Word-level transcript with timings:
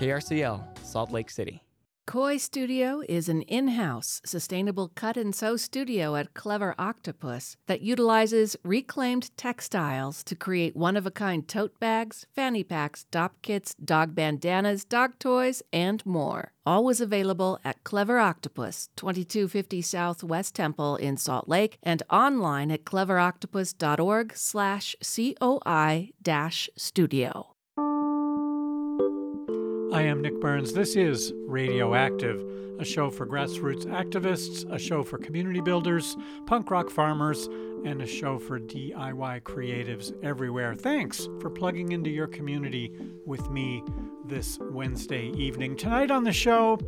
KRCL, 0.00 0.78
Salt 0.82 1.10
Lake 1.10 1.28
City. 1.28 1.62
Koi 2.06 2.38
Studio 2.38 3.02
is 3.06 3.28
an 3.28 3.42
in 3.42 3.68
house, 3.68 4.22
sustainable 4.24 4.88
cut 4.94 5.18
and 5.18 5.34
sew 5.34 5.58
studio 5.58 6.16
at 6.16 6.32
Clever 6.32 6.74
Octopus 6.78 7.58
that 7.66 7.82
utilizes 7.82 8.56
reclaimed 8.64 9.30
textiles 9.36 10.24
to 10.24 10.34
create 10.34 10.74
one 10.74 10.96
of 10.96 11.04
a 11.04 11.10
kind 11.10 11.46
tote 11.46 11.78
bags, 11.78 12.24
fanny 12.34 12.64
packs, 12.64 13.04
dop 13.10 13.34
kits, 13.42 13.74
dog 13.74 14.14
bandanas, 14.14 14.86
dog 14.86 15.18
toys, 15.18 15.62
and 15.70 16.04
more. 16.06 16.52
Always 16.64 17.02
available 17.02 17.58
at 17.62 17.84
Clever 17.84 18.18
Octopus, 18.18 18.88
2250 18.96 19.82
South 19.82 20.24
West 20.24 20.54
Temple 20.54 20.96
in 20.96 21.18
Salt 21.18 21.46
Lake, 21.46 21.76
and 21.82 22.02
online 22.08 22.70
at 22.70 22.84
cleveroctopus.org 22.84 24.34
slash 24.34 24.96
COI 25.02 26.10
studio. 26.76 27.49
I 30.00 30.04
am 30.04 30.22
Nick 30.22 30.40
Burns. 30.40 30.72
This 30.72 30.96
is 30.96 31.30
Radioactive, 31.46 32.42
a 32.78 32.86
show 32.86 33.10
for 33.10 33.26
grassroots 33.26 33.84
activists, 33.84 34.64
a 34.72 34.78
show 34.78 35.02
for 35.02 35.18
community 35.18 35.60
builders, 35.60 36.16
punk 36.46 36.70
rock 36.70 36.88
farmers, 36.88 37.48
and 37.84 38.00
a 38.00 38.06
show 38.06 38.38
for 38.38 38.58
DIY 38.58 39.42
creatives 39.42 40.14
everywhere. 40.24 40.74
Thanks 40.74 41.28
for 41.38 41.50
plugging 41.50 41.92
into 41.92 42.08
your 42.08 42.28
community 42.28 42.94
with 43.26 43.50
me 43.50 43.84
this 44.24 44.58
Wednesday 44.70 45.32
evening. 45.36 45.76
Tonight 45.76 46.10
on 46.10 46.24
the 46.24 46.32
show, 46.32 46.78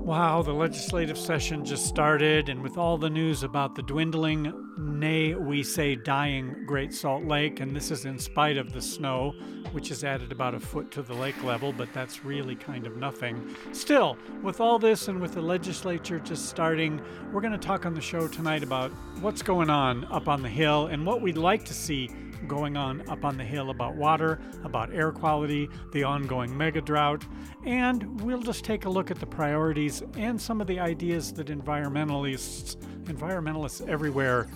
Wow, 0.00 0.42
the 0.42 0.52
legislative 0.52 1.16
session 1.16 1.64
just 1.64 1.86
started, 1.86 2.48
and 2.48 2.62
with 2.62 2.76
all 2.76 2.98
the 2.98 3.08
news 3.08 3.42
about 3.42 3.74
the 3.74 3.82
dwindling, 3.82 4.52
nay, 4.76 5.34
we 5.34 5.62
say 5.62 5.94
dying 5.94 6.64
Great 6.66 6.92
Salt 6.92 7.24
Lake, 7.24 7.60
and 7.60 7.74
this 7.74 7.90
is 7.90 8.04
in 8.04 8.18
spite 8.18 8.56
of 8.56 8.72
the 8.72 8.82
snow, 8.82 9.32
which 9.70 9.88
has 9.88 10.02
added 10.02 10.32
about 10.32 10.54
a 10.54 10.60
foot 10.60 10.90
to 10.90 11.02
the 11.02 11.14
lake 11.14 11.42
level, 11.44 11.72
but 11.72 11.92
that's 11.92 12.24
really 12.24 12.56
kind 12.56 12.86
of 12.86 12.96
nothing. 12.96 13.54
Still, 13.72 14.16
with 14.42 14.60
all 14.60 14.78
this 14.78 15.08
and 15.08 15.20
with 15.20 15.34
the 15.34 15.42
legislature 15.42 16.18
just 16.18 16.46
starting, 16.46 17.00
we're 17.32 17.40
going 17.40 17.52
to 17.52 17.58
talk 17.58 17.86
on 17.86 17.94
the 17.94 18.00
show 18.00 18.26
tonight 18.26 18.62
about 18.62 18.90
what's 19.20 19.42
going 19.42 19.70
on 19.70 20.04
up 20.06 20.28
on 20.28 20.42
the 20.42 20.48
Hill 20.48 20.86
and 20.86 21.06
what 21.06 21.20
we'd 21.22 21.38
like 21.38 21.64
to 21.64 21.74
see 21.74 22.10
going 22.46 22.76
on 22.76 23.08
up 23.08 23.24
on 23.24 23.36
the 23.36 23.44
hill 23.44 23.70
about 23.70 23.94
water, 23.94 24.40
about 24.64 24.92
air 24.92 25.12
quality, 25.12 25.68
the 25.92 26.04
ongoing 26.04 26.56
mega 26.56 26.80
drought, 26.80 27.24
and 27.64 28.20
we'll 28.20 28.42
just 28.42 28.64
take 28.64 28.84
a 28.84 28.90
look 28.90 29.10
at 29.10 29.18
the 29.18 29.26
priorities 29.26 30.02
and 30.16 30.40
some 30.40 30.60
of 30.60 30.66
the 30.66 30.78
ideas 30.78 31.32
that 31.32 31.48
environmentalists 31.48 32.76
environmentalists 33.04 33.86
everywhere 33.88 34.48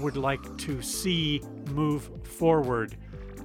would 0.00 0.16
like 0.16 0.56
to 0.58 0.82
see 0.82 1.40
move 1.70 2.10
forward 2.24 2.96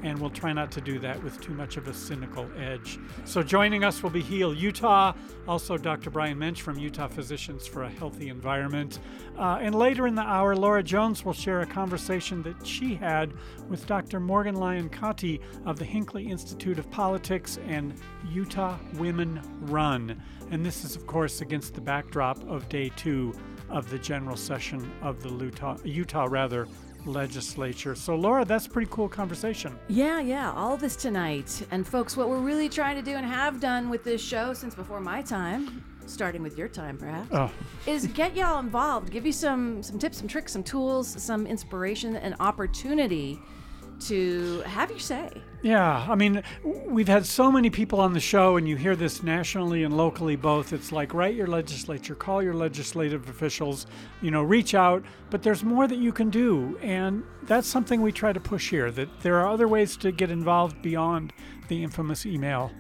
and 0.04 0.20
we'll 0.20 0.30
try 0.30 0.54
not 0.54 0.72
to 0.72 0.82
do 0.82 1.00
that 1.00 1.22
with 1.24 1.40
too 1.42 1.54
much 1.54 1.78
of 1.78 1.88
a 1.88 1.94
cynical 1.94 2.48
edge. 2.58 3.00
So, 3.26 3.44
joining 3.44 3.84
us 3.84 4.04
will 4.04 4.10
be 4.10 4.22
Heal 4.22 4.54
Utah, 4.54 5.14
also 5.48 5.78
Dr. 5.78 6.10
Brian 6.10 6.38
Moench 6.38 6.60
from 6.60 6.78
Utah 6.78 7.08
Physicians 7.08 7.68
for 7.68 7.84
a 7.84 7.90
Healthy 7.90 8.30
Environment. 8.30 9.00
Uh, 9.38 9.60
and 9.62 9.76
later 9.76 10.08
in 10.08 10.16
the 10.16 10.22
hour, 10.22 10.56
Laura 10.56 10.84
Jones 10.84 11.24
will 11.24 11.34
share 11.34 11.62
a 11.62 11.66
conversation 11.66 12.42
that 12.44 12.66
she 12.66 12.96
had 12.96 13.34
with 13.68 13.86
Dr. 13.88 14.20
Morgan 14.20 14.56
Lyon 14.56 14.90
Cotti 14.90 15.40
of 15.66 15.80
the 15.80 15.86
Hinckley 15.86 16.28
Institute 16.28 16.80
of 16.80 16.90
Politics 16.92 17.60
and 17.68 17.94
Utah 18.32 18.78
Women 18.96 19.42
Run. 19.62 20.22
And 20.52 20.66
this 20.66 20.86
is, 20.86 20.96
of 20.96 21.08
course, 21.08 21.42
against 21.42 21.74
the 21.74 21.82
backdrop 21.82 22.42
of 22.50 22.70
day 22.70 22.90
two 22.96 23.34
of 23.70 23.90
the 23.90 24.00
general 24.00 24.38
session 24.38 24.92
of 25.02 25.22
the 25.22 25.30
Utah, 25.30 25.78
Utah 25.84 26.28
rather, 26.30 26.68
legislature. 27.08 27.96
So, 27.96 28.16
Laura, 28.16 28.46
that's 28.46 28.68
a 28.68 28.70
pretty 28.70 28.90
cool 28.92 29.10
conversation. 29.10 29.78
Yeah, 29.88 30.20
yeah, 30.20 30.52
all 30.52 30.78
this 30.78 30.96
tonight. 30.96 31.66
And, 31.72 31.88
folks, 31.88 32.16
what 32.16 32.30
we're 32.30 32.40
really 32.40 32.70
trying 32.70 32.96
to 32.96 33.02
do 33.02 33.16
and 33.16 33.26
have 33.26 33.60
done 33.60 33.90
with 33.90 34.04
this 34.04 34.22
show 34.22 34.54
since 34.54 34.76
before 34.76 35.00
my 35.00 35.22
time, 35.22 35.84
starting 36.06 36.42
with 36.44 36.58
your 36.58 36.68
time 36.68 36.98
perhaps, 36.98 37.30
oh. 37.32 37.52
is 37.86 38.08
get 38.08 38.36
y'all 38.36 38.60
involved, 38.60 39.12
give 39.12 39.26
you 39.26 39.32
some 39.32 39.84
some 39.84 40.00
tips, 40.00 40.18
some 40.18 40.28
tricks, 40.28 40.52
some 40.54 40.64
tools, 40.64 41.08
some 41.22 41.46
inspiration 41.48 42.16
and 42.16 42.36
opportunity 42.40 43.40
to 44.02 44.62
have 44.62 44.90
your 44.90 45.00
say. 45.00 45.30
Yeah, 45.64 46.06
I 46.08 46.16
mean, 46.16 46.44
we've 46.64 47.08
had 47.08 47.26
so 47.26 47.52
many 47.52 47.70
people 47.70 48.00
on 48.00 48.14
the 48.14 48.20
show, 48.20 48.58
and 48.58 48.68
you 48.68 48.76
hear 48.76 48.96
this 48.96 49.24
nationally 49.24 49.84
and 49.84 49.98
locally 49.98 50.36
both. 50.36 50.72
It's 50.72 50.92
like 50.92 51.14
write 51.14 51.36
your 51.36 51.48
legislature, 51.48 52.16
call 52.16 52.44
your 52.44 52.54
legislative 52.54 53.28
officials, 53.28 53.88
you 54.22 54.30
know, 54.30 54.44
reach 54.44 54.76
out, 54.76 55.04
but 55.30 55.42
there's 55.42 55.64
more 55.64 55.88
that 55.88 55.98
you 55.98 56.12
can 56.12 56.30
do. 56.30 56.78
And 56.82 57.24
that's 57.44 57.68
something 57.68 58.02
we 58.02 58.12
try 58.12 58.34
to 58.34 58.40
push 58.40 58.70
here 58.70 58.92
that 58.92 59.10
there 59.22 59.40
are 59.40 59.48
other 59.48 59.68
ways 59.68 59.98
to 59.98 60.12
get 60.12 60.30
involved 60.30 60.82
beyond 60.82 61.34
the 61.68 61.84
infamous 61.84 62.26
email. 62.26 62.72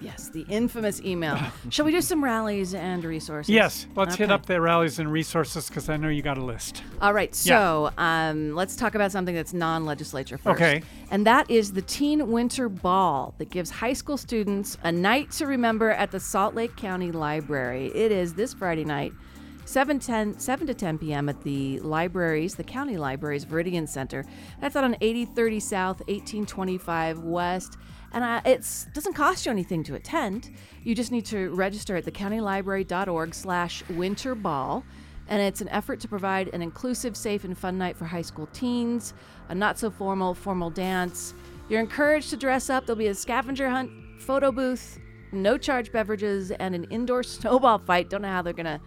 Yes, 0.00 0.28
the 0.28 0.42
infamous 0.48 1.00
email. 1.02 1.36
Shall 1.70 1.84
we 1.84 1.90
do 1.90 2.00
some 2.00 2.22
rallies 2.22 2.74
and 2.74 3.02
resources? 3.04 3.50
Yes, 3.50 3.86
let's 3.96 4.14
okay. 4.14 4.24
hit 4.24 4.30
up 4.30 4.46
the 4.46 4.60
rallies 4.60 4.98
and 4.98 5.10
resources 5.10 5.68
because 5.68 5.88
I 5.88 5.96
know 5.96 6.08
you 6.08 6.22
got 6.22 6.38
a 6.38 6.44
list. 6.44 6.82
All 7.00 7.12
right, 7.12 7.34
so 7.34 7.90
yeah. 7.98 8.28
um, 8.30 8.54
let's 8.54 8.76
talk 8.76 8.94
about 8.94 9.10
something 9.10 9.34
that's 9.34 9.52
non 9.52 9.84
legislature 9.84 10.38
first. 10.38 10.60
Okay. 10.60 10.82
And 11.10 11.26
that 11.26 11.50
is 11.50 11.72
the 11.72 11.82
Teen 11.82 12.30
Winter 12.30 12.68
Ball 12.68 13.34
that 13.38 13.50
gives 13.50 13.70
high 13.70 13.92
school 13.92 14.16
students 14.16 14.78
a 14.84 14.92
night 14.92 15.30
to 15.32 15.46
remember 15.46 15.90
at 15.90 16.10
the 16.10 16.20
Salt 16.20 16.54
Lake 16.54 16.76
County 16.76 17.10
Library. 17.10 17.88
It 17.94 18.12
is 18.12 18.34
this 18.34 18.54
Friday 18.54 18.84
night. 18.84 19.12
7, 19.64 19.98
10, 19.98 20.38
7 20.38 20.66
to 20.66 20.72
10 20.72 20.96
p.m. 20.96 21.28
at 21.28 21.42
the 21.42 21.78
libraries, 21.80 22.54
the 22.54 22.64
county 22.64 22.96
libraries, 22.96 23.44
Viridian 23.44 23.86
Center. 23.86 24.24
That's 24.62 24.74
out 24.76 24.84
on 24.84 24.96
8030 25.02 25.60
South, 25.60 25.98
1825 26.08 27.18
West. 27.20 27.76
And 28.12 28.46
it 28.46 28.66
doesn't 28.94 29.14
cost 29.14 29.44
you 29.44 29.52
anything 29.52 29.82
to 29.84 29.94
attend. 29.94 30.50
You 30.82 30.94
just 30.94 31.12
need 31.12 31.26
to 31.26 31.50
register 31.50 31.96
at 31.96 32.04
thecountylibrary.org 32.04 33.34
slash 33.34 33.82
winterball. 33.84 34.82
And 35.28 35.42
it's 35.42 35.60
an 35.60 35.68
effort 35.68 36.00
to 36.00 36.08
provide 36.08 36.48
an 36.54 36.62
inclusive, 36.62 37.16
safe, 37.16 37.44
and 37.44 37.56
fun 37.56 37.76
night 37.76 37.98
for 37.98 38.06
high 38.06 38.22
school 38.22 38.48
teens, 38.52 39.12
a 39.50 39.54
not 39.54 39.78
so 39.78 39.90
formal, 39.90 40.32
formal 40.34 40.70
dance. 40.70 41.34
You're 41.68 41.80
encouraged 41.80 42.30
to 42.30 42.36
dress 42.38 42.70
up. 42.70 42.86
There'll 42.86 42.98
be 42.98 43.08
a 43.08 43.14
scavenger 43.14 43.68
hunt, 43.68 43.90
photo 44.20 44.50
booth, 44.50 44.98
no 45.32 45.58
charge 45.58 45.92
beverages, 45.92 46.50
and 46.50 46.74
an 46.74 46.84
indoor 46.84 47.22
snowball 47.24 47.78
fight. 47.78 48.08
Don't 48.08 48.22
know 48.22 48.28
how 48.28 48.40
they're 48.40 48.54
going 48.54 48.66
to 48.66 48.80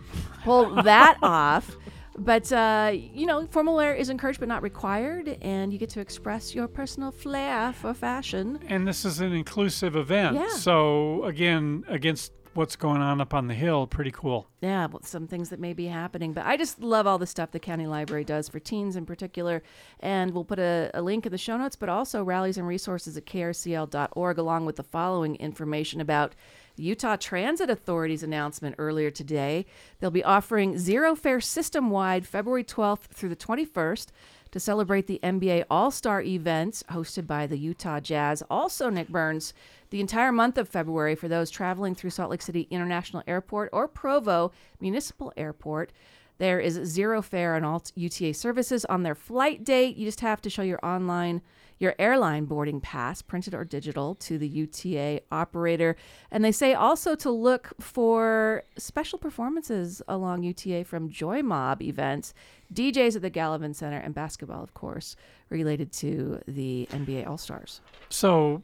pull 0.44 0.82
that 0.82 1.18
off. 1.22 1.78
But, 2.18 2.52
uh, 2.52 2.92
you 2.94 3.26
know, 3.26 3.48
formal 3.48 3.76
wear 3.76 3.94
is 3.94 4.10
encouraged 4.10 4.40
but 4.40 4.50
not 4.50 4.62
required, 4.62 5.38
and 5.42 5.72
you 5.72 5.80
get 5.80 5.90
to 5.92 6.02
express 6.02 6.54
your 6.54 6.68
personal 6.68 7.12
flair 7.12 7.74
for 7.74 7.94
fashion. 7.94 8.60
And 8.68 8.88
this 8.88 9.06
is 9.06 9.20
an 9.22 9.34
inclusive 9.34 9.96
event. 9.96 10.36
Yeah. 10.36 10.50
So, 10.50 11.24
again, 11.24 11.86
against 11.88 12.34
what's 12.54 12.76
going 12.76 13.02
on 13.02 13.22
up 13.22 13.34
on 13.34 13.48
the 13.48 13.54
hill, 13.54 13.88
pretty 13.88 14.12
cool. 14.12 14.48
Yeah, 14.62 14.88
well, 14.88 15.02
some 15.04 15.28
things 15.28 15.50
that 15.50 15.60
may 15.60 15.74
be 15.74 15.86
happening. 15.86 16.34
But 16.34 16.46
I 16.46 16.58
just 16.58 16.82
love 16.82 17.08
all 17.08 17.18
the 17.18 17.28
stuff 17.28 17.52
the 17.52 17.60
county 17.60 17.88
library 17.88 18.24
does 18.24 18.50
for 18.50 18.60
teens 18.60 18.96
in 18.96 19.06
particular. 19.06 19.64
And 20.00 20.34
we'll 20.34 20.44
put 20.44 20.60
a, 20.60 20.92
a 20.94 21.02
link 21.02 21.26
in 21.26 21.32
the 21.32 21.38
show 21.38 21.58
notes, 21.58 21.76
but 21.76 21.90
also 21.90 22.24
rallies 22.24 22.58
and 22.58 22.68
resources 22.68 23.16
at 23.18 23.26
krcl.org, 23.26 24.38
along 24.38 24.66
with 24.66 24.76
the 24.76 24.84
following 24.84 25.36
information 25.38 26.02
about 26.02 26.36
Utah 26.82 27.16
Transit 27.16 27.70
Authority's 27.70 28.24
announcement 28.24 28.76
earlier 28.78 29.12
today. 29.12 29.66
They'll 30.00 30.12
be 30.12 30.24
offering 30.24 30.78
zero 30.78 31.16
fare 31.16 31.40
system 31.40 31.90
wide 31.90 32.28
February 32.28 32.64
12th 32.64 33.08
through 33.14 33.30
the 33.30 33.36
21st 33.36 34.08
to 34.52 34.60
celebrate 34.60 35.08
the 35.08 35.20
NBA 35.24 35.66
All 35.70 35.92
Star 35.92 36.22
events 36.22 36.84
hosted 36.90 37.26
by 37.26 37.48
the 37.48 37.58
Utah 37.58 38.00
Jazz. 38.00 38.44
Also, 38.50 38.90
Nick 38.90 39.08
Burns, 39.08 39.54
the 39.90 40.02
entire 40.02 40.32
month 40.32 40.58
of 40.58 40.68
February 40.68 41.16
for 41.16 41.28
those 41.28 41.50
traveling 41.50 41.96
through 41.96 42.10
Salt 42.10 42.32
Lake 42.32 42.42
City 42.42 42.68
International 42.70 43.24
Airport 43.28 43.70
or 43.72 43.88
Provo 43.88 44.52
Municipal 44.80 45.32
Airport. 45.38 45.92
There 46.38 46.60
is 46.60 46.74
zero 46.86 47.22
fare 47.22 47.56
on 47.56 47.64
all 47.64 47.84
UTA 47.96 48.34
services 48.34 48.84
on 48.86 49.04
their 49.04 49.14
flight 49.14 49.64
date. 49.64 49.96
You 49.96 50.06
just 50.06 50.22
have 50.22 50.42
to 50.42 50.50
show 50.50 50.64
your 50.64 50.84
online 50.84 51.42
your 51.82 51.96
airline 51.98 52.46
boarding 52.46 52.80
pass, 52.80 53.22
printed 53.22 53.56
or 53.56 53.66
digital, 53.66 54.14
to 54.16 54.38
the 54.38 54.48
UTA 54.48 55.22
operator. 55.32 55.96
And 56.30 56.46
they 56.46 56.52
say 56.52 56.76
also 56.76 57.16
to 57.16 57.32
look 57.32 57.74
for 57.80 58.64
special 58.78 59.18
performances 59.18 60.02
along 60.08 60.44
UTA 60.44 60.86
from 60.86 61.10
Joy 61.10 61.42
Mob 61.42 61.82
events, 61.82 62.36
DJs 62.72 63.16
at 63.16 63.24
the 63.24 63.32
Gallivan 63.32 63.76
Center, 63.76 63.98
and 63.98 64.14
basketball, 64.14 64.62
of 64.62 64.76
course, 64.76 65.16
related 65.50 65.92
to 65.94 66.40
the 66.48 66.88
NBA 66.92 67.28
All 67.28 67.38
Stars. 67.38 67.82
So 68.10 68.62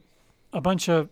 a 0.52 0.60
bunch 0.60 0.88
of 0.88 1.08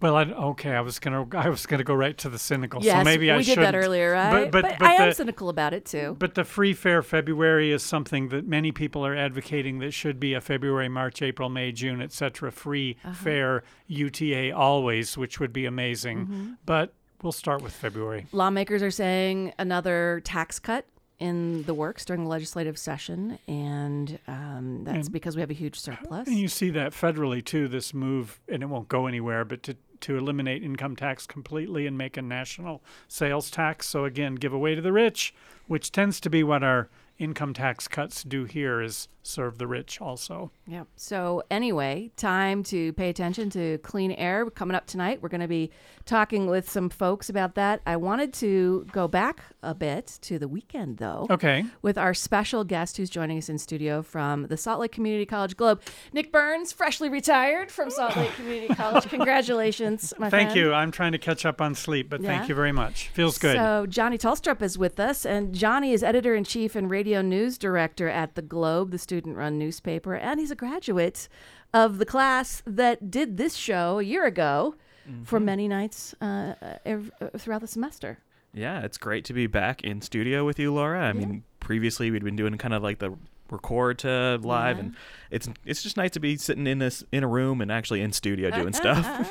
well, 0.00 0.16
I, 0.16 0.24
okay, 0.24 0.72
I 0.72 0.80
was 0.80 0.98
gonna 0.98 1.26
I 1.36 1.48
was 1.48 1.66
gonna 1.66 1.84
go 1.84 1.94
right 1.94 2.16
to 2.18 2.28
the 2.28 2.38
cynical. 2.38 2.82
Yes, 2.82 3.00
so 3.00 3.04
maybe 3.04 3.30
I 3.30 3.40
should. 3.40 3.58
We 3.58 3.64
did 3.64 3.74
that 3.74 3.76
earlier, 3.76 4.12
right? 4.12 4.50
But, 4.50 4.50
but, 4.50 4.62
but, 4.62 4.78
but 4.78 4.88
I 4.88 4.96
the, 4.98 5.04
am 5.04 5.12
cynical 5.12 5.48
about 5.48 5.74
it 5.74 5.84
too. 5.84 6.16
But 6.18 6.34
the 6.34 6.44
free 6.44 6.72
fare 6.74 7.02
February 7.02 7.72
is 7.72 7.82
something 7.82 8.28
that 8.28 8.46
many 8.46 8.72
people 8.72 9.04
are 9.06 9.16
advocating 9.16 9.78
that 9.80 9.92
should 9.92 10.18
be 10.18 10.34
a 10.34 10.40
February, 10.40 10.88
March, 10.88 11.22
April, 11.22 11.48
May, 11.48 11.72
June, 11.72 12.00
etc. 12.00 12.50
Free 12.50 12.96
uh-huh. 13.04 13.14
fare 13.14 13.64
UTA 13.86 14.52
always, 14.52 15.16
which 15.16 15.40
would 15.40 15.52
be 15.52 15.66
amazing. 15.66 16.18
Mm-hmm. 16.26 16.52
But 16.66 16.94
we'll 17.22 17.32
start 17.32 17.62
with 17.62 17.72
February. 17.72 18.26
Lawmakers 18.32 18.82
are 18.82 18.90
saying 18.90 19.52
another 19.58 20.20
tax 20.24 20.58
cut 20.58 20.86
in 21.22 21.62
the 21.62 21.74
works 21.74 22.04
during 22.04 22.24
the 22.24 22.28
legislative 22.28 22.76
session, 22.76 23.38
and 23.46 24.18
um, 24.26 24.82
that's 24.84 25.06
And- 25.06 25.12
because 25.12 25.36
we 25.36 25.40
have 25.40 25.50
a 25.50 25.54
huge 25.54 25.78
surplus. 25.78 26.26
And 26.26 26.36
you 26.36 26.48
see 26.48 26.70
that 26.70 26.92
federally 26.92 27.44
too, 27.44 27.68
this 27.68 27.94
move, 27.94 28.40
and 28.48 28.62
it 28.62 28.66
won't 28.66 28.88
go 28.88 29.06
anywhere, 29.06 29.44
but 29.44 29.62
to, 29.62 29.76
to 30.00 30.16
eliminate 30.18 30.64
income 30.64 30.96
tax 30.96 31.26
completely 31.26 31.86
and 31.86 31.96
make 31.96 32.16
a 32.16 32.22
national 32.22 32.82
sales 33.06 33.50
tax. 33.50 33.86
So 33.88 34.04
again, 34.04 34.34
give 34.34 34.52
away 34.52 34.74
to 34.74 34.82
the 34.82 34.92
rich, 34.92 35.32
which 35.68 35.92
tends 35.92 36.18
to 36.20 36.28
be 36.30 36.42
what 36.42 36.64
our 36.64 36.88
income 37.22 37.54
tax 37.54 37.86
cuts 37.86 38.24
do 38.24 38.44
here 38.44 38.80
is 38.82 39.06
serve 39.24 39.56
the 39.58 39.66
rich 39.68 40.00
also. 40.00 40.50
Yep. 40.66 40.88
So 40.96 41.44
anyway, 41.48 42.10
time 42.16 42.64
to 42.64 42.92
pay 42.94 43.08
attention 43.08 43.50
to 43.50 43.78
clean 43.78 44.10
air 44.10 44.50
coming 44.50 44.74
up 44.74 44.86
tonight. 44.86 45.22
We're 45.22 45.28
going 45.28 45.42
to 45.42 45.46
be 45.46 45.70
talking 46.04 46.48
with 46.48 46.68
some 46.68 46.88
folks 46.90 47.28
about 47.28 47.54
that. 47.54 47.80
I 47.86 47.94
wanted 47.96 48.32
to 48.34 48.84
go 48.90 49.06
back 49.06 49.40
a 49.62 49.76
bit 49.76 50.18
to 50.22 50.40
the 50.40 50.48
weekend 50.48 50.96
though. 50.96 51.28
Okay. 51.30 51.64
With 51.82 51.96
our 51.96 52.14
special 52.14 52.64
guest 52.64 52.96
who's 52.96 53.08
joining 53.10 53.38
us 53.38 53.48
in 53.48 53.58
studio 53.58 54.02
from 54.02 54.48
the 54.48 54.56
Salt 54.56 54.80
Lake 54.80 54.90
Community 54.90 55.24
College 55.24 55.56
Globe, 55.56 55.80
Nick 56.12 56.32
Burns, 56.32 56.72
freshly 56.72 57.08
retired 57.08 57.70
from 57.70 57.90
Salt 57.90 58.16
Lake 58.16 58.34
Community 58.34 58.74
College. 58.74 59.08
Congratulations, 59.08 60.12
my 60.18 60.30
Thank 60.30 60.48
friend. 60.50 60.60
you. 60.60 60.72
I'm 60.72 60.90
trying 60.90 61.12
to 61.12 61.18
catch 61.18 61.46
up 61.46 61.60
on 61.60 61.76
sleep, 61.76 62.10
but 62.10 62.20
Yeah. 62.22 62.36
thank 62.36 62.48
you 62.48 62.56
very 62.56 62.72
much. 62.72 63.08
Feels 63.10 63.38
good. 63.38 63.56
So 63.56 63.86
Johnny 63.88 64.18
Tolstrup 64.18 64.62
is 64.62 64.76
with 64.76 64.98
us, 64.98 65.24
and 65.24 65.54
Johnny 65.54 65.92
is 65.92 66.02
editor 66.02 66.34
in 66.34 66.42
chief 66.42 66.74
and 66.74 66.90
radio 66.90 67.11
news 67.20 67.58
director 67.58 68.08
at 68.08 68.36
the 68.36 68.42
Globe, 68.42 68.92
the 68.92 68.98
student-run 68.98 69.58
newspaper, 69.58 70.14
and 70.14 70.38
he's 70.38 70.52
a 70.52 70.54
graduate 70.54 71.28
of 71.74 71.98
the 71.98 72.06
class 72.06 72.62
that 72.64 73.10
did 73.10 73.36
this 73.38 73.54
show 73.56 73.98
a 73.98 74.02
year 74.04 74.24
ago 74.24 74.76
for 75.24 75.38
Mm-hmm. 75.38 75.44
many 75.44 75.66
nights 75.68 76.14
uh, 76.20 76.54
ev- 76.86 77.10
uh, 77.20 77.36
throughout 77.36 77.60
the 77.60 77.66
semester. 77.66 78.18
Yeah, 78.54 78.82
it's 78.82 78.98
great 78.98 79.24
to 79.24 79.32
be 79.32 79.48
back 79.48 79.82
in 79.82 80.00
studio 80.00 80.44
with 80.44 80.60
you, 80.60 80.72
Laura. 80.72 81.00
I 81.00 81.12
mean, 81.12 81.42
previously 81.58 82.12
we'd 82.12 82.22
been 82.22 82.36
doing 82.36 82.56
kind 82.56 82.72
of 82.72 82.84
like 82.84 83.00
the 83.00 83.10
record 83.50 83.98
to 84.00 84.38
live, 84.42 84.76
Yeah. 84.76 84.82
and 84.84 84.96
it's 85.30 85.48
it's 85.66 85.82
just 85.82 85.96
nice 85.96 86.12
to 86.12 86.20
be 86.20 86.36
sitting 86.36 86.66
in 86.68 86.78
this 86.78 87.02
in 87.10 87.24
a 87.24 87.26
room 87.28 87.60
and 87.60 87.72
actually 87.72 88.00
in 88.00 88.12
studio 88.12 88.50
doing 88.50 88.72
stuff. 88.72 89.28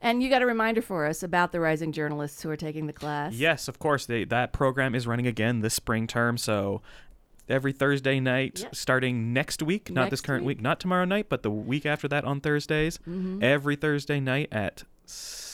And 0.00 0.22
you 0.22 0.28
got 0.30 0.42
a 0.42 0.46
reminder 0.46 0.80
for 0.82 1.06
us 1.06 1.22
about 1.24 1.50
the 1.52 1.58
rising 1.58 1.90
journalists 1.90 2.40
who 2.42 2.50
are 2.50 2.56
taking 2.56 2.86
the 2.86 2.92
class. 2.92 3.32
yes, 3.32 3.66
of 3.66 3.78
course. 3.80 4.06
They, 4.06 4.22
that 4.24 4.52
program 4.52 4.94
is 4.94 5.06
running 5.08 5.26
again 5.26 5.60
this 5.60 5.74
spring 5.74 6.06
term, 6.06 6.36
so 6.38 6.82
every 7.48 7.72
Thursday 7.72 8.20
night 8.20 8.60
Yep. 8.60 8.74
starting 8.74 9.32
next 9.32 9.62
week, 9.62 9.90
not 9.90 10.10
this 10.10 10.20
current 10.20 10.44
week. 10.44 10.58
week. 10.58 10.62
not 10.62 10.80
tomorrow 10.80 11.04
night, 11.04 11.28
but 11.28 11.42
the 11.42 11.50
week 11.50 11.86
after 11.86 12.08
that 12.08 12.24
on 12.24 12.40
Thursdays. 12.40 12.98
Mm-hmm. 13.08 13.42
Every 13.42 13.76
Thursday 13.76 14.20
night 14.20 14.48
at 14.52 14.84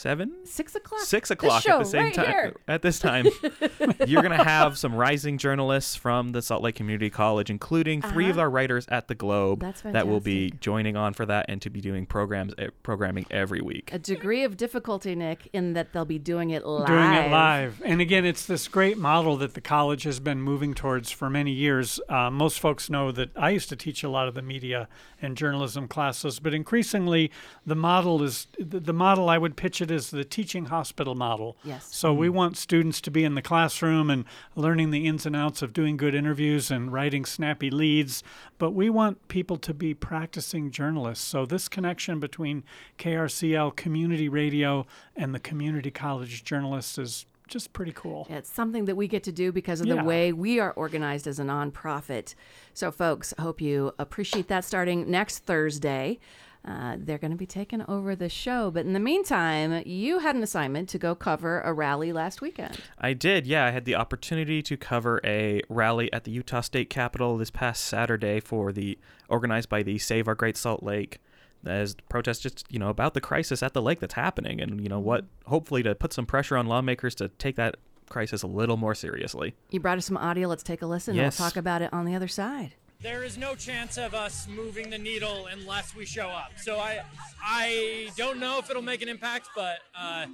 seven 0.05 0.33
Six 0.45 0.75
o'clock. 0.75 1.01
six 1.01 1.31
This 1.31 1.35
o'clock 1.35 1.63
show 1.63 1.73
at 1.73 1.79
the 1.79 1.85
same 1.87 2.03
right 2.05 2.15
time 2.15 2.27
here. 2.27 2.57
at 2.69 2.83
this 2.83 2.99
time 2.99 3.25
you're 4.07 4.21
going 4.23 4.37
to 4.37 4.45
have 4.45 4.77
some 4.77 4.95
rising 4.95 5.39
journalists 5.39 5.97
from 5.97 6.33
the 6.33 6.43
salt 6.43 6.63
lake 6.63 6.75
community 6.75 7.09
college 7.09 7.49
including 7.49 8.03
3 8.03 8.27
of 8.27 8.31
Uh-huh. 8.33 8.41
our 8.43 8.51
writers 8.51 8.87
at 8.89 9.09
the 9.09 9.15
globe 9.15 9.65
that 9.83 10.07
will 10.07 10.21
be 10.21 10.51
joining 10.61 10.95
on 10.95 11.15
for 11.15 11.25
that 11.25 11.47
and 11.49 11.63
to 11.63 11.71
be 11.71 11.81
doing 11.81 12.05
programs 12.05 12.53
eh, 12.59 12.69
programming 12.83 13.25
every 13.31 13.63
week 13.63 13.91
A 13.95 13.99
degree 13.99 14.45
of 14.45 14.59
difficulty, 14.59 15.15
Nick, 15.15 15.49
in 15.55 15.73
that 15.73 15.93
they'll 15.95 16.05
be 16.05 16.19
doing 16.19 16.51
it 16.51 16.67
live. 16.67 16.87
Doing 16.87 17.13
it 17.15 17.31
live. 17.31 17.81
And 17.85 18.01
again, 18.03 18.27
it's 18.27 18.45
this 18.45 18.69
great 18.69 18.99
model 18.99 19.37
that 19.39 19.55
the 19.55 19.61
college 19.63 20.03
has 20.03 20.21
been 20.21 20.41
moving 20.43 20.75
towards 20.75 21.11
for 21.11 21.31
many 21.31 21.53
years. 21.53 21.99
Uh, 22.11 22.31
most 22.31 22.61
folks 22.61 22.91
know 22.91 23.11
that 23.13 23.31
I 23.37 23.51
used 23.51 23.69
to 23.71 23.77
teach 23.77 24.03
a 24.05 24.09
lot 24.11 24.29
of 24.29 24.35
the 24.35 24.43
media 24.43 24.89
and 25.23 25.37
journalism 25.37 25.89
classes, 25.89 26.41
but 26.41 26.53
increasingly 26.53 27.31
the 27.65 27.75
model 27.77 28.23
is 28.23 28.47
the, 28.59 28.81
the 28.81 28.93
model 28.93 29.29
I 29.31 29.39
would 29.39 29.57
pitch 29.57 29.81
it 29.81 29.91
as 29.95 30.11
the 30.11 30.25
teaching 30.25 30.67
hospital 30.67 31.15
model. 31.15 31.57
Yes. 31.65 31.89
So 31.91 32.13
we 32.13 32.27
mm-hmm. 32.27 32.37
want 32.37 32.57
students 32.57 33.01
to 33.03 33.11
be 33.11 33.25
in 33.25 33.35
the 33.35 33.43
classroom 33.43 34.11
and 34.11 34.25
learning 34.55 34.91
the 34.91 35.07
ins 35.07 35.25
and 35.25 35.35
outs 35.35 35.63
of 35.63 35.73
doing 35.73 35.97
good 35.97 36.15
interviews 36.15 36.71
and 36.71 36.93
writing 36.93 37.25
snappy 37.25 37.71
leads, 37.71 38.23
but 38.59 38.73
we 38.73 38.91
want 38.91 39.29
people 39.29 39.57
to 39.59 39.73
be 39.73 39.95
practicing 39.95 40.71
journalists. 40.71 41.25
So 41.25 41.47
this 41.47 41.69
connection 41.69 42.21
between 42.21 42.65
KRCL 42.99 43.77
community 43.77 44.29
radio 44.29 44.87
and 45.17 45.35
the 45.35 45.41
community 45.41 45.91
college 45.91 46.45
journalists 46.45 46.99
is 46.99 47.27
just 47.47 47.73
pretty 47.73 47.93
cool. 47.93 48.27
It's 48.31 48.51
something 48.51 48.87
that 48.87 48.97
we 48.97 49.07
get 49.07 49.23
to 49.25 49.33
do 49.33 49.53
because 49.53 49.81
of 49.81 49.87
Yeah. 49.87 49.97
the 49.97 50.05
way 50.05 50.33
we 50.33 50.59
are 50.61 50.73
organized 50.73 51.27
as 51.27 51.39
a 51.39 51.45
nonprofit. 51.45 52.35
So, 52.73 52.91
folks, 52.91 53.35
hope 53.39 53.61
you 53.61 53.93
appreciate 53.99 54.49
that 54.49 54.65
starting 54.65 55.11
next 55.11 55.41
Thursday. 55.41 56.19
Uh, 56.65 56.97
they're 56.99 57.19
going 57.19 57.31
to 57.31 57.37
be 57.37 57.47
taking 57.47 57.83
over 57.89 58.17
the 58.17 58.29
show. 58.29 58.71
But 58.71 58.87
in 58.87 58.95
the 58.95 59.01
meantime, 59.01 59.83
you 59.85 60.21
had 60.21 60.35
an 60.35 60.43
assignment 60.43 60.89
to 60.91 60.99
go 60.99 61.15
cover 61.15 61.61
a 61.61 61.73
rally 61.75 62.13
last 62.13 62.41
weekend. 62.41 62.81
i 62.99 63.13
did 63.13 63.47
yeah 63.47 63.67
i 63.67 63.71
had 63.71 63.85
the 63.85 63.95
opportunity 63.95 64.63
to 64.63 64.77
cover 64.77 65.21
a 65.25 65.61
rally 65.69 66.11
at 66.13 66.25
the 66.25 66.31
utah 66.31 66.61
state 66.63 66.89
capitol 66.89 67.37
this 67.37 67.51
past 67.51 67.85
saturday 67.85 68.41
for 68.41 68.73
the 68.73 68.99
organized 69.29 69.69
by 69.69 69.83
the 69.83 69.99
save 69.99 70.27
our 70.29 70.35
great 70.35 70.57
salt 70.57 70.83
lake 70.83 71.19
as 71.67 71.95
protests 72.09 72.39
just 72.41 72.65
you 72.71 72.79
know 72.79 72.89
about 72.89 73.15
the 73.15 73.21
crisis 73.21 73.63
at 73.63 73.73
the 73.75 73.83
lake 73.83 74.01
that's 74.01 74.15
happening 74.15 74.61
and 74.61 74.81
you 74.81 74.89
know 74.89 75.01
what 75.01 75.25
hopefully 75.47 75.83
to 75.83 75.95
put 75.95 76.13
some 76.13 76.27
pressure 76.27 76.57
on 76.57 76.67
lawmakers 76.67 77.15
to 77.15 77.29
take 77.29 77.57
that 77.57 77.77
crisis 78.09 78.43
a 78.43 78.47
little 78.47 78.77
more 78.77 78.95
seriously 78.95 79.55
You 79.71 79.81
brought 79.81 79.99
us 79.99 80.07
some 80.07 80.17
audio. 80.17 80.47
Let's 80.49 80.63
take 80.63 80.83
a 80.83 80.87
listen. 80.87 81.15
Yes. 81.15 81.39
We'll 81.39 81.49
talk 81.49 81.57
about 81.57 81.81
it 81.83 81.93
on 81.93 82.05
the 82.05 82.15
other 82.15 82.29
side. 82.29 82.75
There 83.05 83.23
is 83.23 83.37
no 83.37 83.55
chance 83.55 83.99
of 83.99 84.15
us 84.15 84.49
moving 84.49 84.89
the 84.89 84.97
needle 84.97 85.47
unless 85.53 85.95
we 85.95 86.07
show 86.07 86.29
up. 86.29 86.53
So 86.57 86.79
I 86.79 87.03
I 87.45 88.09
don't 88.17 88.41
know 88.41 88.59
if 88.59 88.71
it'll 88.71 88.81
make 88.81 89.03
an 89.03 89.11
impact, 89.11 89.51
but 89.55 89.81
uh, 89.95 90.25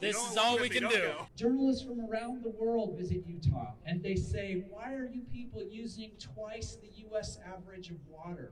this 0.00 0.16
is 0.16 0.38
all 0.38 0.58
we 0.58 0.70
can 0.70 0.88
do. 0.88 1.10
Journalists 1.36 1.84
from 1.84 2.00
around 2.00 2.42
the 2.42 2.48
world 2.48 2.96
visit 2.96 3.22
Utah 3.28 3.72
and 3.84 4.02
they 4.02 4.14
say, 4.14 4.64
Why 4.70 4.94
are 4.94 5.10
you 5.12 5.24
people 5.30 5.62
using 5.62 6.12
twice 6.18 6.76
the 6.76 6.88
U.S. 7.10 7.38
average 7.54 7.90
of 7.90 7.98
water? 8.10 8.50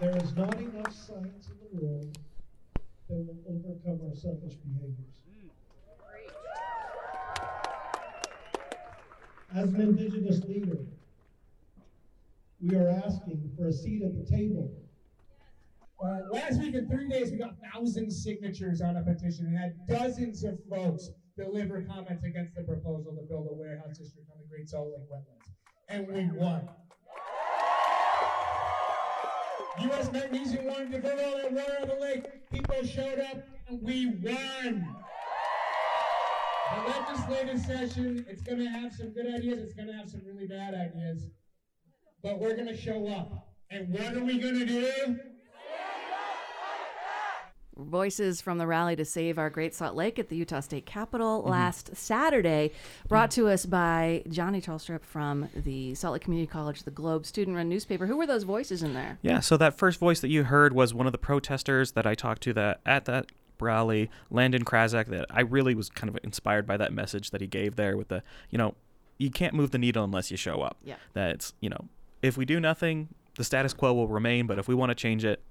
There 0.00 0.16
is 0.16 0.34
not 0.34 0.58
enough 0.58 0.92
science 0.92 1.50
in 1.50 1.78
the 1.78 1.86
world 1.86 2.18
that 3.08 3.14
will 3.14 3.36
overcome 3.48 4.08
our 4.08 4.16
selfish 4.16 4.54
behaviors. 4.54 5.14
As 9.54 9.72
an 9.72 9.80
Indigenous 9.80 10.42
leader, 10.46 10.78
we 12.60 12.76
are 12.76 12.88
asking 12.88 13.50
for 13.56 13.68
a 13.68 13.72
seat 13.72 14.02
at 14.02 14.14
the 14.16 14.24
table. 14.24 14.72
Uh, 16.02 16.20
last 16.32 16.60
week 16.60 16.74
in 16.74 16.88
three 16.88 17.08
days, 17.08 17.30
we 17.30 17.38
got 17.38 17.54
thousand 17.72 18.10
signatures 18.10 18.80
on 18.80 18.96
a 18.96 19.02
petition 19.02 19.46
and 19.46 19.56
had 19.56 19.74
dozens 19.86 20.44
of 20.44 20.58
folks 20.68 21.10
deliver 21.36 21.82
comments 21.82 22.24
against 22.24 22.54
the 22.54 22.62
proposal 22.62 23.14
to 23.14 23.22
build 23.22 23.48
a 23.50 23.54
warehouse 23.54 23.98
district 23.98 24.28
on 24.30 24.38
the 24.40 24.48
Great 24.48 24.68
Salt 24.68 24.88
Lake 24.88 25.08
wetlands. 25.10 25.52
And 25.88 26.06
we 26.06 26.38
won. 26.38 26.68
U.S. 29.82 30.12
Magnesium 30.12 30.66
wanted 30.66 30.92
to 30.92 30.98
build 30.98 31.18
all 31.20 31.36
that 31.36 31.52
water 31.52 31.76
on 31.82 31.88
the 31.88 31.94
lake. 31.96 32.50
People 32.50 32.84
showed 32.84 33.18
up 33.18 33.42
and 33.68 33.82
we 33.82 34.06
won. 34.06 34.86
The 36.74 36.90
legislative 36.90 37.60
session, 37.60 38.24
it's 38.28 38.42
going 38.42 38.58
to 38.58 38.68
have 38.68 38.92
some 38.92 39.12
good 39.12 39.26
ideas, 39.26 39.62
it's 39.62 39.74
going 39.74 39.88
to 39.88 39.94
have 39.94 40.08
some 40.08 40.22
really 40.24 40.46
bad 40.46 40.74
ideas. 40.74 41.28
But 42.24 42.40
we're 42.40 42.56
going 42.56 42.68
to 42.68 42.76
show 42.76 43.06
up. 43.08 43.48
And 43.70 43.90
what 43.90 44.16
are 44.16 44.24
we 44.24 44.38
going 44.38 44.58
to 44.58 44.64
do? 44.64 45.18
Voices 47.76 48.40
from 48.40 48.56
the 48.56 48.66
rally 48.66 48.96
to 48.96 49.04
save 49.04 49.36
our 49.36 49.50
Great 49.50 49.74
Salt 49.74 49.94
Lake 49.94 50.18
at 50.18 50.30
the 50.30 50.36
Utah 50.36 50.60
State 50.60 50.86
Capitol 50.86 51.40
Mm-hmm. 51.40 51.50
last 51.50 51.94
Saturday, 51.94 52.70
brought 53.08 53.30
to 53.32 53.48
us 53.48 53.66
by 53.66 54.22
Johnny 54.30 54.62
Tolstrup 54.62 55.04
from 55.04 55.50
the 55.54 55.94
Salt 55.96 56.14
Lake 56.14 56.22
Community 56.22 56.50
College, 56.50 56.84
the 56.84 56.90
Globe 56.90 57.26
student 57.26 57.56
run 57.56 57.68
newspaper. 57.68 58.06
Who 58.06 58.16
were 58.16 58.26
those 58.26 58.44
voices 58.44 58.82
in 58.82 58.94
there? 58.94 59.18
Yeah, 59.20 59.40
so 59.40 59.58
that 59.58 59.76
first 59.76 60.00
voice 60.00 60.20
that 60.20 60.28
you 60.28 60.44
heard 60.44 60.72
was 60.72 60.94
one 60.94 61.06
of 61.06 61.12
the 61.12 61.18
protesters 61.18 61.92
that 61.92 62.06
I 62.06 62.14
talked 62.14 62.42
to 62.44 62.54
that 62.54 62.80
at 62.86 63.04
that 63.04 63.26
rally, 63.60 64.08
Landon 64.30 64.64
Krazak, 64.64 65.08
that 65.08 65.26
I 65.28 65.42
really 65.42 65.74
was 65.74 65.90
kind 65.90 66.08
of 66.08 66.18
inspired 66.22 66.66
by 66.66 66.78
that 66.78 66.92
message 66.92 67.32
that 67.32 67.42
he 67.42 67.46
gave 67.46 67.76
there 67.76 67.98
with 67.98 68.08
the, 68.08 68.22
you 68.50 68.56
know, 68.56 68.76
you 69.18 69.30
can't 69.30 69.54
move 69.54 69.72
the 69.72 69.78
needle 69.78 70.04
unless 70.04 70.30
you 70.30 70.36
show 70.36 70.60
up. 70.60 70.76
Yeah. 70.82 70.96
That's, 71.12 71.54
you 71.60 71.70
know, 71.70 71.88
if 72.24 72.36
we 72.38 72.44
do 72.44 72.58
nothing, 72.58 73.08
the 73.36 73.44
status 73.44 73.74
quo 73.74 73.92
will 73.92 74.08
remain, 74.08 74.46
but 74.46 74.58
if 74.58 74.66
we 74.66 74.74
want 74.74 74.90
to 74.90 74.94
change 74.94 75.24
it, 75.24 75.42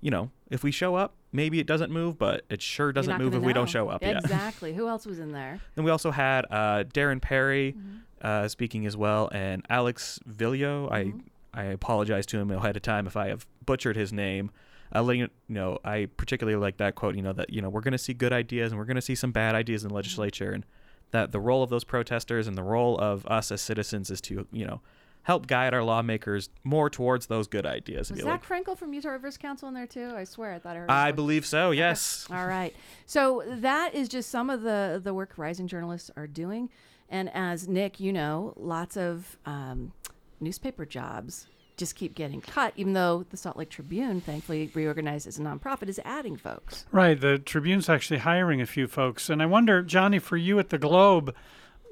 you 0.00 0.10
know, 0.10 0.30
if 0.50 0.62
we 0.64 0.70
show 0.70 0.96
up, 0.96 1.14
maybe 1.32 1.60
it 1.60 1.66
doesn't 1.66 1.90
move, 1.90 2.18
but 2.18 2.42
it 2.50 2.60
sure 2.60 2.92
doesn't 2.92 3.16
move 3.16 3.32
if 3.34 3.42
we 3.42 3.52
don't 3.52 3.68
show 3.70 3.88
up. 3.88 4.02
Exactly. 4.02 4.74
Who 4.74 4.88
else 4.88 5.06
was 5.06 5.18
in 5.18 5.32
there? 5.32 5.60
Then 5.76 5.84
we 5.84 5.90
also 5.90 6.10
had 6.10 6.46
uh, 6.50 6.84
Darren 6.84 7.22
Perry 7.22 7.72
Mm-hmm. 7.72 7.96
uh, 8.20 8.48
speaking 8.48 8.86
as 8.86 8.96
well, 8.96 9.28
and 9.32 9.64
Alex 9.70 10.18
Villo. 10.28 10.88
Mm-hmm. 10.90 11.18
I 11.54 11.60
I 11.60 11.64
apologize 11.66 12.26
to 12.26 12.38
him 12.38 12.50
ahead 12.50 12.76
of 12.76 12.82
time 12.82 13.06
if 13.06 13.16
I 13.16 13.28
have 13.28 13.46
butchered 13.64 13.96
his 13.96 14.12
name. 14.12 14.50
Uh, 14.94 15.02
letting 15.02 15.20
you 15.22 15.28
know, 15.48 15.78
I 15.84 16.08
particularly 16.16 16.58
like 16.58 16.78
that 16.78 16.96
quote. 16.96 17.14
You 17.14 17.22
know 17.22 17.32
that 17.32 17.50
you 17.50 17.62
know 17.62 17.68
we're 17.68 17.80
going 17.80 17.92
to 17.92 17.98
see 17.98 18.14
good 18.14 18.32
ideas 18.32 18.72
and 18.72 18.78
we're 18.78 18.84
going 18.84 18.96
to 18.96 19.02
see 19.02 19.14
some 19.14 19.30
bad 19.32 19.54
ideas 19.54 19.84
in 19.84 19.88
the 19.90 19.94
legislature, 19.94 20.50
and 20.50 20.66
that 21.12 21.30
the 21.32 21.40
role 21.40 21.62
of 21.62 21.70
those 21.70 21.84
protesters 21.84 22.46
and 22.48 22.58
the 22.58 22.62
role 22.62 22.98
of 22.98 23.24
us 23.26 23.52
as 23.52 23.60
citizens 23.60 24.10
is 24.10 24.20
to 24.22 24.46
you 24.52 24.66
know 24.66 24.80
help 25.24 25.46
guide 25.46 25.74
our 25.74 25.82
lawmakers 25.82 26.48
more 26.62 26.88
towards 26.88 27.26
those 27.26 27.48
good 27.48 27.66
ideas. 27.66 28.10
Was 28.10 28.20
be 28.20 28.24
like, 28.24 28.46
Zach 28.46 28.48
Frankel 28.48 28.78
from 28.78 28.94
Utah 28.94 29.10
Rivers 29.10 29.36
Council 29.36 29.68
in 29.68 29.74
there 29.74 29.86
too? 29.86 30.12
I 30.14 30.24
swear, 30.24 30.54
I 30.54 30.58
thought 30.58 30.76
I 30.76 30.80
heard. 30.80 30.90
I 30.90 31.12
believe 31.12 31.44
so. 31.44 31.72
Yes. 31.72 32.26
All 32.30 32.46
right. 32.46 32.74
So 33.06 33.42
that 33.46 33.94
is 33.94 34.08
just 34.08 34.30
some 34.30 34.48
of 34.48 34.62
the 34.62 35.00
the 35.02 35.12
work 35.12 35.32
rising 35.36 35.66
journalists 35.66 36.10
are 36.16 36.26
doing. 36.26 36.70
And 37.08 37.30
as 37.34 37.68
Nick, 37.68 38.00
you 38.00 38.12
know, 38.12 38.54
lots 38.56 38.96
of 38.96 39.36
um, 39.44 39.92
newspaper 40.40 40.86
jobs 40.86 41.46
just 41.76 41.96
keep 41.96 42.14
getting 42.14 42.40
cut, 42.40 42.72
even 42.76 42.92
though 42.92 43.24
the 43.30 43.36
Salt 43.36 43.56
Lake 43.56 43.70
Tribune, 43.70 44.20
thankfully 44.20 44.70
reorganized 44.74 45.26
as 45.26 45.38
a 45.38 45.42
nonprofit, 45.42 45.88
is 45.88 46.00
adding 46.04 46.36
folks. 46.36 46.86
Right. 46.92 47.20
The 47.20 47.38
Tribune's 47.38 47.88
actually 47.88 48.18
hiring 48.20 48.60
a 48.60 48.66
few 48.66 48.86
folks. 48.86 49.28
And 49.28 49.42
I 49.42 49.46
wonder, 49.46 49.82
Johnny, 49.82 50.18
for 50.18 50.36
you 50.36 50.58
at 50.58 50.68
the 50.68 50.78
Globe, 50.78 51.34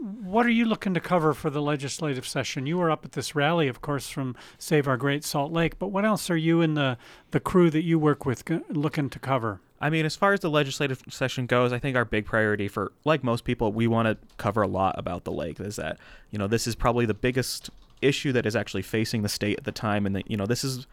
what 0.02 0.44
are 0.46 0.50
you 0.50 0.64
looking 0.64 0.94
to 0.94 1.00
cover 1.00 1.32
for 1.32 1.48
the 1.48 1.62
legislative 1.62 2.26
session? 2.26 2.66
You 2.66 2.78
were 2.78 2.90
up 2.90 3.04
at 3.04 3.12
this 3.12 3.34
rally, 3.34 3.68
of 3.68 3.80
course, 3.80 4.08
from 4.08 4.34
Save 4.58 4.88
Our 4.88 4.96
Great 4.96 5.22
Salt 5.22 5.52
Lake, 5.52 5.78
but 5.78 5.88
what 5.88 6.04
else 6.04 6.28
are 6.28 6.36
you 6.36 6.60
and 6.60 6.76
the, 6.76 6.98
the 7.30 7.40
crew 7.40 7.70
that 7.70 7.84
you 7.84 7.98
work 7.98 8.26
with 8.26 8.42
looking 8.68 9.08
to 9.10 9.18
cover? 9.18 9.60
I 9.80 9.90
mean, 9.90 10.04
as 10.04 10.16
far 10.16 10.32
as 10.32 10.40
the 10.40 10.50
legislative 10.50 11.02
session 11.08 11.46
goes, 11.46 11.72
I 11.72 11.78
think 11.78 11.96
our 11.96 12.04
big 12.04 12.24
priority 12.24 12.68
for, 12.68 12.92
like 13.04 13.22
most 13.22 13.44
people, 13.44 13.72
we 13.72 13.86
want 13.86 14.06
to 14.06 14.16
cover 14.36 14.62
a 14.62 14.68
lot 14.68 14.96
about 14.98 15.24
the 15.24 15.32
lake. 15.32 15.58
Is 15.60 15.76
that, 15.76 15.98
you 16.30 16.38
know, 16.38 16.46
this 16.46 16.66
is 16.66 16.74
probably 16.74 17.06
the 17.06 17.14
biggest 17.14 17.70
issue 18.00 18.32
that 18.32 18.46
is 18.46 18.56
actually 18.56 18.82
facing 18.82 19.22
the 19.22 19.28
state 19.28 19.58
at 19.58 19.64
the 19.64 19.72
time. 19.72 20.06
And, 20.06 20.16
that, 20.16 20.30
you 20.30 20.36
know, 20.36 20.46
this 20.46 20.62
is 20.64 20.86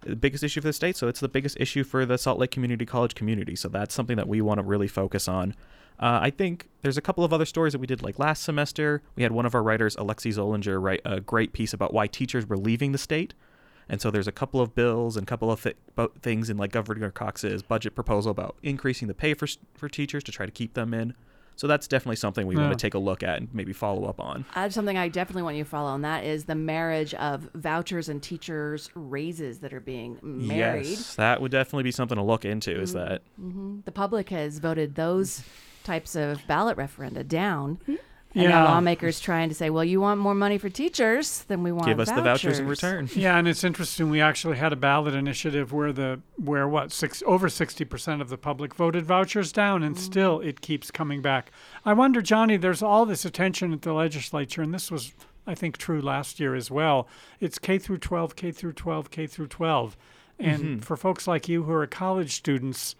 the 0.00 0.16
biggest 0.16 0.44
issue 0.44 0.60
for 0.60 0.68
the 0.68 0.72
state. 0.72 0.96
So 0.96 1.08
it's 1.08 1.20
the 1.20 1.28
biggest 1.28 1.56
issue 1.60 1.84
for 1.84 2.06
the 2.06 2.18
Salt 2.18 2.38
Lake 2.38 2.50
Community 2.50 2.86
College 2.86 3.14
community. 3.14 3.56
So 3.56 3.68
that's 3.68 3.94
something 3.94 4.16
that 4.16 4.28
we 4.28 4.40
want 4.40 4.58
to 4.58 4.64
really 4.64 4.88
focus 4.88 5.28
on. 5.28 5.54
Uh, 6.00 6.20
I 6.22 6.30
think 6.30 6.68
there's 6.82 6.96
a 6.96 7.02
couple 7.02 7.24
of 7.24 7.32
other 7.32 7.44
stories 7.44 7.72
that 7.72 7.80
we 7.80 7.86
did 7.86 8.02
like 8.02 8.18
last 8.18 8.44
semester. 8.44 9.02
We 9.16 9.24
had 9.24 9.32
one 9.32 9.46
of 9.46 9.54
our 9.54 9.62
writers, 9.62 9.96
Alexi 9.96 10.32
Zollinger, 10.32 10.80
write 10.80 11.00
a 11.04 11.20
great 11.20 11.52
piece 11.52 11.72
about 11.72 11.92
why 11.92 12.06
teachers 12.06 12.46
were 12.46 12.56
leaving 12.56 12.92
the 12.92 12.98
state. 12.98 13.34
And 13.88 14.00
so 14.00 14.10
there's 14.10 14.28
a 14.28 14.32
couple 14.32 14.60
of 14.60 14.74
bills 14.74 15.16
and 15.16 15.24
a 15.24 15.26
couple 15.26 15.50
of 15.50 15.62
th- 15.62 15.76
things 16.20 16.50
in 16.50 16.56
like 16.56 16.72
Governor 16.72 17.10
Cox's 17.10 17.62
budget 17.62 17.94
proposal 17.94 18.30
about 18.30 18.56
increasing 18.62 19.08
the 19.08 19.14
pay 19.14 19.34
for 19.34 19.48
for 19.74 19.88
teachers 19.88 20.22
to 20.24 20.32
try 20.32 20.46
to 20.46 20.52
keep 20.52 20.74
them 20.74 20.92
in. 20.92 21.14
So 21.58 21.66
that's 21.66 21.88
definitely 21.88 22.14
something 22.16 22.46
we 22.46 22.54
Yeah. 22.54 22.62
want 22.68 22.78
to 22.78 22.80
take 22.80 22.94
a 22.94 23.00
look 23.00 23.24
at 23.24 23.38
and 23.38 23.48
maybe 23.52 23.72
follow 23.72 24.04
up 24.04 24.20
on. 24.20 24.44
Uh, 24.54 24.68
something 24.68 24.96
I 24.96 25.08
definitely 25.08 25.42
want 25.42 25.56
you 25.56 25.64
to 25.64 25.68
follow 25.68 25.88
on 25.90 26.02
that 26.02 26.22
is 26.24 26.44
the 26.44 26.54
marriage 26.54 27.14
of 27.14 27.50
vouchers 27.52 28.08
and 28.08 28.22
teachers' 28.22 28.88
raises 28.94 29.58
that 29.58 29.72
are 29.74 29.80
being 29.80 30.20
married. 30.22 30.86
Yes, 30.86 31.16
that 31.16 31.40
would 31.42 31.50
definitely 31.50 31.82
be 31.82 31.90
something 31.90 32.14
to 32.14 32.22
look 32.22 32.44
into. 32.44 32.80
Is 32.80 32.92
that 32.92 33.22
hmm 33.36 33.80
The 33.84 33.90
public 33.90 34.28
has 34.28 34.60
voted 34.60 34.94
those 34.94 35.42
types 35.82 36.14
of 36.14 36.46
ballot 36.46 36.76
referenda 36.76 37.26
down. 37.26 37.80
And 38.34 38.42
Yeah. 38.44 38.50
now 38.50 38.64
lawmakers 38.66 39.20
trying 39.20 39.48
to 39.48 39.54
say, 39.54 39.70
well, 39.70 39.84
you 39.84 40.02
want 40.02 40.20
more 40.20 40.34
money 40.34 40.58
for 40.58 40.68
teachers, 40.68 41.44
than 41.44 41.62
we 41.62 41.72
want 41.72 41.86
give 41.86 41.98
us 41.98 42.10
the 42.10 42.20
vouchers 42.20 42.58
in 42.58 42.68
return? 42.68 43.08
Yeah, 43.14 43.38
and 43.38 43.48
it's 43.48 43.64
interesting. 43.64 44.10
We 44.10 44.20
actually 44.20 44.58
had 44.58 44.72
a 44.72 44.76
ballot 44.76 45.14
initiative 45.14 45.72
where 45.72 45.92
the 45.92 46.20
where 46.36 46.68
what 46.68 46.92
six 46.92 47.22
over 47.26 47.48
sixty 47.48 47.86
percent 47.86 48.20
of 48.20 48.28
the 48.28 48.36
public 48.36 48.74
voted 48.74 49.06
vouchers 49.06 49.50
down, 49.50 49.82
and 49.82 49.96
mm. 49.96 49.98
still 49.98 50.40
it 50.40 50.60
keeps 50.60 50.90
coming 50.90 51.22
back. 51.22 51.50
I 51.86 51.94
wonder, 51.94 52.20
Johnny. 52.20 52.58
There's 52.58 52.82
all 52.82 53.06
this 53.06 53.24
attention 53.24 53.72
at 53.72 53.82
the 53.82 53.94
legislature, 53.94 54.60
and 54.60 54.74
this 54.74 54.90
was, 54.90 55.14
I 55.46 55.54
think, 55.54 55.78
true 55.78 56.00
last 56.02 56.38
year 56.38 56.54
as 56.54 56.70
well. 56.70 57.08
It's 57.40 57.58
K 57.58 57.78
through 57.78 57.98
12, 57.98 58.36
K 58.36 58.52
through 58.52 58.74
12, 58.74 59.10
K 59.10 59.26
through 59.26 59.48
12, 59.48 59.96
and 60.38 60.62
mm-hmm. 60.62 60.78
for 60.80 60.98
folks 60.98 61.26
like 61.26 61.48
you 61.48 61.62
who 61.62 61.72
are 61.72 61.86
college 61.86 62.32
students, 62.34 62.94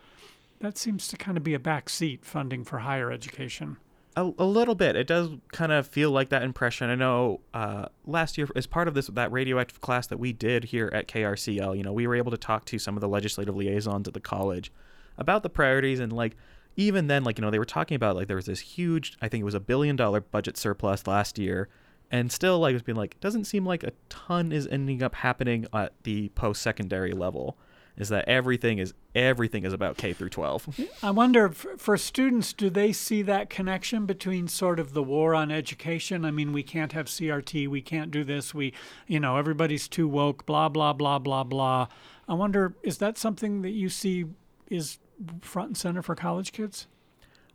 that 0.61 0.79
seems 0.79 1.07
to 1.09 1.19
kind 1.19 1.37
of 1.37 1.45
be 1.45 1.55
a 1.55 1.59
backseat 1.59 2.25
funding 2.25 2.65
for 2.65 2.79
higher 2.79 3.13
education. 3.13 3.77
A, 4.19 4.33
a 4.39 4.45
little 4.45 4.75
bit. 4.75 4.97
It 4.97 5.07
does 5.07 5.31
kind 5.53 5.71
of 5.71 5.87
feel 5.87 6.11
like 6.11 6.31
that 6.31 6.43
impression. 6.43 6.91
I 6.91 6.97
know 6.97 7.41
uh, 7.55 7.87
last 8.05 8.37
year, 8.37 8.49
as 8.57 8.67
part 8.67 8.89
of 8.89 8.95
this 8.95 9.07
that 9.07 9.31
radioactive 9.31 9.81
class 9.81 10.09
that 10.09 10.19
we 10.19 10.33
did 10.33 10.65
here 10.65 10.91
at 10.93 11.07
KRCL, 11.07 11.77
you 11.77 11.85
know, 11.85 11.93
we 11.93 12.05
were 12.05 12.17
able 12.17 12.33
to 12.33 12.37
talk 12.37 12.65
to 12.65 12.81
some 12.81 12.97
of 12.97 13.01
the 13.01 13.09
legislative 13.09 13.55
liaisons 13.55 14.09
at 14.09 14.15
the 14.15 14.21
college 14.21 14.73
about 15.19 15.45
the 15.45 15.49
priorities 15.49 16.01
and 16.01 16.13
like 16.13 16.37
even 16.75 17.07
then, 17.07 17.23
like 17.23 17.39
you 17.39 17.43
know, 17.43 17.51
they 17.51 17.61
were 17.61 17.65
talking 17.65 17.95
about 17.95 18.17
like 18.17 18.27
there 18.27 18.37
was 18.37 18.47
this 18.47 18.61
huge, 18.61 19.17
I 19.23 19.29
think 19.29 19.43
it 19.43 19.45
was 19.45 19.55
a 19.55 19.61
billion 19.61 19.95
dollar 19.95 20.21
budget 20.21 20.57
surplus 20.57 21.07
last 21.07 21.39
year, 21.39 21.69
and 22.11 22.33
still 22.33 22.59
like 22.59 22.75
it's 22.75 22.83
been 22.83 22.97
like 22.97 23.21
doesn't 23.21 23.45
seem 23.45 23.65
like 23.65 23.85
a 23.85 23.93
ton 24.09 24.51
is 24.51 24.67
ending 24.67 25.01
up 25.01 25.15
happening 25.15 25.67
at 25.73 25.93
the 26.03 26.29
post 26.31 26.61
secondary 26.63 27.13
level. 27.13 27.57
Is 27.99 28.09
that 28.11 28.29
everything 28.29 28.79
is 28.79 28.95
everything 29.15 29.65
is 29.65 29.73
about 29.73 29.97
K 29.97 30.13
through 30.13 30.29
12. 30.29 30.81
I 31.03 31.11
wonder 31.11 31.47
if, 31.47 31.67
for 31.79 31.97
students, 31.97 32.53
do 32.53 32.71
they 32.71 32.93
see 32.93 33.23
that 33.23 33.51
connection 33.51 34.07
between 34.07 34.47
sort 34.47 34.79
of 34.79 34.95
the 34.95 35.03
war 35.03 35.35
on 35.35 35.51
education? 35.51 36.25
I 36.25 36.31
mean, 36.31 36.53
we 36.53 36.63
can't 36.63 36.93
have 36.93 37.07
CRT, 37.07 37.67
we 37.67 37.83
can't 37.83 38.13
do 38.13 38.23
this, 38.23 38.55
we, 38.55 38.73
you 39.09 39.19
know, 39.19 39.37
everybody's 39.37 39.89
too 39.89 40.07
woke, 40.07 40.47
blah, 40.47 40.69
blah, 40.69 40.93
blah, 40.93 41.19
blah, 41.19 41.43
blah. 41.43 41.89
I 42.29 42.35
wonder, 42.35 42.75
is 42.85 42.99
that 42.99 43.19
something 43.19 43.63
that 43.63 43.71
you 43.73 43.89
see 43.89 44.27
is 44.71 44.99
front 45.41 45.69
and 45.71 45.77
center 45.77 46.01
for 46.03 46.15
college 46.15 46.53
kids? 46.53 46.87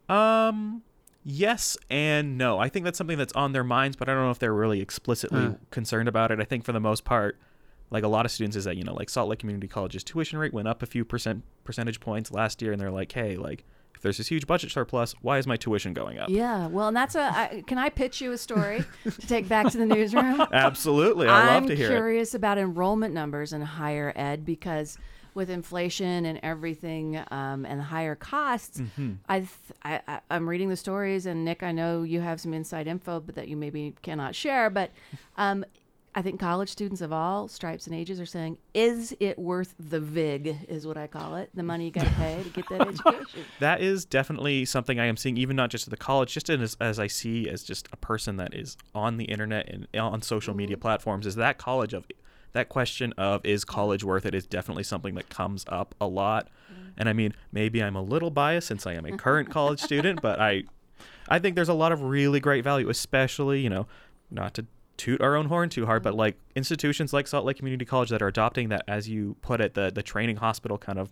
Um, 0.09 0.81
yes 1.23 1.77
and 1.89 2.37
no. 2.37 2.59
I 2.59 2.67
think 2.67 2.83
that's 2.83 2.97
something 2.97 3.17
that's 3.17 3.33
on 3.33 3.53
their 3.53 3.63
minds, 3.63 3.95
but 3.95 4.09
I 4.09 4.13
don't 4.13 4.25
know 4.25 4.31
if 4.31 4.39
they're 4.39 4.53
really 4.53 4.81
explicitly 4.81 5.39
Huh. 5.45 5.53
concerned 5.71 6.09
about 6.09 6.31
it. 6.31 6.39
I 6.41 6.43
think 6.43 6.65
for 6.65 6.73
the 6.73 6.81
most 6.81 7.05
part, 7.05 7.39
like 7.93 8.03
a 8.03 8.07
lot 8.09 8.25
of 8.25 8.31
students, 8.31 8.57
is 8.57 8.65
that 8.65 8.75
you 8.75 8.83
know, 8.83 8.93
like 8.93 9.09
Salt 9.09 9.29
Lake 9.29 9.39
Community 9.39 9.67
College's 9.69 10.03
tuition 10.03 10.37
rate 10.39 10.53
went 10.53 10.67
up 10.67 10.83
a 10.83 10.85
few 10.85 11.05
percent 11.05 11.43
percentage 11.63 11.99
points 12.01 12.31
last 12.31 12.61
year, 12.61 12.71
and 12.73 12.81
they're 12.81 12.91
like, 12.91 13.11
hey, 13.13 13.37
like 13.37 13.63
if 13.95 14.01
there's 14.01 14.17
this 14.17 14.27
huge 14.27 14.47
budget 14.47 14.71
surplus, 14.71 15.13
why 15.21 15.37
is 15.37 15.47
my 15.47 15.55
tuition 15.55 15.93
going 15.93 16.17
up? 16.19 16.27
Yeah, 16.29 16.67
well, 16.67 16.89
and 16.89 16.97
that's 16.97 17.15
a. 17.15 17.21
I, 17.21 17.63
can 17.67 17.77
I 17.77 17.87
pitch 17.89 18.19
you 18.19 18.33
a 18.33 18.37
story 18.37 18.83
to 19.03 19.27
take 19.27 19.47
back 19.47 19.71
to 19.71 19.77
the 19.77 19.85
newsroom? 19.85 20.41
Absolutely, 20.51 21.27
I 21.29 21.55
I'm 21.55 21.63
love 21.63 21.69
to 21.69 21.75
hear 21.77 21.87
it. 21.87 21.95
curious 21.95 22.33
about 22.33 22.57
enrollment 22.57 23.13
numbers 23.13 23.53
in 23.53 23.61
higher 23.61 24.11
ed 24.15 24.43
because 24.43 24.97
with 25.35 25.49
inflation 25.49 26.25
and 26.25 26.39
everything 26.43 27.19
um, 27.31 27.65
and 27.65 27.81
higher 27.81 28.13
costs, 28.15 28.79
Mm-hmm. 28.79 29.13
I, 29.27 29.39
th- 29.39 29.49
I, 29.83 29.99
I 30.07 30.19
I'm 30.29 30.47
reading 30.47 30.69
the 30.69 30.75
stories 30.77 31.25
and 31.25 31.43
Nick, 31.43 31.63
I 31.63 31.71
know 31.71 32.03
you 32.03 32.21
have 32.21 32.39
some 32.39 32.53
inside 32.53 32.85
info, 32.87 33.19
but 33.19 33.33
that 33.35 33.47
you 33.47 33.57
maybe 33.57 33.95
cannot 34.03 34.35
share. 34.35 34.69
But 34.69 34.91
um, 35.37 35.65
I 36.15 36.21
think 36.21 36.39
college 36.39 36.69
students 36.69 37.01
of 37.01 37.11
all 37.11 37.47
stripes 37.47 37.87
and 37.87 37.95
ages 37.95 38.19
are 38.19 38.25
saying, 38.25 38.57
"Is 38.73 39.15
it 39.19 39.39
worth 39.39 39.73
the 39.79 39.99
vig?" 39.99 40.65
Is 40.67 40.85
what 40.85 40.97
I 40.97 41.07
call 41.07 41.35
it, 41.37 41.49
the 41.53 41.63
money 41.63 41.85
you 41.85 41.91
got 41.91 42.05
to 42.05 42.11
pay 42.17 42.41
to 42.43 42.49
get 42.49 42.69
that 42.69 42.81
education. 42.81 43.45
That 43.59 43.81
is 43.81 44.05
definitely 44.05 44.65
something 44.65 44.99
I 44.99 45.05
am 45.05 45.17
seeing, 45.17 45.37
even 45.37 45.55
not 45.55 45.69
just 45.69 45.87
at 45.87 45.91
the 45.91 45.97
college, 45.97 46.33
just 46.33 46.49
as, 46.49 46.77
as 46.79 46.99
I 46.99 47.07
see 47.07 47.49
as 47.49 47.63
just 47.63 47.87
a 47.91 47.97
person 47.97 48.37
that 48.37 48.53
is 48.53 48.77
on 48.93 49.17
the 49.17 49.25
internet 49.25 49.67
and 49.69 49.87
on 49.97 50.21
social 50.21 50.53
media 50.53 50.75
mm-hmm. 50.75 50.81
platforms. 50.81 51.25
Is 51.25 51.35
that 51.35 51.57
college 51.57 51.93
of 51.93 52.05
that 52.53 52.69
question 52.69 53.13
of 53.17 53.43
is 53.43 53.65
college 53.65 54.03
worth 54.03 54.25
it 54.25 54.33
is 54.33 54.45
definitely 54.45 54.83
something 54.83 55.15
that 55.15 55.29
comes 55.29 55.65
up 55.67 55.95
a 55.99 56.07
lot. 56.07 56.49
Mm-hmm. 56.71 56.89
And 56.97 57.09
I 57.09 57.13
mean, 57.13 57.33
maybe 57.51 57.83
I'm 57.83 57.95
a 57.95 58.01
little 58.01 58.29
biased 58.29 58.67
since 58.67 58.87
I 58.87 58.93
am 58.93 59.05
a 59.05 59.17
current 59.17 59.49
college 59.51 59.79
student, 59.79 60.21
but 60.21 60.39
I, 60.39 60.63
I 61.27 61.39
think 61.39 61.55
there's 61.55 61.69
a 61.69 61.73
lot 61.73 61.91
of 61.91 62.01
really 62.01 62.39
great 62.39 62.63
value, 62.63 62.89
especially 62.89 63.61
you 63.61 63.69
know, 63.69 63.87
not 64.29 64.53
to 64.55 64.65
toot 64.97 65.21
our 65.21 65.35
own 65.35 65.47
horn 65.47 65.69
too 65.69 65.85
hard, 65.85 66.03
but 66.03 66.15
like 66.15 66.37
institutions 66.55 67.13
like 67.13 67.27
Salt 67.27 67.45
Lake 67.45 67.57
Community 67.57 67.85
College 67.85 68.09
that 68.09 68.21
are 68.21 68.27
adopting 68.27 68.69
that, 68.69 68.83
as 68.87 69.09
you 69.09 69.35
put 69.41 69.61
it, 69.61 69.73
the 69.73 69.91
the 69.91 70.03
training 70.03 70.37
hospital 70.37 70.77
kind 70.77 70.99
of 70.99 71.09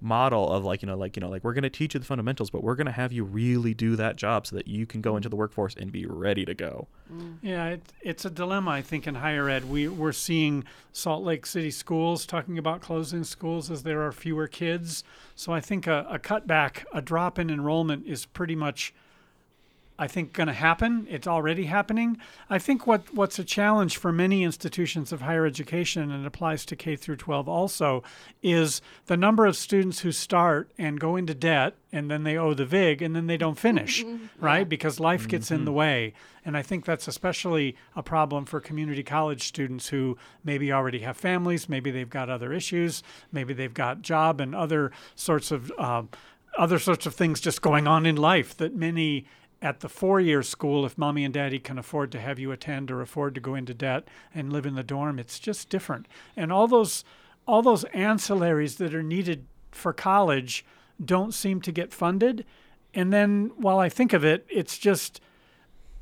model 0.00 0.48
of 0.48 0.64
like 0.64 0.80
you 0.80 0.86
know 0.86 0.96
like 0.96 1.16
you 1.16 1.20
know 1.20 1.28
like 1.28 1.42
we're 1.42 1.52
going 1.52 1.64
to 1.64 1.70
teach 1.70 1.92
you 1.92 1.98
the 1.98 2.06
fundamentals 2.06 2.50
but 2.50 2.62
we're 2.62 2.76
going 2.76 2.86
to 2.86 2.92
have 2.92 3.10
you 3.10 3.24
really 3.24 3.74
do 3.74 3.96
that 3.96 4.14
job 4.14 4.46
so 4.46 4.54
that 4.54 4.68
you 4.68 4.86
can 4.86 5.00
go 5.00 5.16
into 5.16 5.28
the 5.28 5.34
workforce 5.34 5.74
and 5.74 5.90
be 5.90 6.06
ready 6.06 6.44
to 6.44 6.54
go 6.54 6.86
mm. 7.12 7.36
Yeah, 7.42 7.68
it, 7.68 7.92
it's 8.00 8.24
a 8.24 8.30
dilemma, 8.30 8.70
I 8.72 8.82
think, 8.82 9.06
in 9.06 9.14
higher 9.14 9.48
ed. 9.48 9.70
We, 9.70 9.88
we're 9.88 10.12
seeing 10.12 10.64
Salt 10.92 11.24
Lake 11.24 11.46
City 11.46 11.70
schools 11.70 12.26
talking 12.26 12.58
about 12.58 12.80
closing 12.80 13.24
schools 13.24 13.70
as 13.70 13.84
there 13.84 14.02
are 14.02 14.12
fewer 14.12 14.48
kids. 14.48 15.04
So 15.34 15.52
I 15.52 15.60
think 15.60 15.86
a, 15.86 16.06
a 16.10 16.18
cutback, 16.18 16.84
a 16.92 17.00
drop 17.00 17.38
in 17.38 17.48
enrollment 17.48 18.06
is 18.06 18.26
pretty 18.26 18.56
much, 18.56 18.92
I 19.98 20.06
think, 20.06 20.32
going 20.32 20.46
to 20.46 20.52
happen. 20.52 21.06
It's 21.10 21.26
already 21.26 21.64
happening. 21.64 22.18
I 22.48 22.58
think 22.58 22.86
what, 22.86 23.12
what's 23.12 23.38
a 23.38 23.44
challenge 23.44 23.96
for 23.96 24.12
many 24.12 24.44
institutions 24.44 25.12
of 25.12 25.22
higher 25.22 25.44
education, 25.44 26.12
and 26.12 26.24
it 26.24 26.26
applies 26.26 26.64
to 26.66 26.76
K 26.76 26.94
through 26.94 27.16
12 27.16 27.48
also, 27.48 28.04
is 28.42 28.80
the 29.06 29.16
number 29.16 29.44
of 29.44 29.56
students 29.56 30.00
who 30.00 30.12
start 30.12 30.70
and 30.78 31.00
go 31.00 31.16
into 31.16 31.34
debt 31.34 31.74
and 31.90 32.10
then 32.10 32.22
they 32.22 32.36
owe 32.36 32.54
the 32.54 32.66
VIG 32.66 33.02
and 33.02 33.16
then 33.16 33.26
they 33.26 33.36
don't 33.36 33.58
finish, 33.58 34.04
right? 34.38 34.68
Because 34.68 35.00
life 35.00 35.26
gets 35.26 35.50
in 35.50 35.64
the 35.64 35.72
way. 35.72 36.12
And 36.44 36.56
I 36.56 36.62
think 36.62 36.84
that's 36.84 37.08
especially 37.08 37.76
a 37.96 38.02
problem 38.02 38.44
for 38.44 38.60
community 38.60 39.02
college 39.02 39.48
students 39.48 39.88
who 39.88 40.16
maybe 40.44 40.72
already 40.72 41.00
have 41.00 41.16
families, 41.16 41.68
maybe 41.68 41.90
they've 41.90 42.08
got 42.08 42.30
other 42.30 42.52
issues, 42.52 43.02
maybe 43.32 43.52
they've 43.52 43.74
got 43.74 44.02
job 44.02 44.40
and 44.40 44.54
other 44.54 44.92
sorts 45.16 45.50
of 45.50 45.72
uh, 45.76 46.02
other 46.56 46.78
sorts 46.78 47.06
of 47.06 47.14
things 47.14 47.40
just 47.40 47.62
going 47.62 47.86
on 47.86 48.06
in 48.06 48.16
life 48.16 48.56
that 48.56 48.74
many 48.74 49.26
at 49.60 49.80
the 49.80 49.88
four-year 49.88 50.42
school, 50.42 50.86
if 50.86 50.96
mommy 50.96 51.24
and 51.24 51.34
daddy 51.34 51.58
can 51.58 51.78
afford 51.78 52.12
to 52.12 52.20
have 52.20 52.38
you 52.38 52.52
attend 52.52 52.90
or 52.90 53.00
afford 53.00 53.34
to 53.34 53.40
go 53.40 53.54
into 53.54 53.74
debt 53.74 54.06
and 54.34 54.52
live 54.52 54.66
in 54.66 54.74
the 54.74 54.82
dorm, 54.82 55.18
it's 55.18 55.38
just 55.38 55.68
different. 55.68 56.06
And 56.36 56.52
all 56.52 56.68
those 56.68 57.04
all 57.46 57.62
those 57.62 57.84
ancillaries 57.86 58.76
that 58.76 58.94
are 58.94 59.02
needed 59.02 59.46
for 59.72 59.94
college 59.94 60.66
don't 61.02 61.32
seem 61.32 61.62
to 61.62 61.72
get 61.72 61.94
funded. 61.94 62.44
And 62.92 63.10
then 63.10 63.52
while 63.56 63.78
I 63.78 63.88
think 63.88 64.12
of 64.12 64.22
it, 64.22 64.44
it's 64.50 64.76
just 64.76 65.20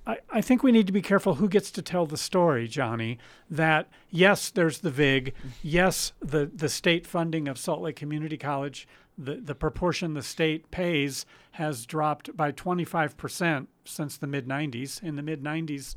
I, 0.06 0.18
I 0.30 0.40
think 0.40 0.62
we 0.62 0.72
need 0.72 0.86
to 0.86 0.92
be 0.92 1.02
careful 1.02 1.36
who 1.36 1.48
gets 1.48 1.70
to 1.72 1.82
tell 1.82 2.06
the 2.06 2.16
story, 2.16 2.68
Johnny. 2.68 3.18
That 3.50 3.88
yes, 4.10 4.50
there's 4.50 4.78
the 4.78 4.90
VIG, 4.90 5.34
yes, 5.62 6.12
the, 6.20 6.46
the 6.46 6.68
state 6.68 7.06
funding 7.06 7.48
of 7.48 7.58
Salt 7.58 7.80
Lake 7.80 7.96
Community 7.96 8.36
College, 8.36 8.86
the, 9.18 9.36
the 9.36 9.54
proportion 9.54 10.14
the 10.14 10.22
state 10.22 10.70
pays 10.70 11.24
has 11.52 11.86
dropped 11.86 12.36
by 12.36 12.52
25% 12.52 13.66
since 13.84 14.16
the 14.16 14.26
mid 14.26 14.46
90s. 14.46 15.02
In 15.02 15.16
the 15.16 15.22
mid 15.22 15.42
90s, 15.42 15.96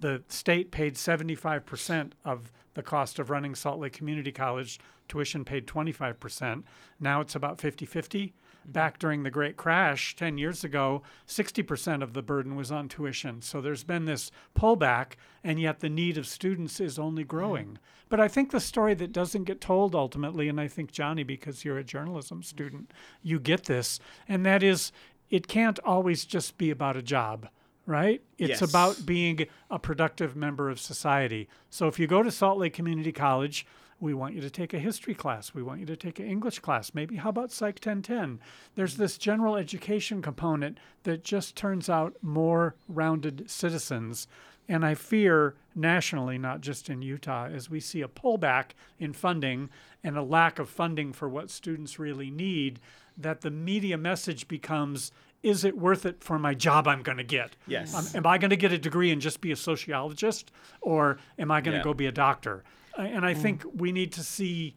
the 0.00 0.22
state 0.28 0.70
paid 0.70 0.94
75% 0.94 2.12
of 2.24 2.52
the 2.74 2.82
cost 2.82 3.18
of 3.18 3.30
running 3.30 3.54
Salt 3.54 3.80
Lake 3.80 3.92
Community 3.92 4.32
College. 4.32 4.80
Tuition 5.08 5.44
paid 5.44 5.66
25%. 5.66 6.64
Now 6.98 7.20
it's 7.20 7.34
about 7.34 7.60
50 7.60 7.86
50. 7.86 8.34
Back 8.66 8.98
during 8.98 9.22
the 9.22 9.30
Great 9.30 9.56
Crash 9.56 10.16
10 10.16 10.38
years 10.38 10.64
ago, 10.64 11.02
60% 11.28 12.02
of 12.02 12.12
the 12.12 12.22
burden 12.22 12.56
was 12.56 12.72
on 12.72 12.88
tuition. 12.88 13.42
So 13.42 13.60
there's 13.60 13.84
been 13.84 14.04
this 14.04 14.30
pullback, 14.58 15.12
and 15.42 15.60
yet 15.60 15.80
the 15.80 15.88
need 15.88 16.16
of 16.18 16.26
students 16.26 16.80
is 16.80 16.98
only 16.98 17.24
mm. 17.24 17.28
growing. 17.28 17.78
But 18.08 18.20
I 18.20 18.28
think 18.28 18.50
the 18.50 18.60
story 18.60 18.94
that 18.94 19.12
doesn't 19.12 19.44
get 19.44 19.60
told 19.60 19.94
ultimately, 19.94 20.48
and 20.48 20.60
I 20.60 20.68
think, 20.68 20.92
Johnny, 20.92 21.24
because 21.24 21.64
you're 21.64 21.78
a 21.78 21.84
journalism 21.84 22.42
student, 22.42 22.92
you 23.22 23.40
get 23.40 23.64
this, 23.64 23.98
and 24.28 24.44
that 24.46 24.62
is 24.62 24.92
it 25.30 25.48
can't 25.48 25.78
always 25.80 26.24
just 26.24 26.58
be 26.58 26.70
about 26.70 26.96
a 26.96 27.02
job 27.02 27.48
right? 27.86 28.22
It's 28.38 28.60
Yes. 28.60 28.62
about 28.62 29.04
being 29.04 29.46
a 29.70 29.78
productive 29.78 30.34
member 30.34 30.70
of 30.70 30.80
society. 30.80 31.48
So 31.70 31.86
if 31.86 31.98
you 31.98 32.06
go 32.06 32.22
to 32.22 32.30
Salt 32.30 32.58
Lake 32.58 32.72
Community 32.72 33.12
College, 33.12 33.66
we 34.00 34.14
want 34.14 34.34
you 34.34 34.40
to 34.40 34.50
take 34.50 34.74
a 34.74 34.78
history 34.78 35.14
class. 35.14 35.54
We 35.54 35.62
want 35.62 35.80
you 35.80 35.86
to 35.86 35.96
take 35.96 36.18
an 36.18 36.26
English 36.26 36.58
class. 36.60 36.92
Maybe 36.94 37.16
how 37.16 37.30
about 37.30 37.52
Psych 37.52 37.74
1010? 37.76 38.40
There's 38.74 38.96
this 38.96 39.18
general 39.18 39.56
education 39.56 40.20
component 40.22 40.78
that 41.04 41.24
just 41.24 41.56
turns 41.56 41.88
out 41.88 42.16
more 42.22 42.74
rounded 42.88 43.48
citizens. 43.50 44.26
And 44.68 44.84
I 44.84 44.94
fear 44.94 45.54
nationally, 45.74 46.38
not 46.38 46.60
just 46.62 46.88
in 46.88 47.02
Utah, 47.02 47.46
as 47.52 47.68
we 47.68 47.80
see 47.80 48.00
a 48.00 48.08
pullback 48.08 48.70
in 48.98 49.12
funding 49.12 49.68
and 50.02 50.16
a 50.16 50.22
lack 50.22 50.58
of 50.58 50.68
funding 50.70 51.12
for 51.12 51.28
what 51.28 51.50
students 51.50 51.98
really 51.98 52.30
need, 52.30 52.80
that 53.16 53.42
the 53.42 53.50
media 53.50 53.98
message 53.98 54.48
becomes 54.48 55.12
is 55.42 55.62
it 55.62 55.76
worth 55.76 56.06
it 56.06 56.24
for 56.24 56.38
my 56.38 56.54
job 56.54 56.88
I'm 56.88 57.02
going 57.02 57.18
to 57.18 57.22
get? 57.24 57.54
Yes. 57.66 57.94
Um, 57.94 58.06
am 58.20 58.26
I 58.26 58.38
going 58.38 58.48
to 58.48 58.56
get 58.56 58.72
a 58.72 58.78
degree 58.78 59.12
and 59.12 59.20
just 59.20 59.42
be 59.42 59.52
a 59.52 59.56
sociologist, 59.56 60.50
or 60.80 61.18
am 61.38 61.50
I 61.50 61.60
going 61.60 61.72
to 61.72 61.78
Yeah. 61.78 61.84
go 61.84 61.92
be 61.92 62.06
a 62.06 62.12
doctor? 62.12 62.64
And 62.96 63.24
I 63.26 63.34
think 63.34 63.64
we 63.74 63.92
need 63.92 64.12
to 64.12 64.22
see 64.22 64.74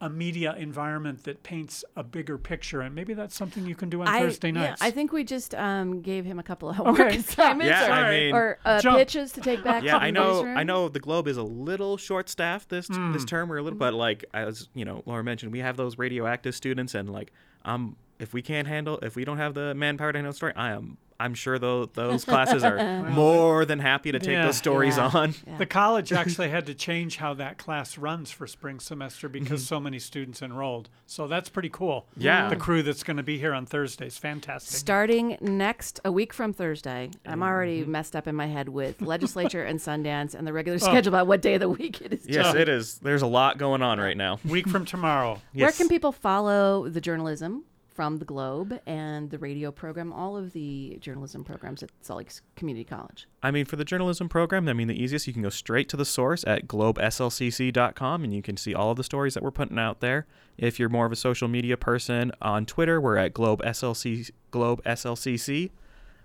a 0.00 0.08
media 0.08 0.54
environment 0.56 1.24
that 1.24 1.42
paints 1.42 1.84
a 1.96 2.04
bigger 2.04 2.38
picture, 2.38 2.80
and 2.82 2.94
maybe 2.94 3.14
that's 3.14 3.34
something 3.34 3.66
you 3.66 3.74
can 3.74 3.90
do 3.90 4.00
on 4.00 4.06
I, 4.06 4.20
Thursday 4.20 4.48
yeah, 4.52 4.52
nights. 4.70 4.80
I 4.82 4.92
think 4.92 5.10
we 5.12 5.24
just 5.24 5.56
um, 5.56 6.02
gave 6.02 6.24
him 6.24 6.38
a 6.38 6.42
couple 6.44 6.68
of 6.68 6.78
Okay. 6.78 6.90
work 7.04 7.14
assignments 7.16 7.68
Yeah, 7.70 7.88
or, 7.88 7.92
I 8.04 8.10
mean- 8.10 8.34
or 8.34 8.58
uh, 8.64 8.80
pitches 8.80 9.32
to 9.32 9.40
take 9.40 9.64
back. 9.64 9.82
yeah, 9.82 9.96
I 9.96 10.12
know. 10.12 10.44
I 10.46 10.62
know 10.62 10.88
the 10.88 11.00
Globe 11.00 11.26
is 11.26 11.36
a 11.36 11.42
little 11.42 11.96
short-staffed 11.96 12.68
this 12.68 12.86
Hmm. 12.86 13.12
this 13.12 13.24
term. 13.24 13.48
We're 13.48 13.56
a 13.58 13.62
little, 13.62 13.78
but 13.78 13.92
like 13.92 14.24
as 14.32 14.68
you 14.74 14.84
know, 14.84 15.02
Laura 15.04 15.24
mentioned, 15.24 15.50
we 15.50 15.58
have 15.60 15.76
those 15.76 15.98
radioactive 15.98 16.54
students, 16.54 16.94
and 16.94 17.10
like, 17.10 17.32
um, 17.64 17.96
if 18.18 18.32
we 18.32 18.42
can't 18.42 18.68
handle, 18.68 18.98
if 19.02 19.16
we 19.16 19.24
don't 19.24 19.38
have 19.38 19.54
the 19.54 19.74
manpower 19.74 20.12
to 20.12 20.18
handle 20.18 20.32
the 20.32 20.36
story, 20.36 20.52
I 20.56 20.70
am. 20.72 20.98
I'm 21.20 21.34
sure 21.34 21.58
though 21.58 21.86
those 21.86 22.24
classes 22.24 22.62
are 22.62 23.02
more 23.10 23.64
than 23.64 23.80
happy 23.80 24.12
to 24.12 24.20
take 24.20 24.34
Yeah. 24.34 24.44
those 24.46 24.56
stories 24.56 24.96
Yeah. 24.96 25.10
on. 25.12 25.34
the 25.58 25.66
college 25.66 26.12
actually 26.20 26.48
had 26.48 26.64
to 26.66 26.74
change 26.74 27.16
how 27.16 27.34
that 27.34 27.58
class 27.58 27.98
runs 27.98 28.30
for 28.30 28.46
spring 28.46 28.78
semester 28.78 29.28
Mm-hmm. 29.28 29.42
because 29.42 29.66
so 29.66 29.80
many 29.80 29.98
students 29.98 30.42
enrolled. 30.42 30.88
So 31.06 31.26
that's 31.26 31.48
pretty 31.48 31.70
cool. 31.70 32.06
Yeah. 32.16 32.48
The 32.48 32.54
crew 32.54 32.84
that's 32.84 33.02
going 33.02 33.16
to 33.16 33.24
be 33.24 33.36
here 33.36 33.52
on 33.52 33.66
Thursdays, 33.66 34.16
fantastic. 34.16 34.76
Starting 34.78 35.36
next, 35.40 35.98
a 36.04 36.12
week 36.12 36.32
from 36.32 36.52
Thursday, 36.52 37.10
I'm 37.26 37.42
already 37.42 37.80
Mm-hmm. 37.82 37.90
messed 37.90 38.14
up 38.14 38.28
in 38.28 38.36
my 38.36 38.46
head 38.46 38.68
with 38.68 39.00
legislature 39.14 39.64
and 39.64 39.80
Sundance 39.80 40.36
and 40.36 40.46
the 40.46 40.52
Oh. 40.52 40.54
regular 40.54 40.78
schedule 40.78 41.10
about 41.12 41.26
what 41.26 41.42
day 41.42 41.54
of 41.54 41.60
the 41.60 41.68
week 41.68 42.00
it 42.00 42.12
is. 42.12 42.28
Yes, 42.28 42.52
doing. 42.52 42.62
it 42.62 42.68
is. 42.68 42.98
There's 43.00 43.22
a 43.22 43.26
lot 43.26 43.58
going 43.58 43.82
on 43.82 43.98
right 43.98 44.16
now. 44.16 44.38
Week 44.44 44.68
from 44.68 44.84
tomorrow. 44.84 45.40
Where 45.52 45.72
can 45.72 45.88
people 45.88 46.12
follow 46.12 46.88
the 46.88 47.00
journalism 47.00 47.64
from 47.98 48.18
the 48.18 48.24
Globe 48.24 48.78
and 48.86 49.28
the 49.28 49.38
radio 49.40 49.72
program, 49.72 50.12
all 50.12 50.36
of 50.36 50.52
the 50.52 50.98
journalism 51.00 51.42
programs 51.42 51.82
at 51.82 51.90
Salt 52.00 52.18
Lake 52.18 52.30
Community 52.54 52.84
College? 52.84 53.26
I 53.42 53.50
mean, 53.50 53.64
for 53.64 53.74
the 53.74 53.84
journalism 53.84 54.28
program, 54.28 54.68
I 54.68 54.72
mean, 54.72 54.86
the 54.86 54.94
easiest, 54.94 55.26
you 55.26 55.32
can 55.32 55.42
go 55.42 55.48
straight 55.48 55.88
to 55.88 55.96
the 55.96 56.04
source 56.04 56.44
at 56.46 56.68
globeslcc.com 56.68 58.22
and 58.22 58.32
you 58.32 58.40
can 58.40 58.56
see 58.56 58.72
all 58.72 58.92
of 58.92 58.98
the 58.98 59.02
stories 59.02 59.34
that 59.34 59.42
we're 59.42 59.50
putting 59.50 59.80
out 59.80 59.98
there. 59.98 60.28
If 60.56 60.78
you're 60.78 60.88
more 60.88 61.06
of 61.06 61.12
a 61.12 61.16
social 61.16 61.48
media 61.48 61.76
person 61.76 62.30
on 62.40 62.66
Twitter, 62.66 63.00
we're 63.00 63.16
at 63.16 63.34
globeslc, 63.34 64.30
globeslcc. 64.52 65.70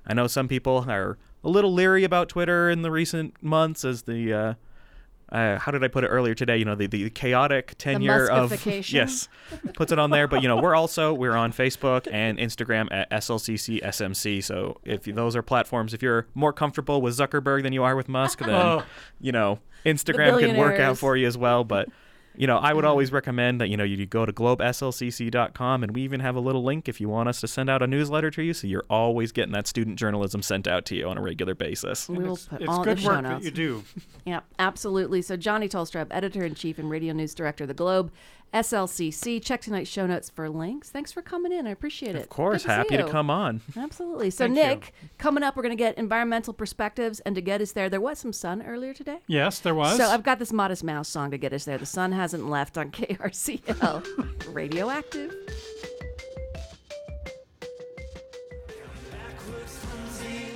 I 0.06 0.14
know 0.14 0.28
some 0.28 0.48
people 0.48 0.86
are 0.88 1.18
a 1.44 1.50
little 1.50 1.74
leery 1.74 2.04
about 2.04 2.30
Twitter 2.30 2.70
in 2.70 2.84
the 2.84 2.92
recent 2.92 3.42
months 3.42 3.84
as 3.84 4.04
the, 4.04 4.32
uh, 4.32 4.54
uh, 5.30 5.58
how 5.58 5.72
did 5.72 5.84
I 5.84 5.88
put 5.88 6.04
it 6.04 6.08
earlier 6.08 6.36
today? 6.36 6.58
You 6.58 6.66
know, 6.66 6.76
the, 6.76 6.88
the 6.88 7.10
chaotic 7.10 7.76
tenure 7.78 8.30
of 8.30 8.52
Muskification. 8.52 8.94
yes, 8.94 9.30
puts 9.74 9.92
it 9.92 10.00
on 10.00 10.10
there. 10.12 10.28
But 10.28 10.42
you 10.44 10.48
know, 10.48 10.58
we're 10.58 10.76
also 10.76 11.14
we're 11.14 11.36
on 11.36 11.52
Facebook 11.52 12.08
and 12.12 12.38
Instagram 12.38 12.88
at 12.92 13.10
SLCC 13.12 13.82
SMC. 13.84 14.44
So 14.44 14.80
if 14.84 15.04
those 15.04 15.36
are 15.36 15.42
platforms, 15.42 15.94
if 15.94 16.02
you're 16.04 16.28
more 16.36 16.54
comfortable 16.54 17.02
with 17.02 17.18
Zuckerberg 17.18 17.64
than 17.64 17.74
you 17.74 17.84
are 17.84 17.96
with 17.96 18.08
Musk, 18.10 18.40
then 18.40 18.50
Oh. 18.50 18.84
you 19.20 19.32
know 19.32 19.60
Instagram 19.86 20.40
can 20.40 20.56
work 20.58 20.80
out 20.80 20.98
for 20.98 21.18
you 21.18 21.28
as 21.28 21.38
well. 21.38 21.64
But 21.64 21.90
you 22.36 22.48
know, 22.48 22.58
I 22.58 22.74
would 22.74 22.82
mm-hmm. 22.82 22.90
always 22.90 23.12
recommend 23.12 23.62
that 23.62 23.70
you 23.70 23.78
know 23.78 23.84
you 23.84 24.06
go 24.06 24.26
to 24.26 24.34
globeslcc.com, 24.34 25.84
and 25.84 25.96
we 25.96 26.02
even 26.02 26.20
have 26.20 26.36
a 26.36 26.40
little 26.40 26.64
link 26.64 26.90
if 26.90 27.00
you 27.00 27.10
want 27.10 27.30
us 27.30 27.40
to 27.42 27.48
send 27.48 27.70
out 27.70 27.82
a 27.82 27.88
newsletter 27.88 28.32
to 28.32 28.42
you, 28.42 28.54
so 28.54 28.68
you're 28.68 28.86
always 28.90 29.32
getting 29.32 29.54
that 29.54 29.68
student 29.68 29.98
journalism 29.98 30.42
sent 30.42 30.68
out 30.68 30.86
to 30.86 30.96
you 30.96 31.08
on 31.08 31.18
a 31.18 31.22
regular 31.22 31.56
basis. 31.56 32.10
We 32.10 32.20
will 32.20 32.34
it's 32.34 32.46
put 32.46 32.62
it's 32.62 32.70
all 32.70 32.84
good 32.84 32.98
the 32.98 33.02
show 33.02 33.10
work 33.10 33.24
that 33.24 33.44
you 33.44 33.52
do. 33.52 33.84
Yeah, 34.26 34.40
absolutely. 34.58 35.22
So 35.22 35.36
Johnny 35.36 35.68
Tolstrup, 35.68 36.08
editor 36.12 36.46
in 36.46 36.56
chief 36.56 36.80
and 36.80 36.90
radio 36.90 37.14
news 37.14 37.36
director 37.36 37.66
of 37.66 37.68
the 37.68 37.74
Globe, 37.74 38.10
SLCC. 38.54 39.44
Check 39.44 39.62
tonight's 39.62 39.90
show 39.90 40.06
notes 40.06 40.30
for 40.30 40.50
links. 40.50 40.90
Thanks 40.90 41.12
for 41.12 41.22
coming 41.22 41.52
in. 41.52 41.66
I 41.68 41.72
appreciate 41.72 42.16
it. 42.16 42.22
Of 42.24 42.30
course, 42.30 42.64
Good 42.64 42.70
see 42.70 42.76
happy 42.76 42.98
to 42.98 43.10
come 43.10 43.30
on. 43.30 43.62
Absolutely. 43.76 44.30
So 44.30 44.46
Thank 44.46 44.58
you. 44.58 44.64
Nick, 44.64 44.94
coming 45.18 45.44
up, 45.44 45.56
we're 45.56 45.64
going 45.64 45.76
to 45.76 45.82
get 45.82 45.98
environmental 45.98 46.54
perspectives, 46.54 47.20
and 47.22 47.36
to 47.36 47.42
get 47.42 47.62
us 47.62 47.72
there, 47.72 47.90
there 47.90 48.02
was 48.02 48.20
some 48.20 48.34
sun 48.34 48.62
earlier 48.62 48.94
today. 48.94 49.20
Yes, 49.28 49.60
there 49.60 49.76
was. 49.76 49.98
So 49.98 50.06
I've 50.06 50.24
got 50.24 50.40
this 50.40 50.54
Modest 50.54 50.84
Mouse 50.84 51.10
song 51.10 51.32
to 51.32 51.38
get 51.38 51.54
us 51.54 51.66
there. 51.66 51.78
The 51.78 51.86
sun 51.86 52.12
hasn't 52.12 52.50
left 52.50 52.78
on 52.78 52.92
KRCL. 52.92 54.54
Radioactive. 54.54 55.34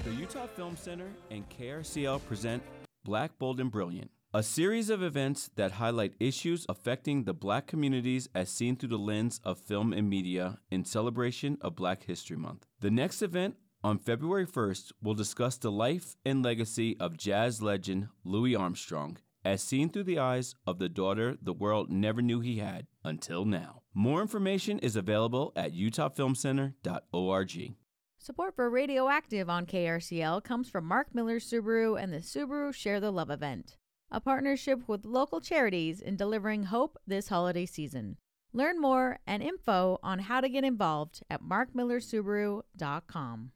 The 0.03 0.13
Utah 0.13 0.47
Film 0.47 0.75
Center 0.77 1.07
and 1.31 1.43
KRCL 1.49 2.25
present 2.27 2.63
Black, 3.03 3.37
Bold, 3.39 3.59
and 3.59 3.71
Brilliant, 3.71 4.11
a 4.37 4.43
series 4.43 4.91
of 4.91 5.01
events 5.01 5.49
that 5.55 5.71
highlight 5.71 6.13
issues 6.19 6.63
affecting 6.69 7.23
the 7.23 7.33
black 7.33 7.65
communities 7.65 8.29
as 8.35 8.51
seen 8.51 8.75
through 8.75 8.89
the 8.89 8.95
lens 8.95 9.41
of 9.43 9.57
film 9.57 9.91
and 9.91 10.07
media 10.07 10.59
in 10.69 10.85
celebration 10.85 11.57
of 11.59 11.75
Black 11.75 12.03
History 12.03 12.37
Month. 12.37 12.67
The 12.79 12.91
next 12.91 13.23
event 13.23 13.55
on 13.83 13.97
February 13.97 14.45
1st 14.45 14.91
will 15.01 15.15
discuss 15.15 15.57
the 15.57 15.71
life 15.71 16.15
and 16.23 16.43
legacy 16.43 16.95
of 16.99 17.17
jazz 17.17 17.63
legend 17.63 18.09
Louis 18.23 18.55
Armstrong 18.55 19.17
as 19.43 19.63
seen 19.63 19.89
through 19.89 20.03
the 20.03 20.19
eyes 20.19 20.53
of 20.67 20.77
the 20.77 20.87
daughter 20.87 21.35
the 21.41 21.51
world 21.51 21.91
never 21.91 22.21
knew 22.21 22.39
he 22.39 22.59
had 22.59 22.85
until 23.03 23.43
now. 23.43 23.81
More 23.95 24.21
information 24.21 24.77
is 24.77 24.95
available 24.95 25.51
at 25.55 25.73
utahfilmcenter.org. 25.73 27.75
Support 28.19 28.55
for 28.55 28.69
Radioactive 28.69 29.49
on 29.49 29.65
KRCL 29.65 30.43
comes 30.43 30.69
from 30.69 30.85
Mark 30.85 31.15
Miller 31.15 31.39
Subaru 31.39 31.99
and 31.99 32.13
the 32.13 32.17
Subaru 32.17 32.71
Share 32.71 32.99
the 32.99 33.09
Love 33.09 33.31
event, 33.31 33.77
a 34.11 34.21
partnership 34.21 34.87
with 34.87 35.05
local 35.05 35.41
charities 35.41 36.01
in 36.01 36.15
delivering 36.15 36.63
hope 36.63 36.97
this 37.05 37.27
holiday 37.27 37.65
season. 37.65 38.17
Learn 38.53 38.79
more 38.79 39.19
and 39.27 39.43
info 39.43 39.99
on 40.01 40.19
how 40.19 40.41
to 40.41 40.49
get 40.49 40.63
involved 40.63 41.21
at 41.29 41.43
markmillersubaru.com. 41.43 43.51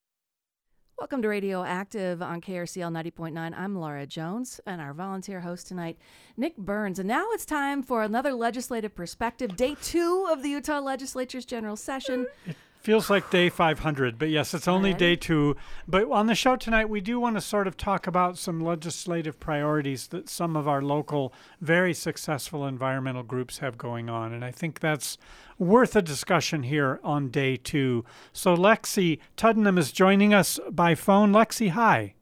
Welcome 0.98 1.22
to 1.22 1.28
Radioactive 1.28 2.22
on 2.22 2.40
KRCL 2.40 3.12
90.9. 3.12 3.58
I'm 3.58 3.76
Laura 3.76 4.06
Jones, 4.06 4.60
and 4.66 4.80
our 4.80 4.92
volunteer 4.92 5.40
host 5.40 5.66
tonight, 5.66 5.98
Nick 6.36 6.56
Burns. 6.56 6.98
And 6.98 7.08
now 7.08 7.26
it's 7.30 7.46
time 7.46 7.82
for 7.82 8.02
another 8.02 8.34
legislative 8.34 8.94
perspective, 8.94 9.56
day 9.56 9.76
two 9.82 10.28
of 10.30 10.42
the 10.42 10.50
Utah 10.50 10.80
Legislature's 10.80 11.46
general 11.46 11.76
session. 11.76 12.26
Feels 12.82 13.08
like 13.08 13.30
day 13.30 13.48
500, 13.48 14.18
but 14.18 14.28
yes, 14.28 14.54
it's 14.54 14.66
only 14.66 14.92
day 14.92 15.14
two. 15.14 15.54
But 15.86 16.10
on 16.10 16.26
the 16.26 16.34
show 16.34 16.56
tonight, 16.56 16.88
we 16.88 17.00
do 17.00 17.20
want 17.20 17.36
to 17.36 17.40
sort 17.40 17.68
of 17.68 17.76
talk 17.76 18.08
about 18.08 18.38
some 18.38 18.60
legislative 18.60 19.38
priorities 19.38 20.08
that 20.08 20.28
some 20.28 20.56
of 20.56 20.66
our 20.66 20.82
local, 20.82 21.32
very 21.60 21.94
successful 21.94 22.66
environmental 22.66 23.22
groups 23.22 23.58
have 23.58 23.78
going 23.78 24.10
on. 24.10 24.32
And 24.32 24.44
I 24.44 24.50
think 24.50 24.80
that's 24.80 25.16
worth 25.60 25.94
a 25.94 26.02
discussion 26.02 26.64
here 26.64 26.98
on 27.04 27.28
day 27.28 27.56
two. 27.56 28.04
So 28.32 28.56
Lexi 28.56 29.20
Tuddenham 29.36 29.78
is 29.78 29.92
joining 29.92 30.34
us 30.34 30.58
by 30.68 30.96
phone. 30.96 31.32
Lexi, 31.32 31.70
hi. 31.70 32.14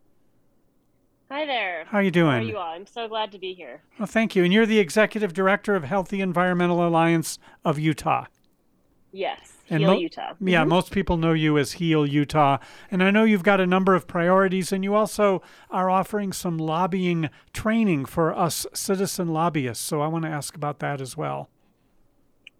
Hi 1.30 1.46
there. 1.46 1.86
How 1.86 1.98
are 1.98 2.02
you 2.02 2.08
How 2.08 2.12
doing? 2.12 2.34
are 2.34 2.42
you 2.42 2.58
all? 2.58 2.74
I'm 2.74 2.86
so 2.86 3.08
glad 3.08 3.32
to 3.32 3.38
be 3.38 3.54
here. 3.54 3.80
Well, 3.98 4.06
thank 4.06 4.36
you. 4.36 4.44
And 4.44 4.52
you're 4.52 4.66
the 4.66 4.78
executive 4.78 5.32
director 5.32 5.74
of 5.74 5.84
Healthy 5.84 6.20
Environmental 6.20 6.86
Alliance 6.86 7.38
of 7.64 7.78
Utah. 7.78 8.26
Yes, 9.12 9.54
And 9.70 9.80
Heal 9.80 9.92
mo- 9.92 9.98
Utah. 9.98 10.34
Yeah, 10.40 10.64
Mhm. 10.64 10.68
most 10.68 10.90
people 10.92 11.16
know 11.16 11.32
you 11.32 11.56
as 11.56 11.72
Heal 11.72 12.04
Utah. 12.04 12.58
And 12.90 13.02
I 13.02 13.10
know 13.12 13.22
you've 13.24 13.44
got 13.44 13.60
a 13.60 13.66
number 13.66 13.94
of 13.94 14.06
priorities, 14.08 14.72
and 14.72 14.82
you 14.82 14.94
also 14.94 15.42
are 15.70 15.88
offering 15.88 16.32
some 16.32 16.58
lobbying 16.58 17.30
training 17.52 18.04
for 18.06 18.36
us 18.36 18.66
citizen 18.74 19.28
lobbyists. 19.28 19.84
So 19.84 20.00
I 20.00 20.08
want 20.08 20.24
to 20.24 20.30
ask 20.30 20.56
about 20.56 20.80
that 20.80 21.00
as 21.00 21.16
well. 21.16 21.48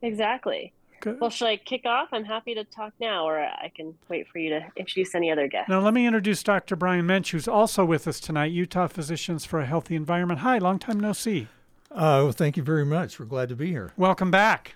Exactly. 0.03 0.73
Well, 1.19 1.31
should 1.31 1.49
I 1.49 1.57
kick 1.57 1.87
off? 1.87 2.09
I'm 2.13 2.25
happy 2.25 2.55
to 2.55 2.63
talk 2.65 2.93
now, 3.01 3.27
or 3.27 3.39
I 3.41 3.73
can 3.75 3.95
wait 4.11 4.29
for 4.29 4.39
you 4.39 4.51
to 4.51 4.67
introduce 4.77 5.15
any 5.15 5.31
other 5.33 5.49
guests. 5.49 5.71
Now, 5.71 5.81
let 5.81 5.95
me 5.95 6.07
introduce 6.07 6.43
Dr. 6.43 6.77
Brian 6.77 7.07
Moench, 7.07 7.31
who's 7.31 7.49
also 7.49 7.87
with 7.87 8.07
us 8.07 8.21
tonight, 8.21 8.53
Utah 8.53 8.87
Physicians 8.87 9.47
for 9.47 9.61
a 9.61 9.67
Healthy 9.67 9.97
Environment. 9.97 10.41
Hi, 10.41 10.59
long 10.59 10.79
time 10.79 11.01
no 11.01 11.15
see. 11.15 11.49
Uh, 11.91 12.23
well, 12.25 12.33
thank 12.33 12.59
you 12.59 12.63
very 12.63 12.85
much. 12.85 13.19
We're 13.19 13.25
glad 13.27 13.49
to 13.49 13.57
be 13.57 13.69
here. 13.69 13.93
Welcome 13.97 14.31
back. 14.31 14.75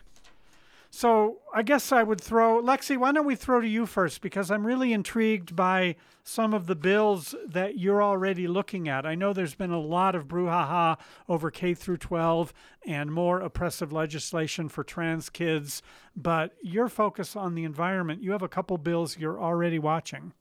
So 0.94 1.38
I 1.52 1.64
guess 1.64 1.90
I 1.90 2.04
would 2.04 2.20
throw 2.20 2.62
Lexi. 2.62 2.96
Why 2.96 3.10
don't 3.10 3.26
we 3.26 3.34
throw 3.34 3.60
to 3.60 3.66
you 3.66 3.84
first? 3.84 4.20
Because 4.20 4.48
I'm 4.48 4.64
really 4.64 4.92
intrigued 4.92 5.56
by 5.56 5.96
some 6.22 6.54
of 6.54 6.68
the 6.68 6.76
bills 6.76 7.34
that 7.48 7.76
you're 7.76 8.00
already 8.00 8.46
looking 8.46 8.88
at. 8.88 9.04
I 9.04 9.16
know 9.16 9.32
there's 9.32 9.56
been 9.56 9.72
a 9.72 9.80
lot 9.80 10.14
of 10.14 10.28
brouhaha 10.28 10.96
over 11.28 11.50
K 11.50 11.74
through 11.74 11.96
12 11.96 12.54
and 12.86 13.12
more 13.12 13.40
oppressive 13.40 13.92
legislation 13.92 14.68
for 14.68 14.84
trans 14.84 15.30
kids, 15.30 15.82
but 16.14 16.52
your 16.62 16.88
focus 16.88 17.34
on 17.34 17.56
the 17.56 17.64
environment. 17.64 18.22
You 18.22 18.30
have 18.30 18.42
a 18.42 18.48
couple 18.48 18.78
bills 18.78 19.18
you're 19.18 19.42
already 19.42 19.80
watching. 19.80 20.32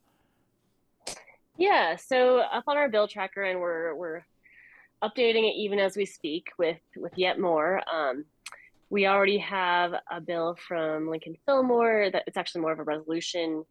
Yeah, 1.58 1.96
so 1.96 2.42
up 2.42 2.66
on 2.68 2.78
our 2.78 2.90
bill 2.90 3.08
tracker, 3.08 3.42
and 3.42 3.60
we're 3.60 3.96
we're 3.96 4.24
updating 5.04 5.50
it 5.50 5.56
even 5.56 5.80
as 5.80 5.98
we 5.98 6.06
speak 6.06 6.50
with 6.60 6.78
with 6.96 7.14
yet 7.18 7.40
more. 7.40 7.82
Um, 7.92 8.26
we 8.94 9.08
already 9.08 9.40
have 9.40 9.96
a 10.12 10.22
bill 10.22 10.56
from 10.68 11.10
Lincoln 11.10 11.36
Fillmore 11.48 12.12
that 12.12 12.26
it's 12.28 12.38
actually 12.38 12.62
more 12.62 12.74
of 12.74 12.78
a 12.78 12.84
resolution 12.84 13.66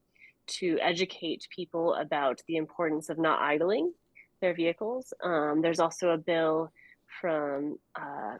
to 0.48 0.76
educate 0.80 1.46
people 1.48 1.94
about 1.94 2.40
the 2.48 2.56
importance 2.56 3.08
of 3.08 3.20
not 3.20 3.40
idling 3.40 3.92
their 4.40 4.52
vehicles. 4.52 5.14
Um, 5.22 5.62
there's 5.62 5.78
also 5.78 6.11
a 6.11 6.18
bill 6.18 6.72
from, 7.20 7.78
uh, 7.94 8.35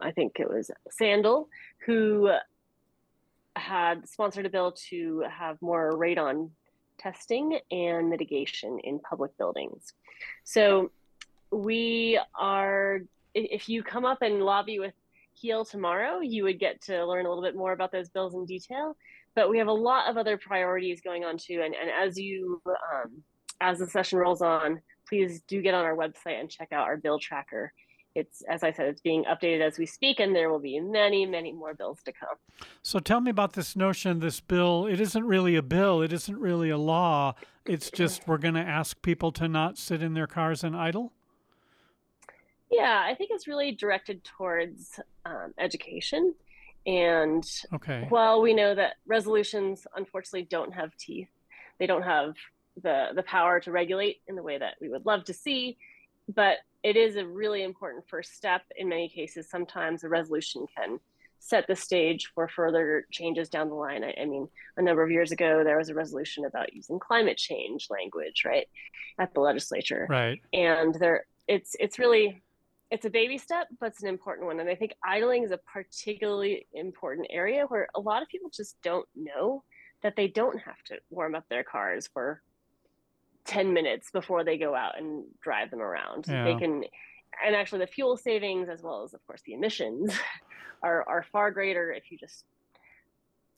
I 0.00 0.10
think 0.10 0.40
it 0.40 0.50
was 0.50 0.68
Sandall, 0.90 1.48
who 1.86 2.32
had 3.54 4.08
sponsored 4.08 4.46
a 4.46 4.50
bill 4.50 4.72
to 4.90 5.22
have 5.30 5.62
more 5.62 5.92
radon 5.92 6.50
testing 6.98 7.56
and 7.70 8.10
mitigation 8.10 8.80
in 8.82 8.98
public 8.98 9.38
buildings. 9.38 9.92
So 10.42 10.90
we 11.52 12.18
are, 12.34 13.02
if 13.32 13.68
you 13.68 13.84
come 13.84 14.04
up 14.04 14.22
and 14.22 14.42
lobby 14.42 14.80
with 14.80 14.94
Heal 15.40 15.64
tomorrow, 15.64 16.20
you 16.20 16.44
would 16.44 16.58
get 16.58 16.80
to 16.82 17.04
learn 17.04 17.26
a 17.26 17.28
little 17.28 17.44
bit 17.44 17.56
more 17.56 17.72
about 17.72 17.92
those 17.92 18.08
bills 18.08 18.34
in 18.34 18.44
detail. 18.44 18.96
But 19.34 19.50
we 19.50 19.58
have 19.58 19.68
a 19.68 19.72
lot 19.72 20.10
of 20.10 20.16
other 20.16 20.36
priorities 20.36 21.00
going 21.00 21.24
on 21.24 21.38
too. 21.38 21.62
And, 21.64 21.74
and 21.74 21.90
as 21.90 22.18
you, 22.18 22.60
um, 22.66 23.22
as 23.60 23.78
the 23.78 23.86
session 23.86 24.18
rolls 24.18 24.42
on, 24.42 24.80
please 25.08 25.42
do 25.42 25.62
get 25.62 25.74
on 25.74 25.84
our 25.84 25.96
website 25.96 26.40
and 26.40 26.50
check 26.50 26.72
out 26.72 26.86
our 26.86 26.96
bill 26.96 27.18
tracker. 27.18 27.72
It's, 28.14 28.42
as 28.42 28.64
I 28.64 28.72
said, 28.72 28.88
it's 28.88 29.00
being 29.00 29.24
updated 29.24 29.60
as 29.60 29.78
we 29.78 29.86
speak, 29.86 30.18
and 30.18 30.34
there 30.34 30.50
will 30.50 30.58
be 30.58 30.80
many, 30.80 31.24
many 31.24 31.52
more 31.52 31.74
bills 31.74 32.00
to 32.04 32.12
come. 32.12 32.36
So 32.82 32.98
tell 32.98 33.20
me 33.20 33.30
about 33.30 33.52
this 33.52 33.76
notion, 33.76 34.18
this 34.18 34.40
bill. 34.40 34.86
It 34.86 35.00
isn't 35.00 35.24
really 35.24 35.54
a 35.54 35.62
bill, 35.62 36.02
it 36.02 36.12
isn't 36.12 36.38
really 36.38 36.70
a 36.70 36.78
law. 36.78 37.34
It's 37.64 37.90
just 37.94 38.26
we're 38.26 38.38
going 38.38 38.54
to 38.54 38.60
ask 38.60 39.00
people 39.02 39.30
to 39.32 39.46
not 39.46 39.78
sit 39.78 40.02
in 40.02 40.14
their 40.14 40.26
cars 40.26 40.64
and 40.64 40.74
idle? 40.74 41.12
Yeah, 42.70 43.02
I 43.06 43.14
think 43.14 43.30
it's 43.32 43.46
really 43.46 43.72
directed 43.72 44.24
towards 44.24 45.00
um, 45.28 45.54
education. 45.58 46.34
And 46.86 47.44
okay. 47.74 48.06
while 48.08 48.40
we 48.40 48.54
know 48.54 48.74
that 48.74 48.94
resolutions 49.06 49.86
unfortunately 49.96 50.48
don't 50.50 50.72
have 50.72 50.96
teeth, 50.96 51.28
they 51.78 51.86
don't 51.86 52.02
have 52.02 52.34
the 52.82 53.08
the 53.14 53.22
power 53.24 53.60
to 53.60 53.72
regulate 53.72 54.20
in 54.28 54.36
the 54.36 54.42
way 54.42 54.56
that 54.58 54.74
we 54.80 54.88
would 54.88 55.04
love 55.04 55.24
to 55.24 55.34
see. 55.34 55.76
But 56.34 56.58
it 56.82 56.96
is 56.96 57.16
a 57.16 57.26
really 57.26 57.62
important 57.62 58.08
first 58.08 58.34
step. 58.36 58.62
In 58.76 58.88
many 58.88 59.08
cases, 59.08 59.50
sometimes 59.50 60.04
a 60.04 60.08
resolution 60.08 60.66
can 60.76 61.00
set 61.40 61.66
the 61.66 61.76
stage 61.76 62.30
for 62.34 62.48
further 62.48 63.06
changes 63.12 63.48
down 63.48 63.68
the 63.68 63.74
line. 63.74 64.04
I, 64.04 64.14
I, 64.20 64.24
mean, 64.24 64.48
a 64.76 64.82
number 64.82 65.02
of 65.02 65.10
years 65.10 65.32
ago, 65.32 65.62
there 65.64 65.78
was 65.78 65.88
a 65.88 65.94
resolution 65.94 66.44
about 66.44 66.72
using 66.74 66.98
climate 66.98 67.36
change 67.36 67.86
language, 67.90 68.42
right, 68.44 68.66
at 69.18 69.32
the 69.34 69.40
legislature. 69.40 70.06
Right. 70.08 70.40
And 70.52 70.94
there, 70.94 71.26
it's 71.46 71.74
it's 71.80 71.98
really 71.98 72.42
it's 72.90 73.04
a 73.04 73.10
baby 73.10 73.36
step, 73.38 73.68
but 73.80 73.86
it's 73.86 74.02
an 74.02 74.08
important 74.08 74.46
one. 74.46 74.60
And 74.60 74.68
I 74.68 74.74
think 74.74 74.94
idling 75.04 75.44
is 75.44 75.50
a 75.50 75.58
particularly 75.58 76.66
important 76.72 77.26
area 77.30 77.64
where 77.68 77.88
a 77.94 78.00
lot 78.00 78.22
of 78.22 78.28
people 78.28 78.50
just 78.50 78.80
don't 78.82 79.06
know 79.14 79.62
that 80.02 80.16
they 80.16 80.28
don't 80.28 80.58
have 80.58 80.82
to 80.86 80.96
warm 81.10 81.34
up 81.34 81.44
their 81.50 81.64
cars 81.64 82.08
for 82.12 82.42
10 83.44 83.72
minutes 83.72 84.10
before 84.10 84.44
they 84.44 84.56
go 84.56 84.74
out 84.74 84.98
and 84.98 85.24
drive 85.42 85.70
them 85.70 85.80
around. 85.80 86.26
Yeah. 86.28 86.44
They 86.44 86.54
can, 86.54 86.84
and 87.44 87.54
actually 87.54 87.80
the 87.80 87.88
fuel 87.88 88.16
savings 88.16 88.68
as 88.68 88.82
well 88.82 89.02
as, 89.04 89.12
of 89.12 89.26
course, 89.26 89.42
the 89.44 89.54
emissions 89.54 90.16
are, 90.82 91.06
are 91.08 91.26
far 91.30 91.50
greater 91.50 91.92
if 91.92 92.10
you 92.10 92.16
just 92.16 92.44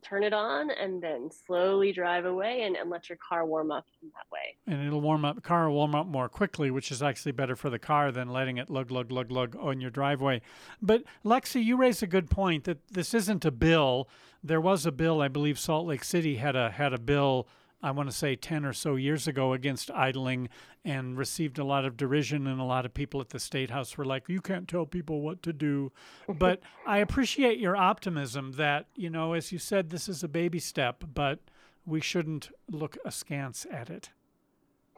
turn 0.03 0.23
it 0.23 0.33
on 0.33 0.71
and 0.71 1.03
then 1.03 1.31
slowly 1.47 1.93
drive 1.93 2.25
away 2.25 2.63
and, 2.63 2.77
and 2.77 2.91
let 2.91 3.09
your 3.09 3.19
car 3.19 3.45
warm 3.45 3.71
up 3.71 3.87
in 4.03 4.09
that 4.09 4.27
way. 4.33 4.57
And 4.67 4.87
it'll 4.87 5.01
warm 5.01 5.25
up, 5.25 5.43
car 5.43 5.69
will 5.69 5.77
warm 5.77 5.95
up 5.95 6.07
more 6.07 6.29
quickly, 6.29 6.71
which 6.71 6.91
is 6.91 7.03
actually 7.03 7.33
better 7.33 7.57
for 7.57 7.71
the 7.71 7.79
car 7.79 8.13
than 8.13 8.29
letting 8.29 8.59
it 8.59 8.71
lug, 8.71 8.91
lug, 8.91 9.11
lug, 9.11 9.31
lug 9.31 9.57
on 9.59 9.81
your 9.81 9.91
driveway. 9.91 10.41
But 10.81 11.05
Lexi, 11.25 11.65
you 11.65 11.77
raise 11.77 12.03
a 12.03 12.07
good 12.07 12.31
point 12.31 12.65
that 12.65 12.87
this 12.89 13.15
isn't 13.15 13.45
a 13.45 13.51
bill. 13.51 14.09
There 14.43 14.61
was 14.61 14.87
a 14.87 14.93
bill, 14.93 15.21
I 15.21 15.29
believe 15.29 15.59
Salt 15.59 15.87
Lake 15.87 16.05
City 16.05 16.37
had 16.37 16.57
a 16.57 16.71
had 16.71 16.93
a 16.93 16.99
bill 16.99 17.47
I 17.83 17.91
want 17.93 18.11
to 18.11 18.17
say 18.17 18.37
10 18.37 18.65
or 18.65 18.73
so 18.73 18.97
years 18.97 19.27
ago 19.27 19.53
against 19.53 19.91
idling 19.91 20.49
and 20.85 21.17
received 21.17 21.59
a 21.59 21.65
lot 21.65 21.85
of 21.85 21.97
derision. 21.97 22.47
And 22.47 22.61
a 22.61 22.65
lot 22.65 22.85
of 22.85 22.93
people 22.93 23.21
at 23.21 23.31
the 23.31 23.41
State 23.41 23.71
House 23.71 23.97
were 23.97 24.05
like, 24.05 24.29
you 24.29 24.41
can't 24.41 24.69
tell 24.69 24.87
people 24.87 25.23
what 25.23 25.43
to 25.43 25.53
do. 25.53 25.93
but 26.29 26.61
I 26.87 26.99
appreciate 26.99 27.59
your 27.59 27.77
optimism 27.77 28.53
that, 28.53 28.87
you 28.97 29.11
know, 29.11 29.33
as 29.33 29.51
you 29.53 29.59
said, 29.59 29.91
this 29.91 30.09
is 30.09 30.23
a 30.23 30.29
baby 30.29 30.59
step, 30.59 31.05
but 31.15 31.39
we 31.87 32.01
shouldn't 32.01 32.51
look 32.71 32.99
askance 33.05 33.67
at 33.71 33.89
it. 33.89 34.11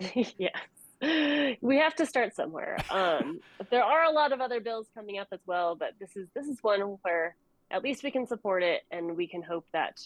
yes. 0.38 0.56
We 1.60 1.78
have 1.78 1.96
to 1.96 2.06
start 2.06 2.34
somewhere. 2.34 2.78
Um, 2.90 3.40
there 3.70 3.82
are 3.82 4.04
a 4.04 4.10
lot 4.10 4.32
of 4.32 4.40
other 4.40 4.60
bills 4.60 4.86
coming 4.94 5.18
up 5.18 5.28
as 5.32 5.40
well, 5.46 5.74
but 5.74 5.94
this 5.98 6.16
is 6.16 6.28
this 6.34 6.46
is 6.46 6.62
one 6.62 6.80
where 7.02 7.34
at 7.72 7.82
least 7.82 8.04
we 8.04 8.12
can 8.12 8.24
support 8.26 8.62
it, 8.62 8.82
and 8.92 9.16
we 9.16 9.26
can 9.26 9.42
hope 9.42 9.66
that 9.72 10.00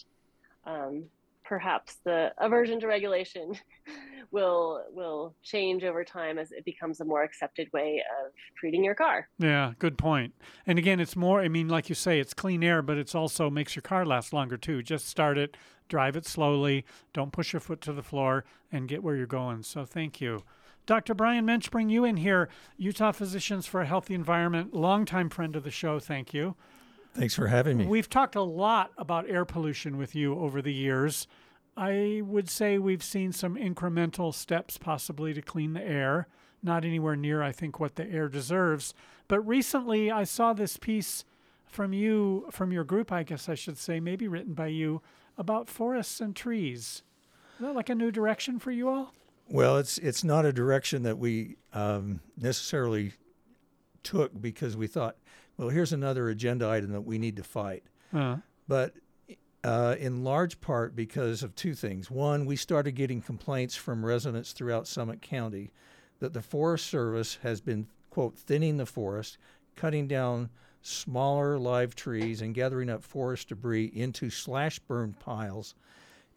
um, 0.65 1.03
perhaps 1.47 1.97
the 2.03 2.31
aversion 2.39 2.79
to 2.79 2.87
regulation 2.87 3.53
will 4.31 4.83
will 4.91 5.33
change 5.43 5.83
over 5.83 6.03
time 6.03 6.37
as 6.37 6.51
it 6.51 6.65
becomes 6.65 6.99
a 6.99 7.05
more 7.05 7.23
accepted 7.23 7.67
way 7.73 8.03
of 8.21 8.31
treating 8.57 8.83
your 8.83 8.95
car. 8.95 9.29
Yeah, 9.39 9.73
good 9.79 9.97
point. 9.97 10.33
And 10.65 10.77
again, 10.77 10.99
it's 10.99 11.15
more 11.15 11.41
I 11.41 11.47
mean 11.47 11.69
like 11.69 11.89
you 11.89 11.95
say 11.95 12.19
it's 12.19 12.33
clean 12.33 12.63
air, 12.63 12.81
but 12.81 12.97
it's 12.97 13.15
also 13.15 13.49
makes 13.49 13.75
your 13.75 13.83
car 13.83 14.05
last 14.05 14.33
longer 14.33 14.57
too. 14.57 14.83
Just 14.83 15.07
start 15.07 15.37
it, 15.37 15.55
drive 15.87 16.15
it 16.15 16.25
slowly, 16.25 16.85
don't 17.13 17.31
push 17.31 17.53
your 17.53 17.59
foot 17.59 17.81
to 17.81 17.93
the 17.93 18.03
floor 18.03 18.43
and 18.71 18.87
get 18.87 19.03
where 19.03 19.15
you're 19.15 19.25
going. 19.25 19.63
So 19.63 19.85
thank 19.85 20.19
you. 20.19 20.43
Dr. 20.85 21.13
Brian 21.13 21.45
Moench, 21.45 21.69
bring 21.69 21.89
you 21.89 22.05
in 22.05 22.15
here, 22.15 22.47
Utah 22.77 23.11
Physicians 23.11 23.65
for 23.65 23.81
a 23.81 23.85
Healthy 23.85 24.13
Environment, 24.13 24.73
longtime 24.73 25.29
friend 25.29 25.53
of 25.57 25.65
the 25.65 25.71
show. 25.71 25.99
Thank 25.99 26.33
you. 26.33 26.55
Thanks 27.17 27.33
for 27.33 27.47
having 27.47 27.77
me. 27.77 27.85
We've 27.85 28.09
talked 28.09 28.35
a 28.35 28.41
lot 28.41 28.91
about 28.97 29.29
air 29.29 29.43
pollution 29.43 29.97
with 29.97 30.15
you 30.15 30.37
over 30.37 30.61
the 30.61 30.73
years. 30.73 31.27
I 31.75 32.21
would 32.23 32.49
say 32.49 32.77
we've 32.77 33.03
seen 33.03 33.31
some 33.31 33.55
incremental 33.55 34.33
steps 34.33 34.77
possibly 34.77 35.33
to 35.33 35.41
clean 35.41 35.73
the 35.73 35.83
air, 35.83 36.27
not 36.61 36.85
anywhere 36.85 37.15
near, 37.15 37.41
I 37.41 37.51
think, 37.51 37.79
what 37.79 37.95
the 37.95 38.07
air 38.07 38.29
deserves. 38.29 38.93
But 39.27 39.41
recently 39.41 40.11
I 40.11 40.25
saw 40.25 40.53
this 40.53 40.77
piece 40.77 41.25
from 41.65 41.91
you, 41.91 42.47
from 42.51 42.71
your 42.71 42.83
group, 42.83 43.11
I 43.11 43.23
guess 43.23 43.49
I 43.49 43.55
should 43.55 43.77
say, 43.77 43.99
maybe 43.99 44.27
written 44.27 44.53
by 44.53 44.67
you, 44.67 45.01
about 45.37 45.69
forests 45.69 46.21
and 46.21 46.35
trees. 46.35 47.03
Is 47.59 47.61
that 47.61 47.75
like 47.75 47.89
a 47.89 47.95
new 47.95 48.11
direction 48.11 48.59
for 48.59 48.71
you 48.71 48.89
all? 48.89 49.13
Well, 49.49 49.77
it's 49.77 49.97
it's 49.97 50.23
not 50.23 50.45
a 50.45 50.51
direction 50.53 51.03
that 51.03 51.17
we 51.17 51.55
um, 51.73 52.19
necessarily 52.37 53.13
took 54.03 54.39
because 54.39 54.75
we 54.75 54.87
thought, 54.87 55.17
well, 55.57 55.69
here's 55.69 55.93
another 55.93 56.29
agenda 56.29 56.67
item 56.69 56.91
that 56.91 57.01
we 57.01 57.17
need 57.17 57.35
to 57.37 57.43
fight. 57.43 57.83
Uh, 58.13 58.37
But 58.67 58.93
uh, 59.63 59.95
in 59.99 60.23
large 60.23 60.61
part 60.61 60.95
because 60.95 61.43
of 61.43 61.55
two 61.55 61.73
things. 61.73 62.09
One, 62.11 62.45
we 62.45 62.55
started 62.55 62.91
getting 62.91 63.21
complaints 63.21 63.75
from 63.75 64.05
residents 64.05 64.53
throughout 64.53 64.87
Summit 64.87 65.21
County 65.21 65.71
that 66.19 66.33
the 66.33 66.41
Forest 66.41 66.85
Service 66.87 67.39
has 67.43 67.59
been, 67.59 67.87
quote, 68.09 68.37
thinning 68.37 68.77
the 68.77 68.85
forest, 68.85 69.37
cutting 69.75 70.07
down 70.07 70.49
smaller 70.81 71.57
live 71.57 71.95
trees, 71.95 72.41
and 72.41 72.53
gathering 72.53 72.89
up 72.89 73.03
forest 73.03 73.49
debris 73.49 73.85
into 73.93 74.29
slash 74.29 74.79
burn 74.79 75.13
piles 75.19 75.75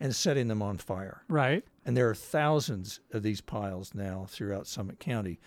and 0.01 0.17
setting 0.17 0.49
them 0.49 0.63
on 0.63 0.79
fire. 0.79 1.23
right. 1.29 1.63
And 1.85 1.97
there 1.97 2.09
are 2.11 2.15
thousands 2.15 3.01
of 3.13 3.23
these 3.23 3.41
piles 3.41 3.95
now 3.95 4.27
throughout 4.29 4.67
Summit 4.67 4.99
County. 4.99 5.39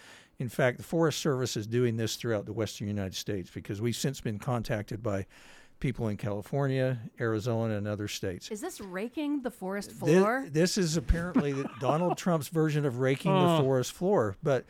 In 0.43 0.49
fact, 0.49 0.75
the 0.77 0.83
Forest 0.83 1.19
Service 1.19 1.55
is 1.55 1.65
doing 1.65 1.95
this 1.95 2.17
throughout 2.17 2.45
the 2.45 2.51
western 2.51 2.85
United 2.85 3.15
States 3.15 3.49
because 3.49 3.79
we've 3.79 3.95
since 3.95 4.19
been 4.19 4.39
contacted 4.39 5.01
by 5.01 5.25
people 5.79 6.09
in 6.09 6.17
California, 6.17 6.99
Arizona, 7.17 7.77
and 7.77 7.87
other 7.87 8.09
states. 8.09 8.51
Is 8.51 8.59
this 8.59 8.81
raking 8.81 9.41
the 9.43 9.49
forest 9.49 9.91
Thi- 9.91 9.97
floor? 10.17 10.45
This, 10.51 10.77
is 10.77 10.97
apparently 10.97 11.55
Donald 11.79 12.17
Trump's 12.17 12.49
version 12.49 12.85
of 12.85 12.99
raking 12.99 13.31
Oh. 13.31 13.55
the 13.55 13.63
forest 13.63 13.93
floor, 13.93 14.35
but 14.43 14.65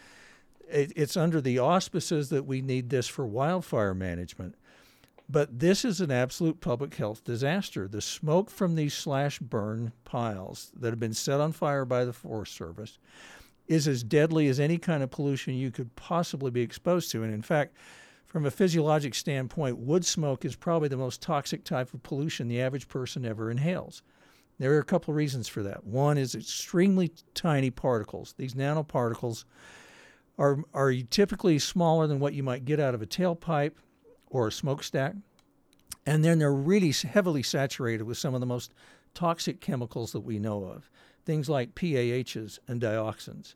it, 0.70 0.94
it's 0.96 1.18
under 1.18 1.42
the 1.42 1.58
auspices 1.58 2.30
that 2.30 2.46
we 2.46 2.62
need 2.62 2.92
this 2.92 3.08
for 3.08 3.26
wildfire 3.26 3.96
management. 3.96 4.54
But 5.28 5.58
this 5.58 5.84
is 5.84 6.02
an 6.02 6.12
absolute 6.12 6.62
public 6.62 6.94
health 6.94 7.24
disaster. 7.24 7.88
The 7.88 8.00
smoke 8.00 8.52
from 8.52 8.76
these 8.76 8.94
slash 8.94 9.40
burn 9.40 9.92
piles 10.06 10.72
that 10.80 10.92
have 10.92 11.00
been 11.00 11.16
set 11.16 11.40
on 11.40 11.52
fire 11.52 11.84
by 11.84 12.06
the 12.06 12.14
Forest 12.14 12.54
Service 12.54 13.00
is 13.74 13.88
as 13.88 14.04
deadly 14.04 14.48
as 14.48 14.60
any 14.60 14.78
kind 14.78 15.04
of 15.04 15.12
pollution 15.12 15.54
you 15.54 15.72
could 15.72 15.96
possibly 15.96 16.52
be 16.52 16.62
exposed 16.62 17.12
to. 17.12 17.24
And 17.24 17.34
in 17.34 17.42
fact, 17.42 17.76
from 18.26 18.46
a 18.46 18.52
physiologic 18.52 19.14
standpoint, 19.14 19.78
wood 19.78 20.06
smoke 20.06 20.46
is 20.46 20.56
probably 20.56 20.90
the 20.90 20.98
most 20.98 21.22
toxic 21.22 21.64
type 21.64 21.94
of 21.94 22.02
pollution 22.04 22.48
the 22.48 22.62
average 22.62 22.88
person 22.88 23.26
ever 23.26 23.52
inhales. 23.52 24.02
There 24.60 24.74
are 24.74 24.80
a 24.80 24.84
couple 24.86 25.12
of 25.12 25.18
reasons 25.18 25.48
for 25.48 25.64
that. 25.64 25.84
One 25.86 26.18
is 26.18 26.36
extremely 26.36 27.12
tiny 27.34 27.70
particles. 27.70 28.34
These 28.38 28.54
nanoparticles 28.54 29.46
are, 30.38 30.60
are 30.74 30.94
typically 31.10 31.60
smaller 31.60 32.08
than 32.08 32.20
what 32.20 32.34
you 32.34 32.44
might 32.44 32.66
get 32.66 32.80
out 32.80 32.96
of 32.96 33.02
a 33.02 33.08
tailpipe 33.08 33.74
or 34.28 34.48
a 34.48 34.52
smokestack. 34.52 35.16
And 36.06 36.24
then 36.24 36.40
they're 36.40 36.54
really 36.54 36.92
heavily 36.92 37.44
saturated 37.44 38.04
with 38.04 38.18
some 38.18 38.34
of 38.34 38.40
the 38.40 38.46
most 38.46 38.74
toxic 39.14 39.62
chemicals 39.62 40.12
that 40.12 40.22
we 40.22 40.40
know 40.40 40.64
of, 40.64 40.90
things 41.26 41.50
like 41.50 41.76
PAHs 41.76 42.60
and 42.68 42.82
dioxins. 42.82 43.56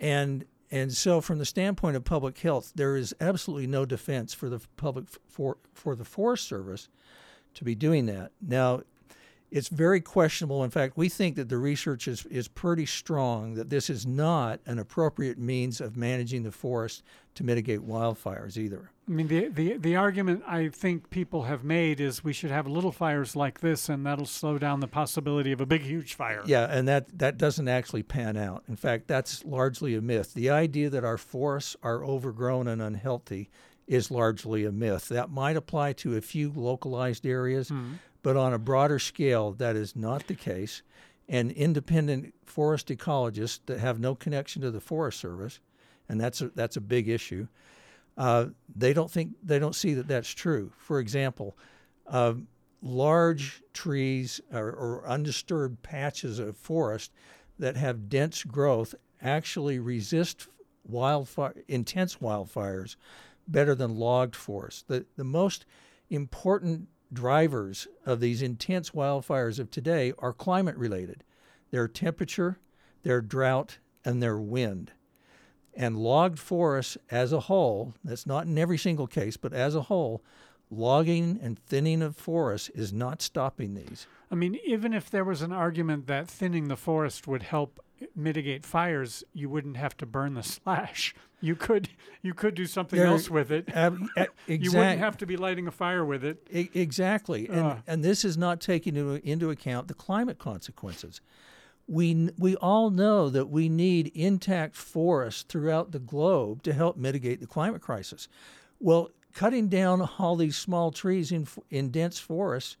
And 0.00 0.44
and 0.72 0.92
so, 0.92 1.20
from 1.20 1.38
the 1.38 1.44
standpoint 1.44 1.96
of 1.96 2.04
public 2.04 2.38
health, 2.38 2.72
there 2.74 2.96
is 2.96 3.14
absolutely 3.20 3.66
no 3.66 3.84
defense 3.84 4.32
for 4.32 4.48
the 4.48 4.60
public 4.76 5.06
for 5.28 5.58
for 5.72 5.94
the 5.94 6.04
Forest 6.04 6.48
Service 6.48 6.88
to 7.54 7.64
be 7.64 7.74
doing 7.74 8.06
that. 8.06 8.32
Now, 8.40 8.82
it's 9.50 9.68
very 9.68 10.00
questionable. 10.00 10.62
In 10.62 10.70
fact, 10.70 10.96
we 10.96 11.08
think 11.08 11.36
that 11.36 11.48
the 11.48 11.58
research 11.58 12.06
is, 12.06 12.24
is 12.26 12.46
pretty 12.46 12.86
strong 12.86 13.54
that 13.54 13.68
this 13.68 13.90
is 13.90 14.06
not 14.06 14.60
an 14.66 14.78
appropriate 14.78 15.38
means 15.38 15.80
of 15.80 15.96
managing 15.96 16.44
the 16.44 16.52
forest 16.52 17.02
to 17.40 17.46
mitigate 17.46 17.80
wildfires 17.80 18.56
either. 18.56 18.90
I 19.08 19.12
mean, 19.12 19.26
the, 19.26 19.48
the, 19.48 19.76
the 19.76 19.96
argument 19.96 20.44
I 20.46 20.68
think 20.68 21.10
people 21.10 21.42
have 21.42 21.64
made 21.64 22.00
is 22.00 22.22
we 22.22 22.32
should 22.32 22.50
have 22.50 22.68
little 22.68 22.92
fires 22.92 23.34
like 23.34 23.60
this, 23.60 23.88
and 23.88 24.06
that'll 24.06 24.26
slow 24.26 24.56
down 24.58 24.80
the 24.80 24.86
possibility 24.86 25.50
of 25.50 25.60
a 25.60 25.66
big, 25.66 25.82
huge 25.82 26.14
fire. 26.14 26.42
Yeah, 26.46 26.66
and 26.70 26.86
that, 26.86 27.18
that 27.18 27.36
doesn't 27.36 27.66
actually 27.66 28.04
pan 28.04 28.36
out. 28.36 28.62
In 28.68 28.76
fact, 28.76 29.08
that's 29.08 29.44
largely 29.44 29.94
a 29.96 30.00
myth. 30.00 30.34
The 30.34 30.50
idea 30.50 30.90
that 30.90 31.04
our 31.04 31.18
forests 31.18 31.76
are 31.82 32.04
overgrown 32.04 32.68
and 32.68 32.80
unhealthy 32.80 33.50
is 33.88 34.10
largely 34.10 34.64
a 34.64 34.70
myth. 34.70 35.08
That 35.08 35.30
might 35.30 35.56
apply 35.56 35.94
to 35.94 36.16
a 36.16 36.20
few 36.20 36.52
localized 36.54 37.26
areas. 37.26 37.70
Mm-hmm 37.70 37.94
but 38.22 38.36
on 38.36 38.52
a 38.52 38.58
broader 38.58 38.98
scale, 38.98 39.52
that 39.52 39.76
is 39.76 39.96
not 39.96 40.26
the 40.26 40.34
case. 40.34 40.82
And 41.28 41.52
independent 41.52 42.34
forest 42.44 42.88
ecologists 42.88 43.60
that 43.66 43.78
have 43.78 44.00
no 44.00 44.14
connection 44.14 44.62
to 44.62 44.70
the 44.70 44.80
Forest 44.80 45.20
Service, 45.20 45.60
and 46.10 46.20
that's 46.20 46.40
a, 46.40 46.48
that's 46.48 46.76
a 46.76 46.80
big 46.80 47.08
issue. 47.08 47.46
Uh, 48.18 48.46
they 48.74 48.92
don't 48.92 49.10
think 49.10 49.32
they 49.42 49.58
don't 49.58 49.76
see 49.76 49.94
that 49.94 50.08
that's 50.08 50.30
true. 50.30 50.72
For 50.76 50.98
example, 50.98 51.56
uh, 52.06 52.34
large 52.82 53.62
trees 53.72 54.40
or, 54.52 54.70
or, 54.72 55.06
undisturbed 55.06 55.82
patches 55.82 56.38
of 56.38 56.56
forest 56.56 57.12
that 57.58 57.76
have 57.76 58.08
dense 58.08 58.42
growth 58.42 58.94
actually 59.22 59.78
resist 59.78 60.48
wildfire 60.84 61.54
intense 61.68 62.16
wildfires 62.16 62.96
better 63.46 63.74
than 63.76 63.94
logged 63.94 64.34
forests. 64.34 64.82
The 64.88 65.06
the 65.16 65.24
most 65.24 65.64
important 66.10 66.88
drivers 67.12 67.86
of 68.04 68.18
these 68.18 68.42
intense 68.42 68.90
wildfires 68.90 69.60
of 69.60 69.70
today 69.70 70.12
are 70.18 70.32
climate 70.32 70.76
related. 70.76 71.22
Their 71.70 71.86
temperature, 71.86 72.58
their 73.04 73.20
drought, 73.20 73.78
and 74.04 74.20
their 74.20 74.38
wind. 74.38 74.90
And 75.74 75.96
logged 75.96 76.38
forests 76.38 76.98
as 77.10 77.32
a 77.32 77.40
whole, 77.40 77.94
that's 78.04 78.26
not 78.26 78.46
in 78.46 78.58
every 78.58 78.78
single 78.78 79.06
case, 79.06 79.36
but 79.36 79.52
as 79.52 79.74
a 79.74 79.82
whole, 79.82 80.22
logging 80.70 81.38
and 81.42 81.58
thinning 81.58 82.02
of 82.02 82.16
forests 82.16 82.68
is 82.70 82.92
not 82.92 83.22
stopping 83.22 83.74
these. 83.74 84.06
I 84.30 84.34
mean, 84.34 84.58
even 84.64 84.92
if 84.92 85.10
there 85.10 85.24
was 85.24 85.42
an 85.42 85.52
argument 85.52 86.06
that 86.06 86.28
thinning 86.28 86.68
the 86.68 86.76
forest 86.76 87.26
would 87.26 87.42
help 87.42 87.80
mitigate 88.14 88.64
fires, 88.64 89.24
you 89.32 89.48
wouldn't 89.48 89.76
have 89.76 89.96
to 89.98 90.06
burn 90.06 90.34
the 90.34 90.42
slash. 90.42 91.14
You 91.40 91.56
could 91.56 91.88
you 92.22 92.34
could 92.34 92.54
do 92.54 92.66
something 92.66 92.98
there, 92.98 93.08
else 93.08 93.30
with 93.30 93.50
it. 93.50 93.70
Ab, 93.72 93.98
exactly. 94.16 94.56
you 94.62 94.72
wouldn't 94.72 94.98
have 94.98 95.16
to 95.18 95.26
be 95.26 95.36
lighting 95.38 95.66
a 95.66 95.70
fire 95.70 96.04
with 96.04 96.22
it. 96.22 96.46
I, 96.54 96.68
exactly, 96.74 97.48
uh. 97.48 97.52
and 97.52 97.82
and 97.86 98.04
this 98.04 98.24
is 98.24 98.36
not 98.36 98.60
taking 98.60 98.94
into, 98.94 99.26
into 99.26 99.50
account 99.50 99.88
the 99.88 99.94
climate 99.94 100.38
consequences. 100.38 101.22
We 101.90 102.30
we 102.38 102.54
all 102.54 102.90
know 102.90 103.28
that 103.30 103.50
we 103.50 103.68
need 103.68 104.12
intact 104.14 104.76
forests 104.76 105.42
throughout 105.42 105.90
the 105.90 105.98
globe 105.98 106.62
to 106.62 106.72
help 106.72 106.96
mitigate 106.96 107.40
the 107.40 107.48
climate 107.48 107.82
crisis. 107.82 108.28
Well, 108.78 109.10
cutting 109.34 109.68
down 109.68 110.08
all 110.18 110.36
these 110.36 110.56
small 110.56 110.92
trees 110.92 111.32
in 111.32 111.48
in 111.68 111.90
dense 111.90 112.20
forests 112.20 112.76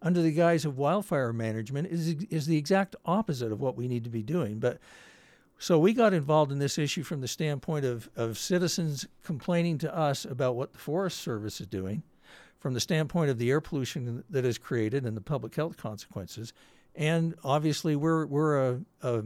under 0.00 0.22
the 0.22 0.32
guise 0.32 0.64
of 0.64 0.78
wildfire 0.78 1.34
management 1.34 1.88
is 1.88 2.14
is 2.30 2.46
the 2.46 2.56
exact 2.56 2.96
opposite 3.04 3.52
of 3.52 3.60
what 3.60 3.76
we 3.76 3.86
need 3.86 4.04
to 4.04 4.10
be 4.10 4.22
doing. 4.22 4.60
But 4.60 4.78
so 5.58 5.78
we 5.78 5.92
got 5.92 6.14
involved 6.14 6.50
in 6.50 6.58
this 6.58 6.78
issue 6.78 7.02
from 7.02 7.20
the 7.20 7.28
standpoint 7.28 7.84
of, 7.84 8.08
of 8.16 8.38
citizens 8.38 9.06
complaining 9.22 9.76
to 9.78 9.94
us 9.94 10.24
about 10.24 10.56
what 10.56 10.72
the 10.72 10.78
Forest 10.78 11.20
Service 11.20 11.60
is 11.60 11.66
doing, 11.66 12.02
from 12.58 12.74
the 12.74 12.80
standpoint 12.80 13.30
of 13.30 13.38
the 13.38 13.50
air 13.50 13.60
pollution 13.60 14.24
that 14.30 14.44
is 14.44 14.58
created 14.58 15.04
and 15.04 15.16
the 15.16 15.20
public 15.20 15.54
health 15.54 15.76
consequences. 15.76 16.54
And 16.94 17.34
obviously, 17.42 17.96
we're, 17.96 18.26
we're 18.26 18.70
a, 18.70 18.80
a 19.02 19.22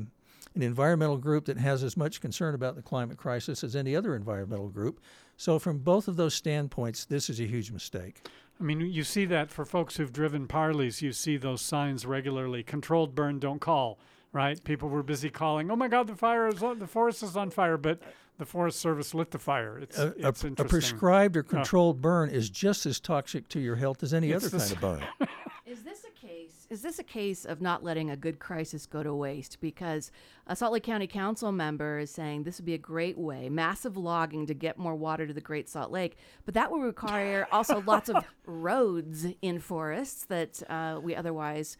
an 0.58 0.62
environmental 0.62 1.18
group 1.18 1.44
that 1.44 1.56
has 1.56 1.84
as 1.84 1.96
much 1.96 2.20
concern 2.20 2.52
about 2.52 2.74
the 2.74 2.82
climate 2.82 3.16
crisis 3.16 3.62
as 3.62 3.76
any 3.76 3.94
other 3.94 4.16
environmental 4.16 4.68
group. 4.68 5.00
So, 5.36 5.60
from 5.60 5.78
both 5.78 6.08
of 6.08 6.16
those 6.16 6.34
standpoints, 6.34 7.04
this 7.04 7.30
is 7.30 7.38
a 7.38 7.44
huge 7.44 7.70
mistake. 7.70 8.26
I 8.60 8.64
mean, 8.64 8.80
you 8.80 9.04
see 9.04 9.24
that 9.26 9.52
for 9.52 9.64
folks 9.64 9.96
who've 9.96 10.12
driven 10.12 10.48
Parleys, 10.48 11.00
you 11.00 11.12
see 11.12 11.36
those 11.36 11.62
signs 11.62 12.04
regularly 12.04 12.64
controlled 12.64 13.14
burn, 13.14 13.38
don't 13.38 13.60
call, 13.60 14.00
right? 14.32 14.62
People 14.64 14.88
were 14.88 15.04
busy 15.04 15.30
calling, 15.30 15.70
oh 15.70 15.76
my 15.76 15.86
God, 15.86 16.08
the 16.08 16.16
fire 16.16 16.48
is 16.48 16.60
on, 16.60 16.80
the 16.80 16.88
forest 16.88 17.22
is 17.22 17.36
on 17.36 17.50
fire, 17.50 17.76
but 17.76 18.00
the 18.38 18.46
Forest 18.46 18.78
Service 18.80 19.14
lit 19.14 19.32
the 19.32 19.38
fire. 19.38 19.78
It's, 19.78 19.98
a, 19.98 20.14
it's 20.16 20.44
a, 20.44 20.48
a 20.48 20.64
prescribed 20.64 21.36
or 21.36 21.42
controlled 21.42 22.00
burn 22.00 22.30
is 22.30 22.48
just 22.48 22.86
as 22.86 23.00
toxic 23.00 23.48
to 23.48 23.60
your 23.60 23.76
health 23.76 24.02
as 24.02 24.14
any 24.14 24.30
it's 24.30 24.46
other 24.46 24.58
kind 24.58 24.72
of 24.72 24.80
burn. 24.80 25.04
Is 25.68 25.82
this 25.82 26.02
a 26.04 26.26
case? 26.26 26.66
Is 26.70 26.80
this 26.80 26.98
a 26.98 27.02
case 27.02 27.44
of 27.44 27.60
not 27.60 27.84
letting 27.84 28.10
a 28.10 28.16
good 28.16 28.38
crisis 28.38 28.86
go 28.86 29.02
to 29.02 29.14
waste? 29.14 29.60
Because 29.60 30.10
a 30.46 30.56
Salt 30.56 30.72
Lake 30.72 30.82
County 30.82 31.06
Council 31.06 31.52
member 31.52 31.98
is 31.98 32.10
saying 32.10 32.44
this 32.44 32.56
would 32.56 32.64
be 32.64 32.72
a 32.72 32.78
great 32.78 33.18
way, 33.18 33.50
massive 33.50 33.98
logging 33.98 34.46
to 34.46 34.54
get 34.54 34.78
more 34.78 34.94
water 34.94 35.26
to 35.26 35.34
the 35.34 35.42
Great 35.42 35.68
Salt 35.68 35.90
Lake, 35.90 36.16
but 36.46 36.54
that 36.54 36.72
would 36.72 36.80
require 36.80 37.46
also 37.52 37.82
lots 37.86 38.08
of 38.08 38.24
roads 38.46 39.26
in 39.42 39.58
forests 39.58 40.24
that 40.24 40.62
uh, 40.70 40.98
we 41.02 41.14
otherwise 41.14 41.76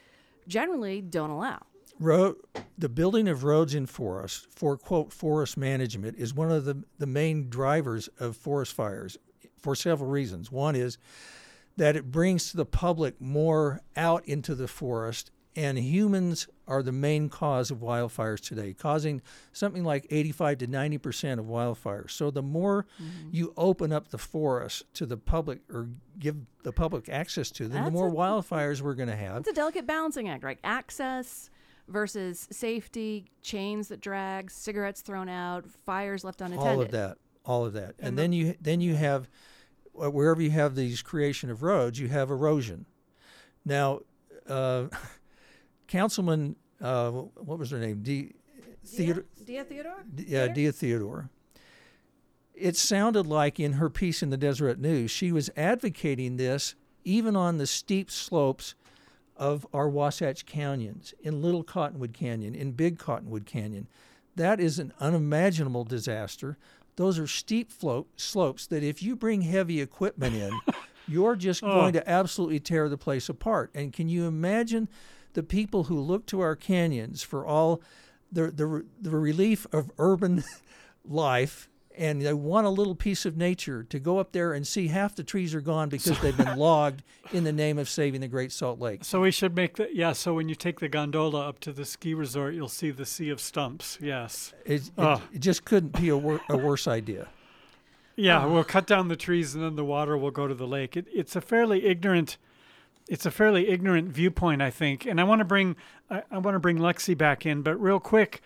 generally 0.47 1.01
don't 1.01 1.31
allow. 1.31 1.63
Road, 2.01 2.37
the 2.77 2.89
building 2.89 3.29
of 3.29 3.45
roads 3.45 3.75
in 3.75 3.87
forests 3.87 4.47
for 4.55 4.77
quote 4.77 5.13
forest 5.13 5.57
management 5.57 6.17
is 6.17 6.33
one 6.33 6.51
of 6.51 6.65
the, 6.65 6.85
the 6.99 7.07
main 7.07 7.49
drivers 7.49 8.09
of 8.21 8.37
forest 8.37 8.73
fires 8.73 9.19
for 9.61 9.75
several 9.75 10.09
reasons. 10.09 10.53
One 10.53 10.77
is 10.77 10.99
that 11.77 11.97
it 11.97 12.11
brings 12.11 12.51
to 12.51 12.57
the 12.57 12.67
public 12.67 13.21
more 13.21 13.81
out 13.97 14.27
into 14.27 14.55
the 14.55 14.69
forest. 14.69 15.31
And 15.57 15.77
humans 15.77 16.47
are 16.69 16.85
the 16.85 16.93
main 16.93 17.29
cause 17.29 17.73
of 17.73 17.79
wildfires 17.79 18.41
today, 18.41 18.75
causing 18.75 19.23
something 19.53 19.83
like 19.83 20.07
85 20.09 20.59
to 20.59 20.67
90 20.69 20.99
percent 20.99 21.41
of 21.41 21.47
wildfires. 21.47 22.13
So 22.13 22.31
the 22.31 22.43
more 22.43 22.87
mm-hmm. 23.03 23.31
you 23.33 23.55
open 23.57 23.93
up 23.93 24.09
the 24.09 24.19
forest 24.19 24.85
to 24.95 25.07
the 25.07 25.17
public 25.17 25.61
or 25.73 25.89
give 26.17 26.37
the 26.63 26.73
public 26.73 27.09
access 27.09 27.51
to 27.53 27.65
them, 27.65 27.73
That's 27.83 27.87
the 27.87 27.91
more 27.91 28.09
a, 28.09 28.13
wildfires 28.13 28.83
we're 28.83 28.95
going 28.95 29.09
to 29.09 29.17
have. 29.17 29.39
It's 29.39 29.49
a 29.49 29.53
delicate 29.53 29.87
balancing 29.87 30.29
act, 30.29 30.45
right? 30.45 30.61
Access 30.63 31.51
versus 31.89 32.47
safety, 32.51 33.27
chains 33.43 33.89
that 33.89 34.01
drag, 34.01 34.51
cigarettes 34.51 35.01
thrown 35.01 35.29
out, 35.29 35.69
fires 35.71 36.25
left 36.25 36.41
unattended. 36.41 36.75
All 36.75 36.81
of 36.83 36.91
that, 36.93 37.19
all 37.45 37.65
of 37.65 37.73
that, 37.75 37.95
and, 37.99 38.09
and 38.09 38.19
then 38.19 38.33
you 38.33 38.55
then 38.61 38.81
you 38.81 38.95
have 38.95 39.29
uh, 40.01 40.11
wherever 40.11 40.41
you 40.41 40.51
have 40.51 40.75
these 40.75 41.03
creation 41.03 41.51
of 41.51 41.63
roads, 41.63 41.99
you 41.99 42.09
have 42.09 42.31
erosion. 42.31 42.87
Now, 43.65 44.01
uh, 44.49 44.85
Councilman, 45.89 46.57
uh, 46.81 47.11
what 47.11 47.59
was 47.59 47.71
her 47.71 47.79
name? 47.79 48.03
Dea 48.03 48.33
Theodore. 48.85 49.25
Dea 49.45 49.63
Theodore. 49.63 50.05
yeah, 50.17 50.49
Dea 50.49 50.71
Theodore. 50.71 51.31
It 52.55 52.77
sounded 52.77 53.27
like 53.27 53.61
in 53.61 53.75
her 53.75 53.89
piece 53.89 54.23
in 54.23 54.31
the 54.31 54.37
Deseret 54.37 54.81
News, 54.81 55.11
she 55.11 55.31
was 55.31 55.49
advocating 55.57 56.37
this 56.37 56.75
even 57.05 57.37
on 57.37 57.59
the 57.59 57.67
steep 57.67 58.11
slopes 58.11 58.75
of 59.39 59.67
our 59.73 59.89
Wasatch 59.89 60.45
Canyons, 60.45 61.15
in 61.21 61.41
Little 61.41 61.63
Cottonwood 61.63 62.13
Canyon, 62.13 62.55
in 62.55 62.73
Big 62.73 62.99
Cottonwood 62.99 63.47
Canyon. 63.47 63.87
That 64.37 64.61
is 64.61 64.79
an 64.79 64.93
unimaginable 65.01 65.85
disaster 65.85 66.59
those 66.99 67.17
are 67.17 67.29
steep 67.29 67.71
float, 67.71 68.09
slopes 68.17 68.67
that 68.67 68.83
if 68.83 69.05
you 69.05 69.15
bring 69.15 69.43
heavy 69.43 69.81
equipment 69.81 70.35
in, 70.35 70.51
you're 71.07 71.37
just 71.37 71.63
oh. 71.63 71.69
going 71.69 71.93
to 71.93 72.11
absolutely 72.11 72.59
tear 72.59 72.89
the 72.89 72.99
place 72.99 73.29
apart. 73.29 73.71
And 73.73 73.93
can 73.93 74.09
you 74.09 74.27
imagine 74.27 74.89
the 75.35 75.45
people 75.45 75.85
who 75.85 76.01
look 76.01 76.27
to 76.27 76.41
our 76.41 76.57
canyons 76.57 77.23
for 77.23 77.47
all 77.47 77.81
the, 78.33 78.51
the, 78.51 78.85
the 79.01 79.11
relief 79.11 79.65
of 79.73 79.93
urban 79.97 80.43
life 81.09 81.69
and 81.99 82.23
they 82.23 82.33
want 82.33 82.67
a 82.67 82.71
little 82.71 82.95
piece 82.95 83.27
of 83.27 83.37
nature 83.37 83.83
to 83.83 83.99
go 83.99 84.19
up 84.19 84.33
there 84.33 84.53
and 84.53 84.67
see 84.67 84.87
half 84.87 85.17
the 85.17 85.25
trees 85.25 85.55
are 85.55 85.61
gone 85.61 85.89
because 85.89 86.19
they've 86.21 86.37
been 86.37 86.57
logged 86.69 87.03
in 87.33 87.43
the 87.45 87.53
name 87.53 87.77
of 87.77 87.89
saving 87.89 88.21
the 88.21 88.29
Great 88.29 88.53
Salt 88.53 88.79
Lake. 88.79 89.05
So 89.05 89.21
we 89.21 89.31
should 89.33 89.57
make 89.57 89.77
that, 89.77 89.95
yeah. 89.97 90.13
So 90.13 90.33
when 90.35 90.49
you 90.49 90.55
take 90.55 90.79
the 90.81 90.89
gondola 90.89 91.49
up 91.49 91.59
to 91.61 91.73
the 91.73 91.85
ski 91.85 92.15
resort, 92.15 92.55
you'll 92.55 92.69
see 92.69 92.91
the 92.93 93.05
sea 93.05 93.31
of 93.31 93.41
stumps. 93.41 93.99
Yes. 94.01 94.55
It, 94.65 94.83
it, 94.87 94.91
Oh. 94.97 95.21
it 95.33 95.41
just 95.41 95.65
couldn't 95.65 96.01
be 96.01 96.09
a, 96.09 96.17
wor- 96.17 96.41
a 96.49 96.57
worse 96.57 96.87
idea. 96.87 97.29
Yeah, 98.17 98.45
uh. 98.45 98.49
we'll 98.49 98.65
cut 98.65 98.87
down 98.87 99.09
the 99.09 99.17
trees 99.17 99.55
and 99.55 99.63
then 99.65 99.75
the 99.77 99.85
water 99.85 100.17
will 100.17 100.31
go 100.31 100.47
to 100.47 100.55
the 100.55 100.67
lake. 100.67 100.97
It, 100.97 101.07
it's 101.13 101.35
a 101.37 101.41
fairly 101.41 101.85
ignorant, 101.87 102.39
it's 103.09 103.27
a 103.27 103.31
fairly 103.31 103.69
ignorant 103.69 104.09
viewpoint, 104.11 104.63
I 104.63 104.71
think. 104.71 105.05
And 105.05 105.21
I 105.21 105.25
want 105.25 105.41
to 105.41 105.45
bring, 105.45 105.75
I, 106.11 106.23
I 106.31 106.39
want 106.39 106.55
to 106.55 106.61
bring 106.61 106.79
Lexi 106.79 107.19
back 107.19 107.45
in, 107.45 107.63
but 107.63 107.75
real 107.81 107.99
quick, 108.01 108.41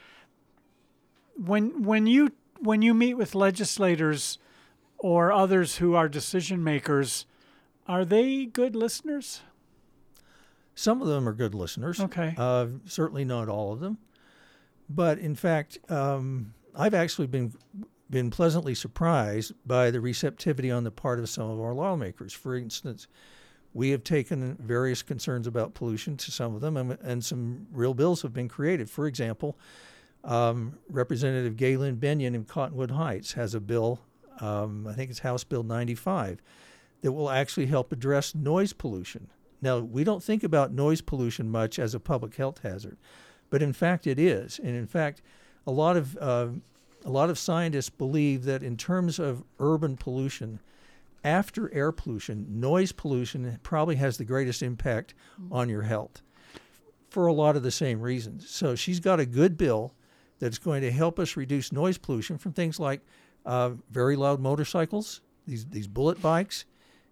when 1.37 1.83
when 1.83 2.07
you 2.07 2.31
when 2.63 2.83
you 2.83 2.95
meet 2.95 3.15
with 3.15 3.35
legislators 3.35 4.39
or 4.99 5.33
others 5.33 5.77
who 5.77 5.95
are 5.95 6.09
decision 6.09 6.63
makers, 6.63 7.27
are 7.87 8.05
they 8.05 8.47
good 8.47 8.77
listeners? 8.77 9.43
Some 10.75 11.03
of 11.03 11.09
them 11.09 11.29
are 11.29 11.33
good 11.33 11.55
listeners. 11.55 12.01
Okay. 12.01 12.35
Uh, 12.39 12.67
certainly 12.87 13.25
not 13.25 13.49
all 13.49 13.73
of 13.73 13.81
them. 13.81 13.99
But 14.89 15.19
in 15.19 15.35
fact, 15.35 15.79
um, 15.91 16.55
I've 16.75 16.95
actually 16.95 17.27
been 17.27 17.53
been 18.09 18.31
pleasantly 18.31 18.75
surprised 18.75 19.53
by 19.67 19.91
the 19.91 19.99
receptivity 20.01 20.71
on 20.71 20.85
the 20.85 20.91
part 20.91 21.19
of 21.19 21.31
some 21.31 21.49
of 21.49 21.59
our 21.59 21.73
lawmakers. 21.73 22.35
For 22.35 22.55
instance, 22.55 23.09
we 23.73 23.89
have 23.91 24.05
taken 24.05 24.55
various 24.57 25.01
concerns 25.03 25.47
about 25.47 25.73
pollution 25.73 26.19
to 26.19 26.31
some 26.31 26.55
of 26.55 26.61
them, 26.61 26.77
and, 26.77 26.99
and 27.03 27.25
some 27.25 27.67
real 27.73 27.95
bills 27.95 28.21
have 28.21 28.35
been 28.35 28.49
created. 28.49 28.91
For 28.91 29.07
example, 29.07 29.57
um, 30.25 30.79
Representative 30.89 31.57
Gay 31.57 31.77
Lynn 31.77 31.97
Bennion 31.97 32.35
in 32.35 32.45
Cottonwood 32.45 32.93
Heights 32.93 33.33
has 33.33 33.55
a 33.55 33.61
bill, 33.61 34.01
um, 34.41 34.87
I 34.87 34.93
think 34.93 35.11
it's 35.11 35.21
House 35.21 35.45
Bill 35.45 35.63
95, 35.63 36.41
that 37.01 37.13
will 37.13 37.31
actually 37.31 37.67
help 37.67 37.93
address 37.93 38.35
noise 38.35 38.73
pollution. 38.73 39.29
Now, 39.61 39.79
we 39.79 40.05
don't 40.05 40.23
think 40.23 40.43
about 40.43 40.73
noise 40.73 41.01
pollution 41.01 41.51
much 41.51 41.79
as 41.79 41.95
a 41.95 42.01
public 42.01 42.37
health 42.37 42.61
hazard, 42.63 42.97
but 43.51 43.63
in 43.63 43.73
fact, 43.73 44.07
it 44.07 44.19
is. 44.19 44.59
And 44.59 44.75
in 44.75 44.87
fact, 44.87 45.23
a 45.67 45.71
lot 45.71 45.97
of 45.97 46.17
uh, 46.19 46.49
a 47.05 47.11
lot 47.11 47.31
of 47.31 47.39
scientists 47.39 47.91
believe 47.91 48.45
that 48.45 48.63
in 48.63 48.77
terms 48.77 49.19
of 49.19 49.43
urban 49.59 49.97
pollution, 49.97 50.61
after 51.25 51.73
air 51.75 51.93
pollution, 51.93 52.47
noise 52.49 52.93
pollution 52.93 53.59
probably 53.63 53.97
has 53.97 54.19
the 54.19 54.25
greatest 54.25 54.63
impact 54.63 55.15
on 55.51 55.69
your 55.69 55.83
health 55.83 56.23
for 57.09 57.27
a 57.27 57.33
lot 57.33 57.57
of 57.57 57.63
the 57.63 57.71
same 57.71 58.01
reasons. 58.01 58.49
So 58.49 58.75
she's 58.75 59.01
got 59.01 59.21
a 59.21 59.27
good 59.27 59.57
bill 59.57 59.95
that's 60.43 60.59
going 60.59 60.83
to 60.83 60.91
help 60.91 61.21
us 61.21 61.37
reduce 61.37 61.71
noise 61.71 61.97
pollution 61.99 62.37
from 62.37 62.53
things 62.53 62.81
like 62.81 63.01
uh, 63.47 63.71
very 63.93 64.17
loud 64.17 64.41
motorcycles, 64.41 65.21
these 65.47 65.65
these 65.67 65.87
bullet 65.87 66.21
bikes, 66.21 66.65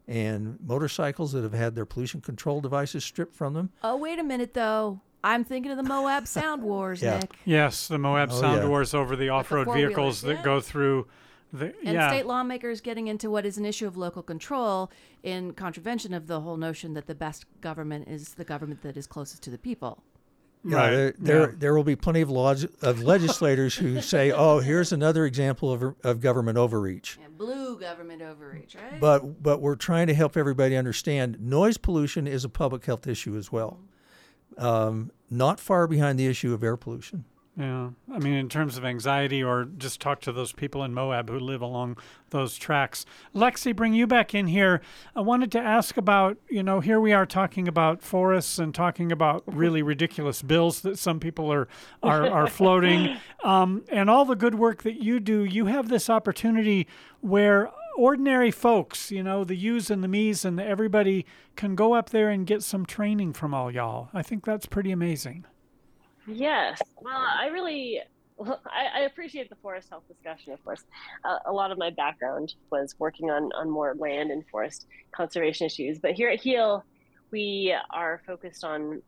and 0.08 0.58
motorcycles 0.66 1.30
that 1.32 1.44
have 1.44 1.52
had 1.52 1.76
their 1.76 1.86
pollution 1.86 2.20
control 2.20 2.60
devices 2.60 3.04
stripped 3.04 3.36
from 3.36 3.54
them. 3.54 3.70
Oh, 3.84 3.96
wait 3.96 4.18
a 4.18 4.24
minute, 4.24 4.52
though. 4.52 5.00
I'm 5.22 5.44
thinking 5.44 5.70
of 5.70 5.76
the 5.76 5.84
Moab 5.84 6.26
Sound 6.38 6.62
Wars, 6.64 7.02
Yeah. 7.02 7.20
Nick. 7.20 7.30
Yes, 7.44 7.86
the 7.86 7.98
Moab 7.98 8.30
Oh, 8.32 8.40
Sound 8.40 8.62
yeah. 8.62 8.68
Wars 8.68 8.94
over 8.94 9.14
the 9.14 9.28
off-road 9.28 9.66
four-wheelers, 9.66 9.88
vehicles 9.90 10.22
that 10.22 10.38
yeah. 10.38 10.42
go 10.42 10.60
through 10.60 11.06
the 11.52 11.66
And 11.84 11.94
yeah. 11.94 12.08
state 12.08 12.26
lawmakers 12.26 12.80
getting 12.80 13.06
into 13.06 13.30
what 13.30 13.46
is 13.46 13.58
an 13.58 13.64
issue 13.64 13.86
of 13.86 13.96
local 13.96 14.22
control 14.24 14.90
in 15.22 15.52
contravention 15.52 16.14
of 16.14 16.26
the 16.26 16.40
whole 16.40 16.56
notion 16.56 16.94
that 16.94 17.06
the 17.06 17.14
best 17.14 17.44
government 17.60 18.08
is 18.08 18.34
the 18.34 18.44
government 18.44 18.82
that 18.82 18.96
is 18.96 19.06
closest 19.06 19.42
to 19.44 19.50
the 19.50 19.58
people. 19.58 20.02
Yeah, 20.62 20.76
Right, 20.76 20.90
there, 20.90 21.14
there, 21.18 21.40
yeah. 21.40 21.56
there 21.56 21.74
will 21.74 21.84
be 21.84 21.96
plenty 21.96 22.20
of 22.20 22.30
laws 22.30 22.66
of 22.82 23.02
legislators 23.02 23.76
who 23.76 24.02
say, 24.02 24.30
"Oh, 24.36 24.58
here's 24.58 24.92
another 24.92 25.24
example 25.24 25.72
of, 25.72 25.94
of 26.04 26.20
government 26.20 26.58
overreach." 26.58 27.18
And 27.24 27.38
blue 27.38 27.78
government 27.78 28.20
overreach, 28.20 28.74
right? 28.74 29.00
But 29.00 29.42
but 29.42 29.62
we're 29.62 29.76
trying 29.76 30.08
to 30.08 30.14
help 30.14 30.36
everybody 30.36 30.76
understand 30.76 31.40
noise 31.40 31.78
pollution 31.78 32.26
is 32.26 32.44
a 32.44 32.50
public 32.50 32.84
health 32.84 33.06
issue 33.06 33.36
as 33.38 33.50
well, 33.50 33.80
um, 34.58 35.10
not 35.30 35.60
far 35.60 35.86
behind 35.86 36.18
the 36.18 36.26
issue 36.26 36.52
of 36.52 36.62
air 36.62 36.76
pollution. 36.76 37.24
Yeah, 37.60 37.90
I 38.10 38.18
mean, 38.18 38.32
in 38.32 38.48
terms 38.48 38.78
of 38.78 38.86
anxiety, 38.86 39.44
or 39.44 39.66
just 39.66 40.00
talk 40.00 40.22
to 40.22 40.32
those 40.32 40.50
people 40.50 40.82
in 40.82 40.94
Moab 40.94 41.28
who 41.28 41.38
live 41.38 41.60
along 41.60 41.98
those 42.30 42.56
tracks. 42.56 43.04
Lexi, 43.34 43.76
bring 43.76 43.92
you 43.92 44.06
back 44.06 44.34
in 44.34 44.46
here. 44.46 44.80
I 45.14 45.20
wanted 45.20 45.52
to 45.52 45.58
ask 45.58 45.98
about, 45.98 46.38
you 46.48 46.62
know, 46.62 46.80
here 46.80 46.98
we 46.98 47.12
are 47.12 47.26
talking 47.26 47.68
about 47.68 48.00
forests 48.00 48.58
and 48.58 48.74
talking 48.74 49.12
about 49.12 49.42
really 49.46 49.82
ridiculous 49.82 50.40
bills 50.40 50.80
that 50.80 50.98
some 50.98 51.20
people 51.20 51.52
are 51.52 51.68
are, 52.02 52.26
are 52.26 52.46
floating, 52.46 53.18
um, 53.44 53.84
and 53.90 54.08
all 54.08 54.24
the 54.24 54.36
good 54.36 54.54
work 54.54 54.82
that 54.84 55.02
you 55.02 55.20
do. 55.20 55.44
You 55.44 55.66
have 55.66 55.90
this 55.90 56.08
opportunity 56.08 56.86
where 57.20 57.70
ordinary 57.94 58.50
folks, 58.50 59.10
you 59.10 59.22
know, 59.22 59.44
the 59.44 59.54
yous 59.54 59.90
and 59.90 60.02
the 60.02 60.08
me's 60.08 60.46
and 60.46 60.58
the 60.58 60.64
everybody 60.64 61.26
can 61.56 61.74
go 61.74 61.92
up 61.92 62.08
there 62.08 62.30
and 62.30 62.46
get 62.46 62.62
some 62.62 62.86
training 62.86 63.34
from 63.34 63.52
all 63.52 63.70
y'all. 63.70 64.08
I 64.14 64.22
think 64.22 64.46
that's 64.46 64.64
pretty 64.64 64.92
amazing. 64.92 65.44
Yes. 66.32 66.80
Well, 67.00 67.16
I 67.16 67.46
really, 67.46 68.00
I, 68.44 68.86
I 68.94 69.00
appreciate 69.00 69.48
the 69.48 69.56
forest 69.56 69.88
health 69.90 70.04
discussion, 70.08 70.52
of 70.52 70.64
course. 70.64 70.82
Uh, 71.24 71.38
a 71.46 71.52
lot 71.52 71.70
of 71.70 71.78
my 71.78 71.90
background 71.90 72.54
was 72.70 72.94
working 72.98 73.30
on, 73.30 73.50
on 73.52 73.70
more 73.70 73.94
land 73.98 74.30
and 74.30 74.44
forest 74.48 74.86
conservation 75.12 75.66
issues. 75.66 75.98
But 75.98 76.12
here 76.12 76.30
at 76.30 76.40
HEAL, 76.40 76.84
we 77.30 77.74
are 77.90 78.20
focused 78.26 78.64
on 78.64 79.02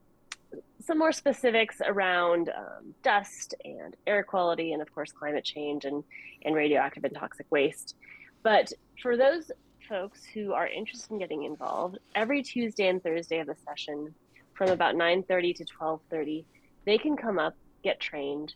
some 0.80 0.98
more 0.98 1.12
specifics 1.12 1.80
around 1.84 2.50
um, 2.50 2.94
dust 3.02 3.54
and 3.64 3.96
air 4.06 4.22
quality, 4.22 4.72
and 4.72 4.82
of 4.82 4.92
course, 4.94 5.12
climate 5.12 5.44
change 5.44 5.84
and, 5.84 6.04
and 6.44 6.54
radioactive 6.54 7.04
and 7.04 7.14
toxic 7.14 7.46
waste. 7.50 7.96
But 8.42 8.72
for 9.00 9.16
those 9.16 9.50
folks 9.88 10.24
who 10.24 10.52
are 10.52 10.66
interested 10.66 11.10
in 11.10 11.18
getting 11.18 11.44
involved, 11.44 11.98
every 12.14 12.42
Tuesday 12.42 12.88
and 12.88 13.02
Thursday 13.02 13.38
of 13.38 13.46
the 13.46 13.56
session, 13.66 14.14
from 14.54 14.70
about 14.70 14.94
9:30 14.94 15.54
to 15.56 15.64
12:30, 15.64 16.44
they 16.84 16.98
can 16.98 17.16
come 17.16 17.38
up, 17.38 17.54
get 17.82 18.00
trained, 18.00 18.54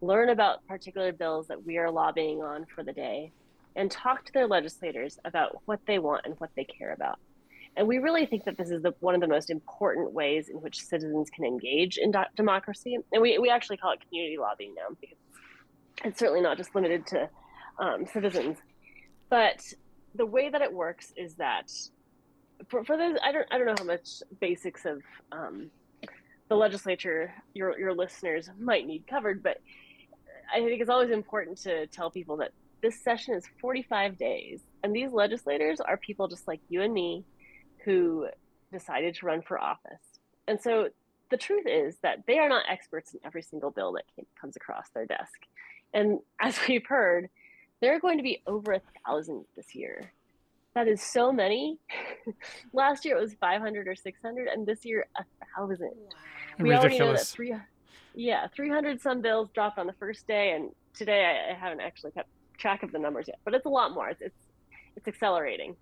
learn 0.00 0.28
about 0.30 0.66
particular 0.66 1.12
bills 1.12 1.48
that 1.48 1.64
we 1.64 1.78
are 1.78 1.90
lobbying 1.90 2.42
on 2.42 2.66
for 2.74 2.82
the 2.82 2.92
day, 2.92 3.32
and 3.74 3.90
talk 3.90 4.24
to 4.24 4.32
their 4.32 4.46
legislators 4.46 5.18
about 5.24 5.58
what 5.66 5.80
they 5.86 5.98
want 5.98 6.24
and 6.24 6.34
what 6.38 6.50
they 6.56 6.64
care 6.64 6.92
about. 6.92 7.18
And 7.76 7.86
we 7.86 7.98
really 7.98 8.24
think 8.24 8.44
that 8.44 8.56
this 8.56 8.70
is 8.70 8.82
the, 8.82 8.94
one 9.00 9.14
of 9.14 9.20
the 9.20 9.26
most 9.26 9.50
important 9.50 10.12
ways 10.12 10.48
in 10.48 10.56
which 10.56 10.82
citizens 10.82 11.28
can 11.28 11.44
engage 11.44 11.98
in 11.98 12.10
do- 12.10 12.20
democracy. 12.34 12.96
And 13.12 13.20
we, 13.20 13.38
we 13.38 13.50
actually 13.50 13.76
call 13.76 13.92
it 13.92 14.00
community 14.08 14.38
lobbying 14.38 14.74
now 14.74 14.96
because 14.98 15.18
it's 16.04 16.18
certainly 16.18 16.40
not 16.40 16.56
just 16.56 16.74
limited 16.74 17.06
to 17.08 17.28
um, 17.78 18.06
citizens. 18.06 18.56
But 19.28 19.60
the 20.14 20.24
way 20.24 20.48
that 20.48 20.62
it 20.62 20.72
works 20.72 21.12
is 21.16 21.34
that 21.34 21.70
for, 22.68 22.82
for 22.82 22.96
those, 22.96 23.18
I 23.22 23.32
don't, 23.32 23.46
I 23.50 23.58
don't 23.58 23.66
know 23.66 23.74
how 23.78 23.84
much 23.84 24.22
basics 24.40 24.86
of 24.86 25.02
um, 25.32 25.70
the 26.48 26.54
legislature 26.54 27.34
your, 27.54 27.78
your 27.78 27.94
listeners 27.94 28.50
might 28.58 28.86
need 28.86 29.06
covered, 29.06 29.42
but 29.42 29.58
I 30.54 30.60
think 30.60 30.80
it's 30.80 30.90
always 30.90 31.10
important 31.10 31.58
to 31.62 31.86
tell 31.88 32.10
people 32.10 32.36
that 32.38 32.52
this 32.82 33.02
session 33.02 33.34
is 33.34 33.44
45 33.60 34.16
days, 34.16 34.60
and 34.82 34.94
these 34.94 35.10
legislators 35.10 35.80
are 35.80 35.96
people 35.96 36.28
just 36.28 36.46
like 36.46 36.60
you 36.68 36.82
and 36.82 36.94
me 36.94 37.24
who 37.84 38.28
decided 38.72 39.14
to 39.16 39.26
run 39.26 39.42
for 39.42 39.60
office. 39.60 40.20
And 40.46 40.60
so 40.60 40.88
the 41.30 41.36
truth 41.36 41.66
is 41.66 41.96
that 42.02 42.24
they 42.26 42.38
are 42.38 42.48
not 42.48 42.64
experts 42.68 43.14
in 43.14 43.20
every 43.24 43.42
single 43.42 43.70
bill 43.70 43.92
that 43.92 44.04
comes 44.40 44.56
across 44.56 44.88
their 44.94 45.06
desk. 45.06 45.46
And 45.92 46.20
as 46.40 46.58
we've 46.68 46.86
heard, 46.86 47.28
there 47.80 47.94
are 47.94 48.00
going 48.00 48.18
to 48.18 48.22
be 48.22 48.42
over 48.46 48.74
a 48.74 48.80
thousand 49.04 49.44
this 49.56 49.74
year. 49.74 50.12
That 50.76 50.88
is 50.88 51.00
so 51.00 51.32
many. 51.32 51.78
Last 52.74 53.06
year 53.06 53.16
it 53.16 53.20
was 53.20 53.32
500 53.40 53.88
or 53.88 53.96
600, 53.96 54.46
and 54.46 54.66
this 54.66 54.84
year 54.84 55.06
a 55.16 55.24
thousand. 55.56 55.90
We 56.58 56.74
already 56.74 56.98
know 56.98 57.14
that 57.14 57.26
three, 57.26 57.54
yeah, 58.14 58.46
300 58.54 59.00
some 59.00 59.22
bills 59.22 59.48
dropped 59.54 59.78
on 59.78 59.86
the 59.86 59.94
first 59.94 60.26
day, 60.26 60.52
and 60.52 60.70
today 60.92 61.24
I, 61.24 61.52
I 61.52 61.58
haven't 61.58 61.80
actually 61.80 62.10
kept 62.10 62.28
track 62.58 62.82
of 62.82 62.92
the 62.92 62.98
numbers 62.98 63.24
yet, 63.26 63.38
but 63.42 63.54
it's 63.54 63.64
a 63.64 63.70
lot 63.70 63.94
more. 63.94 64.10
It's 64.10 64.20
it's, 64.20 64.36
it's 64.96 65.08
accelerating. 65.08 65.76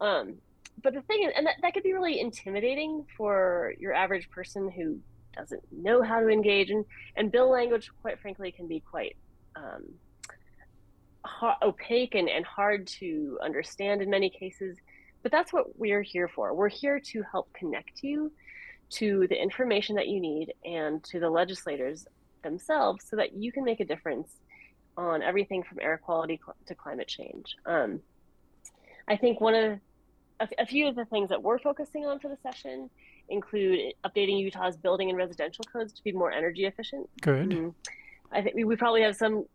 Um, 0.00 0.34
but 0.82 0.92
the 0.92 1.02
thing 1.02 1.22
is, 1.22 1.32
and 1.36 1.46
that, 1.46 1.54
that 1.62 1.72
could 1.72 1.84
be 1.84 1.92
really 1.92 2.18
intimidating 2.18 3.06
for 3.16 3.74
your 3.78 3.94
average 3.94 4.28
person 4.28 4.68
who 4.72 4.98
doesn't 5.36 5.62
know 5.70 6.02
how 6.02 6.18
to 6.18 6.26
engage, 6.26 6.70
and 6.70 6.84
and 7.14 7.30
bill 7.30 7.48
language, 7.48 7.92
quite 8.02 8.18
frankly, 8.18 8.50
can 8.50 8.66
be 8.66 8.80
quite 8.80 9.14
um, 9.54 9.84
ha- 11.24 11.58
opaque 11.62 12.14
and, 12.14 12.28
and 12.28 12.44
hard 12.44 12.86
to 12.86 13.38
understand 13.42 14.02
in 14.02 14.10
many 14.10 14.30
cases. 14.30 14.78
But 15.22 15.32
that's 15.32 15.52
what 15.52 15.78
we're 15.78 16.02
here 16.02 16.28
for. 16.28 16.54
We're 16.54 16.68
here 16.68 16.98
to 16.98 17.22
help 17.30 17.52
connect 17.52 18.02
you 18.02 18.32
to 18.90 19.26
the 19.28 19.40
information 19.40 19.96
that 19.96 20.08
you 20.08 20.20
need 20.20 20.52
and 20.64 21.02
to 21.04 21.20
the 21.20 21.30
legislators 21.30 22.06
themselves 22.42 23.06
so 23.08 23.16
that 23.16 23.32
you 23.34 23.52
can 23.52 23.64
make 23.64 23.80
a 23.80 23.84
difference 23.84 24.30
on 24.96 25.22
everything 25.22 25.62
from 25.62 25.78
air 25.80 25.98
quality 26.04 26.38
cl- 26.44 26.56
to 26.66 26.74
climate 26.74 27.08
change. 27.08 27.56
Um, 27.64 28.00
I 29.08 29.16
think 29.16 29.40
one 29.40 29.54
of 29.54 29.80
a, 30.40 30.48
a 30.58 30.66
few 30.66 30.88
of 30.88 30.96
the 30.96 31.04
things 31.06 31.30
that 31.30 31.42
we're 31.42 31.58
focusing 31.58 32.04
on 32.04 32.18
for 32.18 32.28
the 32.28 32.36
session 32.42 32.90
include 33.28 33.94
updating 34.04 34.38
Utah's 34.40 34.76
building 34.76 35.08
and 35.08 35.16
residential 35.16 35.64
codes 35.72 35.92
to 35.94 36.02
be 36.02 36.12
more 36.12 36.30
energy 36.30 36.66
efficient. 36.66 37.08
Good. 37.20 37.50
Mm. 37.50 37.74
I 38.30 38.42
think 38.42 38.56
we, 38.56 38.64
we 38.64 38.76
probably 38.76 39.02
have 39.02 39.16
some 39.16 39.46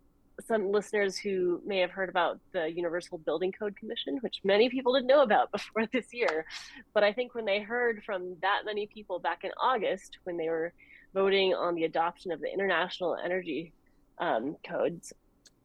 some 0.46 0.72
listeners 0.72 1.18
who 1.18 1.62
may 1.66 1.80
have 1.80 1.92
heard 1.92 2.10
about 2.10 2.40
the 2.52 2.72
Universal 2.72 3.20
Building 3.20 3.52
Code 3.52 3.76
Commission, 3.76 4.18
which 4.22 4.40
many 4.44 4.70
people 4.70 4.94
didn't 4.94 5.08
know 5.08 5.22
about 5.22 5.52
before 5.58 5.86
this 5.88 6.14
year. 6.14 6.46
But 6.94 7.04
I 7.04 7.14
think 7.14 7.34
when 7.34 7.46
they 7.46 7.62
heard 7.62 8.04
from 8.04 8.36
that 8.42 8.62
many 8.66 8.88
people 8.88 9.20
back 9.20 9.44
in 9.44 9.52
August, 9.62 10.20
when 10.24 10.38
they 10.38 10.50
were 10.50 10.74
voting 11.14 11.54
on 11.54 11.76
the 11.76 11.86
adoption 11.86 12.32
of 12.32 12.40
the 12.42 12.52
International 12.52 13.18
Energy 13.24 13.74
um, 14.20 14.56
Codes, 14.68 15.14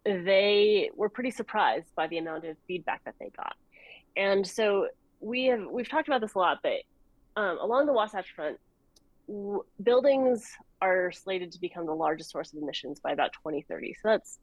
they 0.04 0.90
were 0.94 1.08
pretty 1.08 1.30
surprised 1.30 1.94
by 1.94 2.06
the 2.06 2.18
amount 2.18 2.44
of 2.44 2.56
feedback 2.66 3.04
that 3.04 3.14
they 3.20 3.30
got. 3.36 3.54
And 4.16 4.46
so 4.46 4.88
we 5.20 5.46
have 5.46 5.64
we've 5.70 5.88
talked 5.88 6.08
about 6.08 6.20
this 6.20 6.34
a 6.34 6.38
lot, 6.38 6.58
but 6.62 6.82
um, 7.36 7.58
along 7.58 7.86
the 7.86 7.92
Wasatch 7.92 8.34
Front, 8.34 8.58
w- 9.28 9.64
buildings 9.82 10.50
are 10.80 11.12
slated 11.12 11.52
to 11.52 11.60
become 11.60 11.86
the 11.86 11.94
largest 11.94 12.30
source 12.30 12.52
of 12.52 12.60
emissions 12.60 13.00
by 13.00 13.12
about 13.12 13.32
2030. 13.34 13.94
So 13.94 14.08
that's 14.08 14.38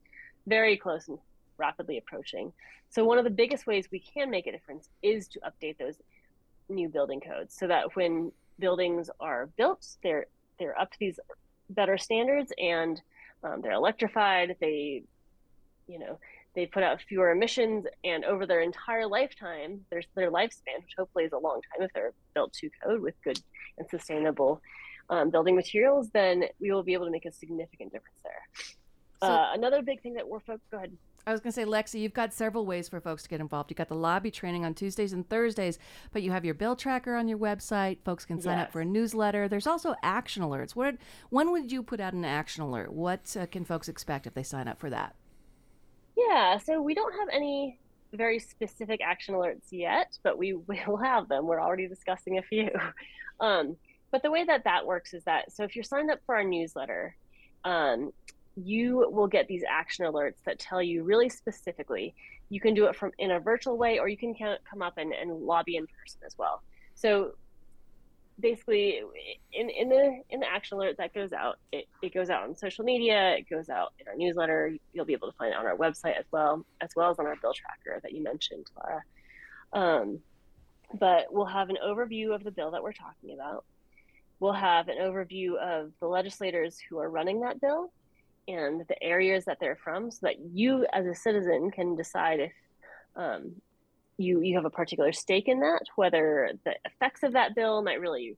very 0.50 0.76
close 0.78 1.08
and 1.08 1.20
rapidly 1.58 1.98
approaching. 1.98 2.52
So 2.90 3.06
one 3.06 3.18
of 3.18 3.24
the 3.24 3.30
biggest 3.30 3.68
ways 3.68 3.88
we 3.92 4.00
can 4.00 4.30
make 4.32 4.48
a 4.48 4.52
difference 4.52 4.90
is 5.02 5.28
to 5.30 5.40
update 5.42 5.78
those 5.78 5.96
new 6.68 6.90
building 6.90 7.22
codes 7.22 7.56
so 7.58 7.68
that 7.68 7.96
when 7.96 8.32
buildings 8.58 9.10
are 9.20 9.50
built, 9.58 9.86
they're 10.04 10.26
they're 10.58 10.80
up 10.80 10.92
to 10.92 11.00
these 11.00 11.20
better 11.70 11.98
standards 11.98 12.52
and 12.58 13.02
um, 13.44 13.62
they're 13.62 13.72
electrified. 13.72 14.58
They, 14.60 15.04
you 15.88 16.00
know, 16.00 16.20
they 16.56 16.66
put 16.66 16.84
out 16.84 17.02
fewer 17.08 17.32
emissions, 17.32 17.86
and 18.04 18.26
over 18.26 18.46
their 18.46 18.62
entire 18.62 19.08
lifetime, 19.08 19.86
their 19.90 20.02
their 20.16 20.32
lifespan, 20.32 20.78
which 20.84 20.96
hopefully 20.98 21.26
is 21.26 21.32
a 21.32 21.38
long 21.38 21.62
time 21.72 21.86
if 21.86 21.94
they're 21.94 22.14
built 22.34 22.54
to 22.54 22.70
code 22.84 23.02
with 23.02 23.16
good 23.24 23.40
and 23.78 23.88
sustainable 23.90 24.62
um, 25.10 25.30
building 25.30 25.56
materials, 25.56 26.10
then 26.12 26.46
we 26.60 26.72
will 26.72 26.84
be 26.84 26.94
able 26.94 27.06
to 27.06 27.12
make 27.12 27.26
a 27.26 27.32
significant 27.32 27.92
difference 27.92 28.20
there. 28.24 28.76
So- 29.22 29.28
uh, 29.28 29.52
another 29.54 29.82
big 29.82 30.02
thing 30.02 30.14
that 30.14 30.28
we're 30.28 30.40
focused. 30.40 30.70
Go 30.72 30.78
ahead. 30.78 30.96
I 31.28 31.32
was 31.32 31.42
going 31.42 31.52
to 31.52 31.56
say, 31.56 31.66
Lexi, 31.66 32.00
you've 32.00 32.14
got 32.14 32.34
several 32.34 32.66
ways 32.66 32.90
for 32.90 33.00
folks 33.00 33.24
to 33.24 33.30
get 33.30 33.40
involved. 33.40 33.70
You've 33.70 33.78
got 33.78 33.90
the 33.90 33.96
lobby 33.96 34.32
training 34.32 34.66
on 34.66 34.74
Tuesdays 34.74 35.14
and 35.14 35.28
Thursdays, 35.30 35.78
but 36.12 36.24
you 36.24 36.32
have 36.32 36.46
your 36.46 36.54
bill 36.54 36.76
tracker 36.76 37.16
on 37.16 37.28
your 37.28 37.38
website. 37.38 37.98
Folks 38.04 38.26
can 38.26 38.42
sign 38.42 38.58
up 38.58 38.72
for 38.72 38.82
a 38.82 38.86
newsletter. 38.86 39.48
There's 39.48 39.68
also 39.68 39.96
action 40.02 40.42
alerts. 40.42 40.76
What, 40.76 40.96
when 41.30 41.52
would 41.52 41.72
you 41.72 41.84
put 41.84 42.00
out 42.00 42.14
an 42.14 42.26
action 42.26 42.64
alert? 42.64 42.94
What 42.94 43.36
uh, 43.40 43.46
can 43.46 43.66
folks 43.66 43.90
expect 43.90 44.26
if 44.26 44.34
they 44.34 44.44
sign 44.44 44.68
up 44.68 44.80
for 44.80 44.90
that? 44.90 45.14
Yeah, 46.18 46.58
so 46.58 46.82
we 46.82 46.94
don't 46.96 47.14
have 47.14 47.28
any 47.32 47.80
very 48.14 48.40
specific 48.40 49.02
action 49.04 49.36
alerts 49.36 49.68
yet, 49.72 50.18
but 50.24 50.38
we 50.38 50.54
will 50.88 50.98
have 50.98 51.28
them. 51.28 51.46
We're 51.46 51.62
already 51.62 51.88
discussing 51.88 52.38
a 52.38 52.42
few. 52.42 52.70
Um, 53.42 53.78
but 54.12 54.22
the 54.22 54.32
way 54.32 54.44
that 54.44 54.66
that 54.66 54.86
works 54.86 55.14
is 55.14 55.24
that 55.24 55.50
so 55.54 55.64
if 55.64 55.74
you're 55.74 55.84
signed 55.86 56.12
up 56.12 56.20
for 56.26 56.36
our 56.36 56.44
newsletter, 56.44 57.16
um, 57.64 58.12
you 58.66 59.10
will 59.12 59.28
get 59.28 59.48
these 59.48 59.64
action 59.70 60.06
alerts 60.06 60.44
that 60.46 60.60
tell 60.60 60.82
you 60.82 61.04
really 61.04 61.30
specifically. 61.30 62.14
You 62.50 62.60
can 62.60 62.74
do 62.74 62.86
it 62.86 62.96
from 62.96 63.12
in 63.20 63.32
a 63.32 63.40
virtual 63.40 63.78
way, 63.78 64.00
or 64.00 64.08
you 64.08 64.18
can 64.18 64.34
come 64.36 64.82
up 64.82 64.98
and, 64.98 65.14
and 65.14 65.32
lobby 65.32 65.76
in 65.76 65.86
person 65.88 66.22
as 66.26 66.38
well. 66.38 66.64
So 66.96 67.34
basically 68.40 69.02
in, 69.54 69.70
in 69.70 69.90
the 69.90 70.22
in 70.30 70.40
the 70.40 70.48
action 70.48 70.78
alert 70.78 70.98
that 70.98 71.14
goes 71.14 71.34
out 71.34 71.58
it, 71.72 71.86
it 72.02 72.14
goes 72.14 72.30
out 72.30 72.44
on 72.44 72.56
social 72.56 72.86
media 72.86 73.36
it 73.36 73.50
goes 73.50 73.70
out 73.70 73.94
in 74.00 74.08
our 74.08 74.16
newsletter 74.16 74.76
you'll 74.94 75.06
be 75.06 75.14
able 75.14 75.30
to 75.30 75.38
find 75.38 75.52
it 75.52 75.58
on 75.58 75.66
our 75.66 75.76
website 75.76 76.18
as 76.18 76.26
well 76.32 76.66
as 76.82 76.90
well 76.96 77.12
as 77.12 77.20
on 77.20 77.26
our 77.26 77.36
bill 77.42 77.54
tracker 77.54 78.00
that 78.02 78.14
you 78.14 78.24
mentioned 78.24 78.66
Clara. 78.74 79.02
Um, 79.74 80.20
but 81.00 81.28
we'll 81.32 81.46
have 81.46 81.70
an 81.70 81.78
overview 81.86 82.34
of 82.34 82.44
the 82.44 82.52
bill 82.52 82.72
that 82.72 82.82
we're 82.82 82.94
talking 82.94 83.34
about 83.34 83.66
we'll 84.40 84.54
have 84.54 84.88
an 84.88 84.98
overview 85.00 85.58
of 85.58 85.92
the 86.00 86.08
legislators 86.08 86.78
who 86.90 86.98
are 86.98 87.10
running 87.10 87.42
that 87.42 87.60
bill 87.60 87.92
and 88.50 88.82
the 88.88 89.02
areas 89.02 89.46
that 89.46 89.60
they're 89.60 89.78
from 89.84 90.10
so 90.10 90.20
that 90.24 90.40
you 90.40 90.86
as 90.92 91.06
a 91.06 91.14
citizen 91.14 91.72
can 91.72 91.96
decide 91.96 92.40
if 92.40 92.52
um, 93.16 93.54
you 94.18 94.42
you 94.42 94.56
have 94.56 94.66
a 94.66 94.70
particular 94.70 95.12
stake 95.14 95.48
in 95.48 95.60
that, 95.60 95.84
whether 95.96 96.52
the 96.66 96.76
effects 96.86 97.24
of 97.24 97.34
that 97.34 97.56
bill 97.56 97.82
might 97.82 98.02
really 98.02 98.36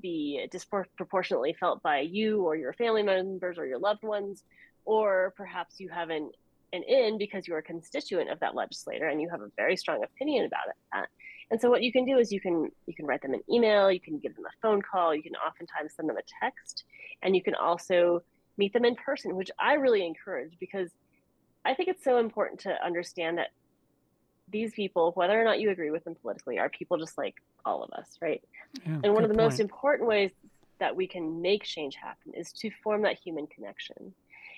be 0.00 0.46
disproportionately 0.50 1.54
felt 1.58 1.82
by 1.82 2.00
you 2.00 2.42
or 2.42 2.56
your 2.56 2.72
family 2.72 3.02
members 3.02 3.56
or 3.58 3.66
your 3.66 3.78
loved 3.78 4.02
ones, 4.02 4.42
or 4.84 5.32
perhaps 5.36 5.78
you 5.78 5.88
have 5.88 6.10
an, 6.10 6.30
an 6.72 6.82
in 6.82 7.18
because 7.18 7.46
you're 7.46 7.58
a 7.58 7.62
constituent 7.62 8.30
of 8.30 8.40
that 8.40 8.54
legislator 8.54 9.08
and 9.08 9.20
you 9.20 9.28
have 9.30 9.42
a 9.42 9.50
very 9.56 9.76
strong 9.76 10.02
opinion 10.02 10.44
about 10.44 10.68
it. 10.68 10.76
That. 10.92 11.08
And 11.50 11.60
so 11.60 11.70
what 11.70 11.82
you 11.82 11.92
can 11.92 12.04
do 12.04 12.18
is 12.18 12.32
you 12.32 12.40
can 12.40 12.70
you 12.86 12.94
can 12.94 13.06
write 13.06 13.22
them 13.22 13.34
an 13.34 13.42
email, 13.50 13.92
you 13.92 14.00
can 14.00 14.18
give 14.18 14.34
them 14.34 14.44
a 14.44 14.56
phone 14.60 14.82
call, 14.82 15.14
you 15.14 15.22
can 15.22 15.36
oftentimes 15.36 15.92
send 15.94 16.08
them 16.08 16.16
a 16.16 16.26
text, 16.42 16.84
and 17.22 17.36
you 17.36 17.42
can 17.42 17.54
also 17.54 18.22
meet 18.58 18.72
them 18.72 18.84
in 18.84 18.94
person, 18.94 19.36
which 19.36 19.50
I 19.58 19.74
really 19.74 20.04
encourage 20.06 20.52
because 20.60 20.90
I 21.64 21.74
think 21.74 21.88
it's 21.88 22.04
so 22.04 22.18
important 22.18 22.60
to 22.60 22.84
understand 22.84 23.38
that 23.38 23.48
these 24.50 24.72
people, 24.72 25.12
whether 25.14 25.40
or 25.40 25.44
not 25.44 25.60
you 25.60 25.70
agree 25.70 25.90
with 25.90 26.04
them 26.04 26.16
politically, 26.20 26.58
are 26.58 26.68
people 26.68 26.98
just 26.98 27.16
like 27.16 27.34
all 27.64 27.82
of 27.82 27.90
us, 27.92 28.18
right? 28.20 28.42
Yeah, 28.86 29.00
and 29.04 29.14
one 29.14 29.24
of 29.24 29.30
the 29.30 29.36
most 29.36 29.60
important 29.60 30.08
ways 30.08 30.30
that 30.78 30.94
we 30.94 31.06
can 31.06 31.40
make 31.40 31.62
change 31.62 31.94
happen 31.94 32.32
is 32.34 32.52
to 32.52 32.70
form 32.82 33.02
that 33.02 33.18
human 33.18 33.46
connection. 33.46 34.12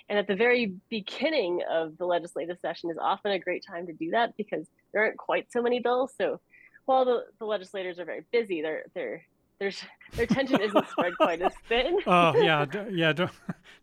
And 0.09 0.18
at 0.18 0.26
the 0.26 0.36
very 0.36 0.74
beginning 0.88 1.61
of 1.70 1.97
the 1.97 2.07
legislative 2.07 2.59
session 2.61 2.90
is 2.90 2.99
often 3.01 3.32
a 3.32 3.38
great 3.38 3.64
time 3.66 3.86
to 3.86 3.92
do 3.92 4.11
that 4.11 4.36
because 4.36 4.66
there 4.92 5.03
aren't 5.03 5.16
quite 5.16 5.53
so 5.53 5.62
many 5.62 5.80
bills. 5.80 6.12
So 6.18 6.40
while 6.86 7.05
the, 7.05 7.24
the 7.38 7.45
legislators 7.45 7.99
are 7.99 8.05
very 8.05 8.24
busy, 8.32 8.61
they're 8.62 8.84
they're 8.95 9.24
there's 9.59 9.83
their 10.15 10.27
tension 10.27 10.61
isn't 10.61 10.89
spread 10.91 11.17
quite 11.17 11.43
as 11.43 11.53
thin. 11.69 11.99
oh 12.07 12.37
yeah, 12.37 12.65
d- 12.71 12.79
yeah. 12.91 13.13
d- 13.13 13.27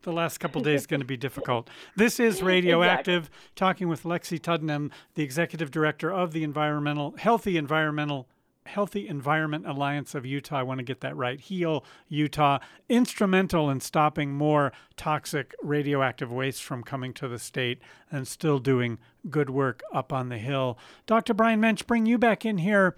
The 0.04 0.12
last 0.12 0.40
couple 0.40 0.62
days 0.62 0.88
going 0.88 1.02
to 1.02 1.06
be 1.06 1.16
difficult. 1.16 1.70
This 1.96 2.20
is 2.20 2.42
Radioactive, 2.42 3.30
talking 3.56 3.88
with 3.88 4.02
Lexi 4.02 4.40
Tuddenham, 4.40 4.90
the 5.14 5.22
executive 5.22 5.70
director 5.70 6.12
of 6.12 6.32
the 6.32 6.44
Environmental 6.44 7.14
Healthy 7.20 7.56
Environmental 7.56 8.28
Healthy 8.66 9.08
Environment 9.08 9.68
Alliance 9.68 10.16
of 10.16 10.26
Utah. 10.26 10.58
I 10.58 10.64
want 10.64 10.80
to 10.80 10.84
get 10.84 11.02
that 11.02 11.16
right. 11.16 11.40
Heal 11.40 11.86
Utah, 12.08 12.58
instrumental 12.90 13.70
in 13.70 13.80
stopping 13.80 14.34
more 14.34 14.72
toxic 14.98 15.54
radioactive 15.62 16.32
waste 16.32 16.64
from 16.64 16.82
coming 16.84 17.14
to 17.14 17.28
the 17.28 17.38
state, 17.38 17.80
and 18.10 18.28
still 18.28 18.58
doing 18.58 18.98
good 19.30 19.52
work 19.52 19.84
up 19.94 20.12
on 20.12 20.30
the 20.30 20.40
hill. 20.40 20.80
Dr. 21.06 21.36
Brian 21.36 21.62
Moench, 21.62 21.86
bring 21.86 22.08
you 22.08 22.18
back 22.18 22.44
in 22.44 22.58
here 22.58 22.96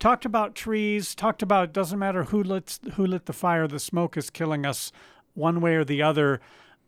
talked 0.00 0.24
about 0.24 0.54
trees 0.56 1.14
talked 1.14 1.42
about 1.42 1.72
doesn't 1.72 1.98
matter 1.98 2.24
who 2.24 2.42
lit 2.42 2.80
who 2.94 3.06
lit 3.06 3.26
the 3.26 3.32
fire 3.32 3.68
the 3.68 3.78
smoke 3.78 4.16
is 4.16 4.30
killing 4.30 4.66
us 4.66 4.90
one 5.34 5.60
way 5.60 5.76
or 5.76 5.84
the 5.84 6.02
other. 6.02 6.40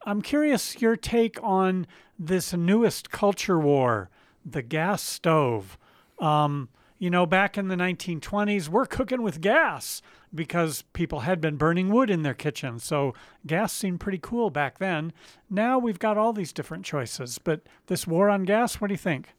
I'm 0.04 0.20
curious 0.20 0.80
your 0.80 0.96
take 0.96 1.38
on 1.42 1.86
this 2.18 2.52
newest 2.52 3.10
culture 3.10 3.58
war 3.58 4.10
the 4.44 4.62
gas 4.62 5.00
stove. 5.02 5.78
Um, 6.18 6.68
you 6.98 7.10
know 7.10 7.26
back 7.26 7.56
in 7.56 7.68
the 7.68 7.76
1920s 7.76 8.68
we're 8.68 8.86
cooking 8.86 9.22
with 9.22 9.40
gas 9.40 10.02
because 10.34 10.82
people 10.92 11.20
had 11.20 11.40
been 11.40 11.56
burning 11.56 11.90
wood 11.90 12.10
in 12.10 12.22
their 12.22 12.34
kitchen. 12.34 12.78
So 12.78 13.14
gas 13.46 13.72
seemed 13.72 14.00
pretty 14.00 14.18
cool 14.20 14.50
back 14.50 14.78
then. 14.78 15.12
Now 15.50 15.78
we've 15.78 15.98
got 15.98 16.16
all 16.16 16.32
these 16.32 16.52
different 16.52 16.84
choices 16.84 17.38
but 17.38 17.60
this 17.86 18.06
war 18.06 18.30
on 18.30 18.44
gas 18.44 18.80
what 18.80 18.88
do 18.88 18.94
you 18.94 18.98
think? 18.98 19.34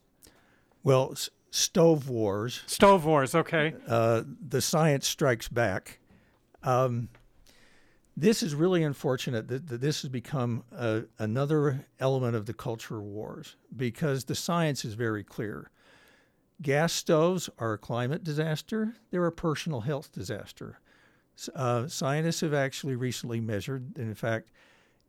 Well, 0.83 1.15
stove 1.53 2.09
wars. 2.09 2.63
Stove 2.65 3.05
wars, 3.05 3.35
okay. 3.35 3.75
Uh, 3.87 4.23
the 4.47 4.59
science 4.59 5.07
strikes 5.07 5.47
back. 5.47 5.99
Um, 6.63 7.09
this 8.17 8.41
is 8.41 8.55
really 8.55 8.81
unfortunate 8.81 9.47
that, 9.49 9.67
that 9.67 9.79
this 9.79 10.01
has 10.01 10.09
become 10.09 10.63
a, 10.71 11.03
another 11.19 11.85
element 11.99 12.35
of 12.35 12.47
the 12.47 12.53
culture 12.53 12.99
wars 12.99 13.55
because 13.75 14.25
the 14.25 14.33
science 14.33 14.83
is 14.83 14.95
very 14.95 15.23
clear. 15.23 15.69
Gas 16.59 16.91
stoves 16.91 17.49
are 17.59 17.73
a 17.73 17.77
climate 17.77 18.23
disaster, 18.23 18.95
they're 19.11 19.27
a 19.27 19.31
personal 19.31 19.81
health 19.81 20.11
disaster. 20.11 20.79
Uh, 21.53 21.87
scientists 21.87 22.41
have 22.41 22.53
actually 22.53 22.95
recently 22.95 23.39
measured, 23.39 23.95
and 23.97 24.07
in 24.07 24.15
fact, 24.15 24.49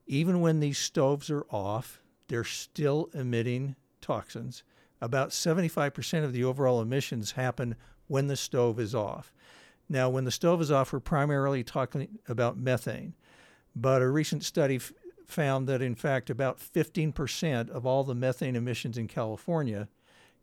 even 0.06 0.40
when 0.40 0.60
these 0.60 0.78
stoves 0.78 1.30
are 1.30 1.46
off, 1.50 2.02
they're 2.28 2.44
still 2.44 3.08
emitting 3.14 3.76
toxins. 4.02 4.62
About 5.00 5.30
75% 5.30 6.24
of 6.24 6.32
the 6.32 6.44
overall 6.44 6.80
emissions 6.80 7.32
happen 7.32 7.76
when 8.06 8.26
the 8.26 8.36
stove 8.36 8.78
is 8.78 8.94
off. 8.94 9.32
Now, 9.88 10.08
when 10.08 10.24
the 10.24 10.30
stove 10.30 10.62
is 10.62 10.70
off, 10.70 10.92
we're 10.92 11.00
primarily 11.00 11.62
talking 11.62 12.18
about 12.28 12.56
methane. 12.56 13.14
But 13.76 14.02
a 14.02 14.08
recent 14.08 14.44
study 14.44 14.76
f- 14.76 14.92
found 15.26 15.66
that, 15.68 15.82
in 15.82 15.94
fact, 15.94 16.30
about 16.30 16.58
15% 16.58 17.70
of 17.70 17.84
all 17.84 18.04
the 18.04 18.14
methane 18.14 18.56
emissions 18.56 18.96
in 18.96 19.08
California 19.08 19.88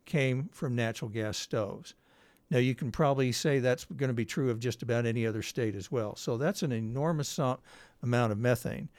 came 0.04 0.48
from 0.52 0.76
natural 0.76 1.08
gas 1.08 1.38
stoves. 1.38 1.94
Now, 2.50 2.58
you 2.58 2.74
can 2.74 2.92
probably 2.92 3.32
say 3.32 3.58
that's 3.58 3.86
going 3.86 4.08
to 4.08 4.14
be 4.14 4.26
true 4.26 4.50
of 4.50 4.60
just 4.60 4.82
about 4.82 5.06
any 5.06 5.26
other 5.26 5.42
state 5.42 5.74
as 5.74 5.90
well. 5.90 6.14
So 6.16 6.36
that's 6.36 6.62
an 6.62 6.70
enormous 6.72 7.38
amount 7.38 8.32
of 8.32 8.38
methane. 8.38 8.90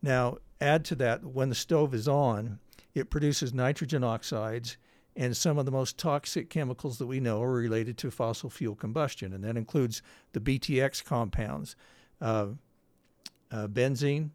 Now, 0.00 0.38
add 0.60 0.84
to 0.86 0.94
that, 0.96 1.22
when 1.22 1.50
the 1.50 1.54
stove 1.54 1.92
is 1.92 2.08
on, 2.08 2.58
it 2.94 3.10
produces 3.10 3.52
nitrogen 3.52 4.02
oxides, 4.02 4.78
and 5.16 5.36
some 5.36 5.58
of 5.58 5.64
the 5.64 5.70
most 5.70 5.96
toxic 5.96 6.50
chemicals 6.50 6.98
that 6.98 7.06
we 7.06 7.20
know 7.20 7.42
are 7.42 7.52
related 7.52 7.96
to 7.98 8.10
fossil 8.10 8.50
fuel 8.50 8.74
combustion, 8.74 9.32
and 9.32 9.44
that 9.44 9.56
includes 9.56 10.02
the 10.32 10.40
BTX 10.40 11.04
compounds 11.04 11.76
uh, 12.20 12.48
uh, 13.50 13.68
benzene, 13.68 14.30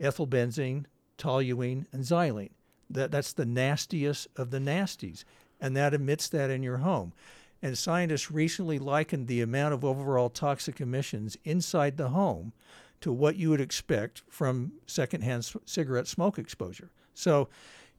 ethylbenzene, 0.00 0.84
toluene, 1.16 1.86
and 1.92 2.04
xylene. 2.04 2.50
That 2.90 3.10
that's 3.10 3.32
the 3.32 3.46
nastiest 3.46 4.28
of 4.36 4.50
the 4.50 4.58
nasties, 4.58 5.24
and 5.60 5.76
that 5.76 5.94
emits 5.94 6.28
that 6.28 6.50
in 6.50 6.62
your 6.62 6.78
home. 6.78 7.12
And 7.60 7.76
scientists 7.76 8.30
recently 8.30 8.78
likened 8.78 9.26
the 9.26 9.40
amount 9.40 9.74
of 9.74 9.84
overall 9.84 10.30
toxic 10.30 10.80
emissions 10.80 11.36
inside 11.44 11.96
the 11.96 12.10
home 12.10 12.52
to 13.00 13.12
what 13.12 13.36
you 13.36 13.50
would 13.50 13.60
expect 13.60 14.22
from 14.28 14.72
secondhand 14.86 15.50
cigarette 15.64 16.06
smoke 16.06 16.38
exposure. 16.38 16.90
So, 17.14 17.48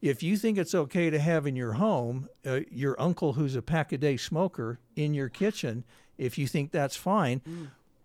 if 0.02 0.24
you 0.24 0.38
think 0.38 0.58
it's 0.58 0.74
okay 0.76 1.10
to 1.10 1.20
have 1.20 1.46
in 1.46 1.56
your 1.56 1.74
home 1.74 2.30
uh, 2.46 2.62
your 2.72 3.00
uncle 3.02 3.34
who's 3.34 3.56
a 3.56 3.62
pack 3.62 3.92
a 3.92 3.98
day 3.98 4.18
smoker 4.18 4.80
in 4.96 5.14
your 5.14 5.30
kitchen, 5.30 5.84
if 6.18 6.38
you 6.38 6.48
think 6.48 6.72
that's 6.72 6.96
fine, 6.96 7.42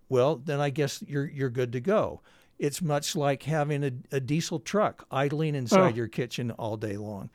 well, 0.09 0.37
then 0.37 0.61
I 0.61 0.71
guess 0.71 1.03
you're 1.07 1.27
you're 1.27 1.51
good 1.51 1.73
to 1.73 1.81
go. 1.81 2.21
It's 2.59 2.81
much 2.81 3.17
like 3.17 3.43
having 3.45 3.83
a, 3.85 3.93
a 4.17 4.21
diesel 4.21 4.61
truck 4.61 5.07
idling 5.11 5.55
inside 5.57 5.93
Oh. 5.93 5.97
your 5.97 6.09
kitchen 6.09 6.51
all 6.53 6.77
day 6.77 6.97
long. 6.97 7.31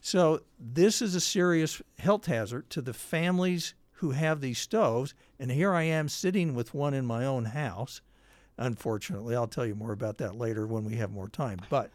So 0.00 0.42
this 0.58 1.02
is 1.02 1.14
a 1.14 1.20
serious 1.20 1.80
health 1.98 2.26
hazard 2.26 2.70
to 2.70 2.80
the 2.82 2.92
families 2.92 3.74
who 3.92 4.10
have 4.12 4.40
these 4.40 4.58
stoves. 4.58 5.14
And 5.38 5.50
here 5.50 5.72
I 5.72 5.82
am 5.84 6.08
sitting 6.08 6.54
with 6.54 6.74
one 6.74 6.94
in 6.94 7.06
my 7.06 7.24
own 7.24 7.44
house. 7.46 8.00
Unfortunately, 8.58 9.34
I'll 9.34 9.46
tell 9.48 9.66
you 9.66 9.74
more 9.74 9.92
about 9.92 10.18
that 10.18 10.36
later 10.36 10.66
when 10.66 10.84
we 10.84 10.96
have 10.96 11.10
more 11.12 11.28
time. 11.28 11.60
But 11.70 11.90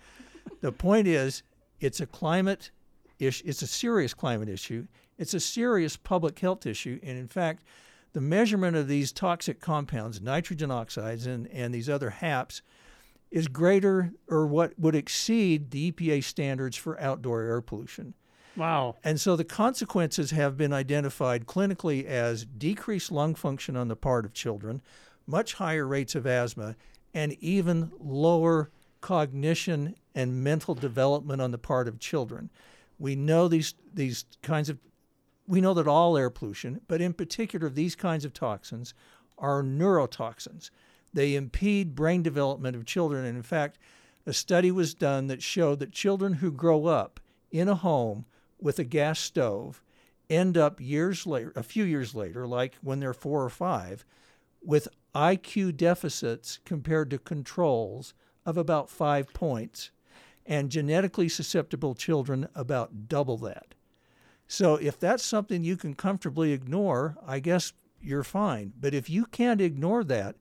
the 0.62 0.72
point 0.72 1.08
is, 1.08 1.44
it's 1.80 2.00
a 2.00 2.06
climate 2.06 2.72
issue. 3.20 3.44
It's 3.48 3.62
a 3.62 3.68
serious 3.68 4.14
climate 4.14 4.50
issue. 4.50 4.88
It's 5.18 5.34
a 5.34 5.40
serious 5.40 5.98
public 5.98 6.38
health 6.40 6.66
issue. 6.66 7.00
And 7.04 7.18
in 7.18 7.28
fact, 7.28 7.64
the 8.14 8.22
measurement 8.22 8.78
of 8.78 8.88
these 8.88 9.12
toxic 9.12 9.60
compounds, 9.60 10.22
nitrogen 10.22 10.72
oxides 10.72 11.28
and, 11.28 11.48
and 11.48 11.74
these 11.74 11.90
other 11.90 12.10
HAPs, 12.10 12.62
is 13.30 13.48
greater 13.48 14.14
or 14.30 14.48
what 14.48 14.78
would 14.80 14.96
exceed 14.96 15.72
the 15.72 15.92
EPA 15.92 16.24
standards 16.24 16.78
for 16.78 17.00
outdoor 17.00 17.44
air 17.44 17.62
pollution. 17.62 18.14
Wow. 18.56 18.96
And 19.04 19.20
so 19.22 19.36
the 19.36 19.44
consequences 19.44 20.32
have 20.32 20.58
been 20.58 20.74
identified 20.74 21.46
clinically 21.46 22.06
as 22.06 22.46
decreased 22.46 23.12
lung 23.12 23.36
function 23.36 23.76
on 23.76 23.88
the 23.88 23.96
part 23.96 24.26
of 24.26 24.34
children, 24.34 24.82
much 25.28 25.54
higher 25.56 25.86
rates 25.86 26.16
of 26.16 26.26
asthma, 26.26 26.76
and 27.14 27.34
even 27.34 27.92
lower 28.00 28.72
cognition 29.02 29.96
and 30.16 30.44
mental 30.44 30.76
development 30.76 31.42
on 31.42 31.52
the 31.52 31.58
part 31.58 31.88
of 31.88 32.00
children. 32.00 32.50
We 33.00 33.16
know 33.16 33.48
these 33.48 33.74
these 33.94 34.26
kinds 34.42 34.70
of 34.70 34.80
we 35.48 35.62
know 35.62 35.74
that 35.74 35.88
all 35.88 36.18
air 36.18 36.30
pollution, 36.30 36.82
but 36.88 37.02
in 37.02 37.14
particular 37.14 37.70
these 37.70 37.96
kinds 37.96 38.26
of 38.26 38.34
toxins 38.34 38.94
are 39.38 39.64
neurotoxins. 39.64 40.70
They 41.14 41.36
impede 41.36 41.96
brain 41.96 42.24
development 42.24 42.76
of 42.76 42.86
children 42.86 43.26
and 43.26 43.38
in 43.38 43.44
fact 43.44 43.78
a 44.26 44.34
study 44.34 44.72
was 44.72 44.94
done 44.94 45.28
that 45.28 45.42
showed 45.42 45.80
that 45.80 45.92
children 45.94 46.34
who 46.34 46.52
grow 46.52 46.86
up 46.86 47.20
in 47.50 47.70
a 47.70 47.76
home 47.76 48.26
with 48.60 48.78
a 48.78 48.84
gas 48.84 49.20
stove 49.20 49.82
end 50.30 50.58
up 50.58 50.82
years 50.82 51.26
later, 51.26 51.54
a 51.56 51.64
few 51.64 51.84
years 51.84 52.14
later, 52.14 52.46
like 52.46 52.76
when 52.82 53.00
they're 53.00 53.14
four 53.14 53.44
or 53.44 53.50
five, 53.50 54.06
with 54.62 54.90
IQ 55.16 55.78
deficits 55.78 56.60
compared 56.66 57.10
to 57.10 57.18
controls 57.18 58.14
of 58.48 58.58
about 58.58 58.90
five 58.90 59.32
points, 59.34 59.92
and 60.46 60.72
genetically 60.72 61.28
susceptible 61.30 61.94
children 61.94 62.48
about 62.56 63.08
double 63.10 63.38
that. 63.38 63.76
So 64.48 64.76
if 64.76 64.98
that's 65.00 65.24
something 65.24 65.64
you 65.66 65.76
can 65.76 65.94
comfortably 65.94 66.54
ignore, 66.54 67.18
I 67.28 67.40
guess 67.40 67.74
you're 68.02 68.24
fine. 68.24 68.72
But 68.80 68.94
if 68.94 69.10
you 69.10 69.26
can't 69.26 69.60
ignore 69.60 70.06
that 70.06 70.38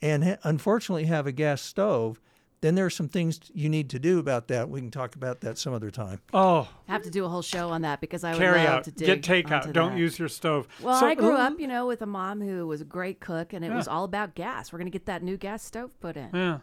and 0.00 0.38
unfortunately 0.44 1.06
have 1.06 1.26
a 1.26 1.32
gas 1.32 1.60
stove, 1.60 2.20
then 2.60 2.74
there 2.76 2.86
are 2.86 2.90
some 2.90 3.08
things 3.08 3.40
you 3.54 3.68
need 3.68 3.90
to 3.90 3.98
do 3.98 4.20
about 4.20 4.46
that. 4.48 4.68
We 4.68 4.80
can 4.80 4.90
talk 4.92 5.16
about 5.16 5.40
that 5.40 5.58
some 5.58 5.72
other 5.74 5.90
time. 5.90 6.20
Oh, 6.32 6.68
have 6.86 7.02
to 7.02 7.10
do 7.10 7.24
a 7.24 7.28
whole 7.28 7.42
show 7.42 7.70
on 7.70 7.82
that 7.82 8.00
because 8.00 8.22
I 8.24 8.32
would 8.32 8.38
carry 8.38 8.58
love 8.58 8.68
out, 8.68 8.84
to 8.84 8.90
get 8.92 9.22
dig 9.22 9.46
takeout. 9.46 9.62
onto 9.62 9.72
Don't 9.72 9.92
that. 9.92 9.98
use 9.98 10.18
your 10.18 10.28
stove. 10.28 10.68
Well, 10.80 10.98
So- 11.00 11.06
I 11.06 11.14
grew 11.16 11.34
up, 11.36 11.58
you 11.58 11.66
know, 11.68 11.86
with 11.86 12.02
a 12.02 12.06
mom 12.06 12.40
who 12.40 12.66
was 12.68 12.80
a 12.80 12.84
great 12.84 13.18
cook, 13.20 13.52
and 13.52 13.64
it 13.64 13.72
was 13.72 13.88
all 13.88 14.04
about 14.04 14.34
gas. 14.36 14.72
We're 14.72 14.78
going 14.78 14.90
to 14.90 14.96
get 14.96 15.06
that 15.06 15.22
new 15.24 15.36
gas 15.36 15.64
stove 15.64 15.98
put 16.00 16.16
in. 16.16 16.30
Yeah. 16.32 16.58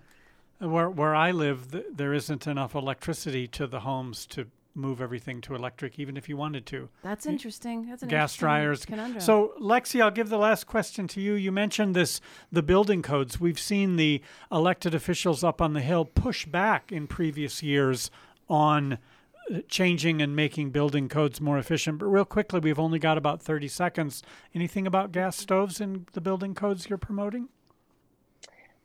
Where 0.65 0.89
where 0.89 1.15
I 1.15 1.31
live, 1.31 1.71
th- 1.71 1.85
there 1.91 2.13
isn't 2.13 2.47
enough 2.47 2.75
electricity 2.75 3.47
to 3.49 3.67
the 3.67 3.81
homes 3.81 4.25
to 4.27 4.47
move 4.75 5.01
everything 5.01 5.39
to 5.41 5.55
electric, 5.55 5.97
even 5.97 6.17
if 6.17 6.27
you 6.27 6.35
wanted 6.35 6.65
to. 6.65 6.89
That's 7.01 7.25
interesting. 7.25 7.87
That's 7.89 8.03
an 8.03 8.09
gas 8.09 8.33
interesting 8.33 8.45
dryers. 8.45 8.85
conundrum. 8.85 9.21
So, 9.21 9.53
Lexi, 9.59 10.01
I'll 10.01 10.11
give 10.11 10.29
the 10.29 10.37
last 10.37 10.67
question 10.67 11.07
to 11.09 11.21
you. 11.21 11.33
You 11.33 11.51
mentioned 11.51 11.95
this 11.95 12.19
the 12.51 12.61
building 12.61 13.01
codes. 13.01 13.39
We've 13.39 13.59
seen 13.59 13.95
the 13.95 14.21
elected 14.51 14.93
officials 14.93 15.43
up 15.43 15.61
on 15.61 15.73
the 15.73 15.81
hill 15.81 16.05
push 16.05 16.45
back 16.45 16.91
in 16.91 17.07
previous 17.07 17.63
years 17.63 18.11
on 18.49 18.93
uh, 18.93 19.59
changing 19.69 20.21
and 20.21 20.35
making 20.35 20.71
building 20.71 21.07
codes 21.07 21.39
more 21.39 21.57
efficient. 21.57 21.99
But 21.99 22.07
real 22.07 22.25
quickly, 22.25 22.59
we've 22.59 22.79
only 22.79 22.99
got 22.99 23.17
about 23.17 23.41
30 23.41 23.67
seconds. 23.69 24.23
Anything 24.53 24.85
about 24.85 25.11
gas 25.11 25.37
stoves 25.37 25.79
in 25.79 26.05
the 26.11 26.21
building 26.21 26.53
codes 26.53 26.89
you're 26.89 26.97
promoting? 26.97 27.47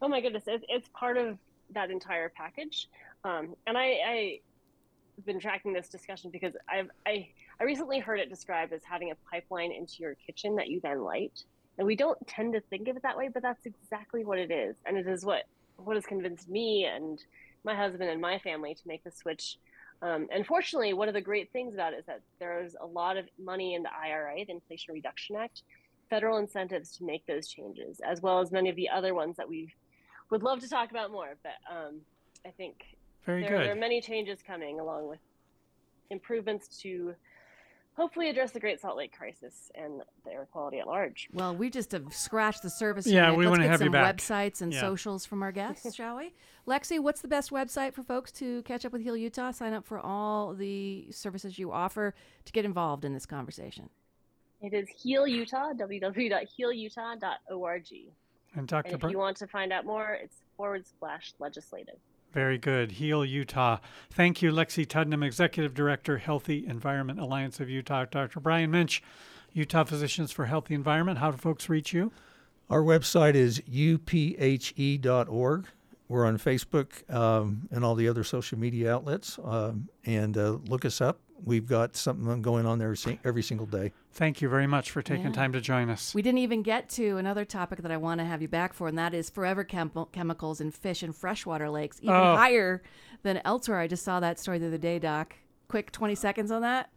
Oh 0.03 0.09
my 0.09 0.21
goodness, 0.21 0.45
it, 0.47 0.65
it's 0.69 0.89
part 0.95 1.19
of 1.19 1.37
that 1.75 1.91
entire 1.91 2.29
package. 2.29 2.89
Um, 3.25 3.55
and 3.67 3.77
I, 3.77 4.41
have 5.17 5.27
been 5.27 5.41
tracking 5.41 5.75
this 5.75 5.89
discussion 5.89 6.31
because 6.31 6.55
I've 6.67 6.89
I, 7.07 7.29
I 7.61 7.65
recently 7.65 7.99
heard 7.99 8.21
it 8.21 8.31
described 8.31 8.73
as 8.73 8.83
having 8.83 9.11
a 9.11 9.15
pipeline 9.31 9.71
into 9.71 9.97
your 9.99 10.15
kitchen 10.15 10.57
that 10.57 10.69
you 10.69 10.81
then 10.81 11.03
light. 11.03 11.45
And 11.77 11.87
we 11.87 11.95
don't 11.95 12.19
tend 12.27 12.55
to 12.55 12.61
think 12.61 12.89
of 12.89 12.97
it 12.97 13.03
that 13.03 13.17
way, 13.17 13.29
but 13.29 13.43
that's 13.43 13.67
exactly 13.67 14.25
what 14.25 14.39
it 14.39 14.51
is. 14.51 14.77
And 14.87 14.97
it 14.97 15.07
is 15.07 15.25
what 15.25 15.45
what 15.77 15.97
has 15.97 16.07
convinced 16.07 16.49
me 16.49 16.85
and 16.85 17.23
my 17.65 17.75
husband 17.75 18.09
and 18.09 18.21
my 18.21 18.39
family 18.39 18.75
to 18.75 18.83
make 18.87 19.05
the 19.05 19.11
switch. 19.11 19.59
Um, 20.03 20.29
and 20.33 20.47
fortunately, 20.47 20.95
one 20.95 21.09
of 21.09 21.15
the 21.15 21.21
great 21.21 21.53
things 21.53 21.75
about 21.75 21.93
it 21.93 22.01
is 22.01 22.07
that 22.07 22.23
there's 22.39 22.75
a 22.81 22.87
lot 22.87 23.17
of 23.17 23.27
money 23.39 23.75
in 23.75 23.83
the 23.83 23.91
IRA, 23.95 24.45
the 24.47 24.53
Inflation 24.53 24.95
Reduction 24.95 25.37
Act, 25.37 25.63
federal 26.09 26.39
incentives 26.39 26.97
to 26.97 27.05
make 27.05 27.27
those 27.27 27.49
changes, 27.49 28.01
as 28.01 28.21
well 28.23 28.41
as 28.41 28.51
many 28.51 28.71
of 28.71 28.77
the 28.77 28.89
other 28.89 29.15
ones 29.15 29.37
that 29.37 29.49
we 29.49 29.69
would 30.31 30.43
love 30.43 30.61
to 30.61 30.69
talk 30.69 30.91
about 30.91 31.11
more. 31.11 31.37
But 31.43 31.53
um, 31.71 32.01
I 32.47 32.51
think 32.51 32.85
Very 33.27 33.43
there, 33.43 33.51
good. 33.51 33.61
there 33.67 33.73
are 33.73 33.81
many 33.81 34.01
changes 34.01 34.39
coming 34.47 34.79
along 34.81 35.09
with 35.09 35.19
improvements 36.11 36.81
to 36.83 37.15
hopefully 37.97 38.31
address 38.31 38.53
the 38.53 38.61
Great 38.61 38.81
Salt 38.81 38.97
Lake 38.97 39.13
crisis 39.17 39.71
and 39.75 40.01
the 40.25 40.31
air 40.33 40.47
quality 40.51 40.79
at 40.79 40.87
large. 40.87 41.29
Well, 41.33 41.55
we 41.55 41.69
just 41.71 41.93
have 41.93 42.13
scratched 42.15 42.63
the 42.63 42.71
surface. 42.71 43.07
Yeah, 43.07 43.33
we 43.33 43.45
Let's 43.45 43.51
wanna 43.51 43.65
get 43.65 43.73
have 43.73 43.81
you 43.83 43.87
some 43.87 43.93
back. 43.93 44.17
websites 44.17 44.63
and 44.63 44.73
Yeah. 44.73 44.81
socials 44.81 45.27
from 45.27 45.43
our 45.43 45.53
guests, 45.53 45.95
shall 45.97 46.17
we? 46.17 46.33
Lexi, 46.67 46.99
what's 47.01 47.21
the 47.21 47.29
best 47.29 47.51
website 47.51 47.93
for 47.93 48.03
folks 48.03 48.33
to 48.33 48.63
catch 48.63 48.87
up 48.87 48.93
with 48.93 49.03
Heal 49.03 49.17
Utah? 49.17 49.51
Sign 49.51 49.73
up 49.75 49.85
for 49.85 49.99
all 49.99 50.55
the 50.55 51.09
services 51.11 51.59
you 51.59 51.73
offer 51.73 52.15
to 52.45 52.53
get 52.53 52.65
involved 52.65 53.05
in 53.05 53.13
this 53.13 53.27
conversation. 53.27 53.91
It 54.63 54.73
is 54.75 54.89
Heal 54.89 55.27
Utah, 55.27 55.73
www.healutah.org. 55.73 57.89
And 58.55 58.67
Dr. 58.67 58.87
And 58.87 58.95
if 58.95 59.01
Bur- 59.01 59.11
you 59.11 59.19
want 59.19 59.37
to 59.39 59.47
find 59.47 59.73
out 59.73 59.85
more, 59.85 60.19
it's 60.21 60.37
forward 60.57 60.85
slash 60.99 61.33
legislative. 61.39 61.97
Very 62.33 62.59
good. 62.59 62.93
Heal 62.93 63.25
Utah. 63.25 63.79
Thank 64.11 64.41
you, 64.41 64.53
Lexi 64.53 64.87
Tuddenham, 64.87 65.25
Executive 65.25 65.75
Director, 65.75 66.19
Healthy 66.19 66.65
Environment 66.67 67.19
Alliance 67.19 67.59
of 67.59 67.69
Utah. 67.69 68.05
Dr. 68.05 68.39
Brian 68.39 68.71
Moench, 68.71 69.01
Utah 69.53 69.85
Physicians 69.85 70.31
for 70.31 70.47
Healthy 70.47 70.75
Environment. 70.75 71.19
How 71.19 71.33
do 71.33 71.37
folks 71.37 71.69
reach 71.69 71.93
you? 71.93 72.13
Our 72.69 72.83
website 72.83 73.35
is 73.35 73.61
uphe.org. 73.61 75.67
We're 76.09 76.27
on 76.27 76.39
Facebook 76.39 77.13
um, 77.13 77.69
and 77.71 77.85
all 77.85 77.95
the 77.95 78.09
other 78.09 78.25
social 78.25 78.59
media 78.59 78.95
outlets. 78.95 79.39
Um, 79.43 79.89
and 80.05 80.37
uh, 80.37 80.59
look 80.67 80.85
us 80.85 81.01
up. 81.01 81.21
We've 81.45 81.67
got 81.67 81.97
something 81.97 82.43
going 82.43 82.67
on 82.67 82.79
there 82.79 82.95
every 83.25 83.43
single 83.43 83.67
day. 83.67 83.93
Thank 84.13 84.41
you 84.43 84.49
very 84.49 84.67
much 84.67 84.91
for 84.91 85.03
taking 85.03 85.27
Yeah. 85.27 85.33
time 85.33 85.53
to 85.53 85.61
join 85.61 85.89
us. 85.89 86.15
We 86.15 86.23
didn't 86.23 86.39
even 86.39 86.63
get 86.63 86.89
to 86.91 87.17
another 87.17 87.45
topic 87.45 87.81
that 87.83 87.91
I 87.91 87.97
want 87.97 88.19
to 88.21 88.25
have 88.25 88.43
you 88.43 88.49
back 88.49 88.73
for, 88.75 88.89
and 88.89 88.99
that 88.99 89.15
is 89.15 89.31
forever 89.31 89.65
chem- 89.65 89.91
chemicals 90.13 90.61
in 90.61 90.71
fish 90.71 91.03
and 91.03 91.15
freshwater 91.15 91.71
lakes, 91.71 91.99
even 92.03 92.15
Oh. 92.15 92.37
higher 92.37 92.83
than 93.23 93.41
elsewhere. 93.45 93.79
I 93.79 93.87
just 93.87 94.05
saw 94.05 94.21
that 94.21 94.39
story 94.39 94.59
the 94.59 94.67
other 94.67 94.79
day, 94.79 94.99
Doc. 94.99 95.35
Quick 95.69 95.93
20 95.93 96.15
seconds 96.15 96.51
on 96.51 96.63
that. 96.63 96.91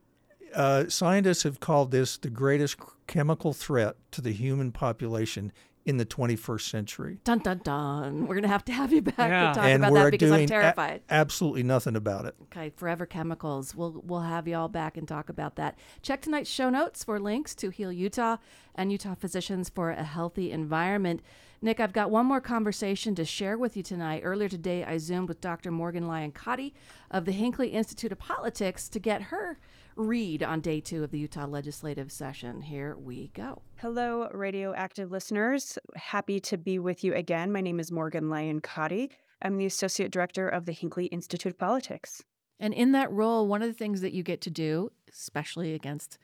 Uh, 0.53 0.87
scientists 0.87 1.43
have 1.43 1.59
called 1.59 1.91
this 1.91 2.17
the 2.17 2.29
greatest 2.29 2.77
chemical 3.07 3.53
threat 3.53 3.95
to 4.11 4.21
the 4.21 4.31
human 4.31 4.71
population 4.71 5.51
in 5.85 5.97
the 5.97 6.05
21st 6.05 6.69
century. 6.69 7.19
Dun 7.25 7.39
dun 7.39 7.59
dun. 7.63 8.21
We're 8.21 8.35
going 8.35 8.43
to 8.43 8.47
have 8.47 8.63
to 8.65 8.71
have 8.71 8.93
you 8.93 9.01
back 9.01 9.17
Yeah. 9.17 9.49
to 9.49 9.53
talk 9.55 9.65
and 9.65 9.83
about 9.83 9.93
that 9.95 10.11
because 10.11 10.31
I'm 10.31 10.37
doing 10.37 10.43
a- 10.45 10.47
terrified. 10.47 11.01
absolutely 11.09 11.63
nothing 11.63 11.95
about 11.95 12.25
it. 12.25 12.35
Okay, 12.43 12.69
Forever 12.77 13.05
Chemicals. 13.05 13.75
We'll 13.75 14.01
we'll 14.05 14.21
have 14.21 14.47
you 14.47 14.55
all 14.55 14.69
back 14.69 14.95
and 14.97 15.05
talk 15.07 15.27
about 15.29 15.55
that. 15.57 15.77
Check 16.01 16.21
tonight's 16.21 16.49
show 16.49 16.69
notes 16.69 17.03
for 17.03 17.19
links 17.19 17.53
to 17.55 17.69
Heal 17.69 17.91
Utah 17.91 18.37
and 18.75 18.91
Utah 18.91 19.15
Physicians 19.15 19.69
for 19.69 19.91
a 19.91 20.03
Healthy 20.03 20.51
Environment. 20.51 21.21
Nick, 21.61 21.79
I've 21.79 21.93
got 21.93 22.11
one 22.11 22.25
more 22.25 22.41
conversation 22.41 23.15
to 23.15 23.23
share 23.23 23.57
with 23.57 23.77
you 23.77 23.83
tonight. 23.83 24.21
Earlier 24.25 24.49
today, 24.49 24.83
I 24.83 24.97
zoomed 24.97 25.29
with 25.29 25.39
Dr. 25.39 25.71
Morgan 25.71 26.07
Lyon 26.07 26.31
Cotti 26.33 26.73
of 27.09 27.23
the 27.25 27.31
Hinckley 27.31 27.69
Institute 27.69 28.11
of 28.11 28.19
Politics 28.19 28.89
to 28.89 28.99
get 28.99 29.23
her 29.23 29.57
read 29.95 30.43
on 30.43 30.61
day 30.61 30.79
two 30.79 31.03
of 31.03 31.11
the 31.11 31.19
Utah 31.19 31.45
legislative 31.45 32.11
session. 32.11 32.61
Here 32.61 32.95
we 32.95 33.29
go. 33.33 33.61
Hello, 33.77 34.29
radioactive 34.33 35.11
listeners. 35.11 35.77
Happy 35.95 36.39
to 36.41 36.57
be 36.57 36.79
with 36.79 37.03
you 37.03 37.13
again. 37.13 37.51
My 37.51 37.61
name 37.61 37.79
is 37.79 37.91
Morgan 37.91 38.29
Lyon 38.29 38.61
Cotti. 38.61 39.09
I'm 39.41 39.57
the 39.57 39.65
Associate 39.65 40.11
Director 40.11 40.47
of 40.47 40.65
the 40.65 40.71
Hinckley 40.71 41.05
Institute 41.07 41.53
of 41.53 41.59
Politics. 41.59 42.23
And 42.59 42.73
in 42.73 42.93
that 42.93 43.11
role, 43.11 43.47
one 43.47 43.61
of 43.61 43.67
the 43.67 43.73
things 43.73 44.01
that 44.01 44.13
you 44.13 44.23
get 44.23 44.41
to 44.41 44.49
do, 44.49 44.91
especially 45.11 45.73
against 45.73 46.17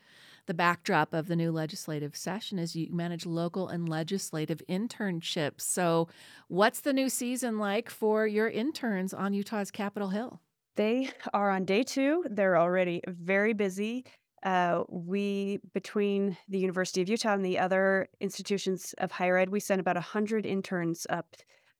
the 0.45 0.53
backdrop 0.53 1.13
of 1.13 1.27
the 1.27 1.35
new 1.35 1.51
legislative 1.51 2.15
session 2.15 2.57
is 2.57 2.75
you 2.75 2.91
manage 2.91 3.25
local 3.25 3.67
and 3.67 3.87
legislative 3.87 4.61
internships. 4.69 5.61
So, 5.61 6.07
what's 6.47 6.79
the 6.79 6.93
new 6.93 7.09
season 7.09 7.59
like 7.59 7.89
for 7.89 8.25
your 8.25 8.49
interns 8.49 9.13
on 9.13 9.33
Utah's 9.33 9.69
Capitol 9.69 10.09
Hill? 10.09 10.41
They 10.79 11.09
are 11.33 11.49
on 11.49 11.65
day 11.65 11.83
two. 11.83 12.23
They're 12.29 12.57
already 12.57 13.01
very 13.05 13.51
busy. 13.51 14.05
Uh, 14.43 14.83
we, 14.87 15.59
between 15.73 16.37
the 16.47 16.57
University 16.57 17.01
of 17.01 17.09
Utah 17.09 17.33
and 17.33 17.43
the 17.43 17.59
other 17.59 18.07
institutions 18.21 18.95
of 18.97 19.11
higher 19.11 19.37
ed, 19.37 19.49
we 19.49 19.59
send 19.59 19.81
about 19.81 19.97
100 19.97 20.45
interns 20.45 21.05
up 21.09 21.35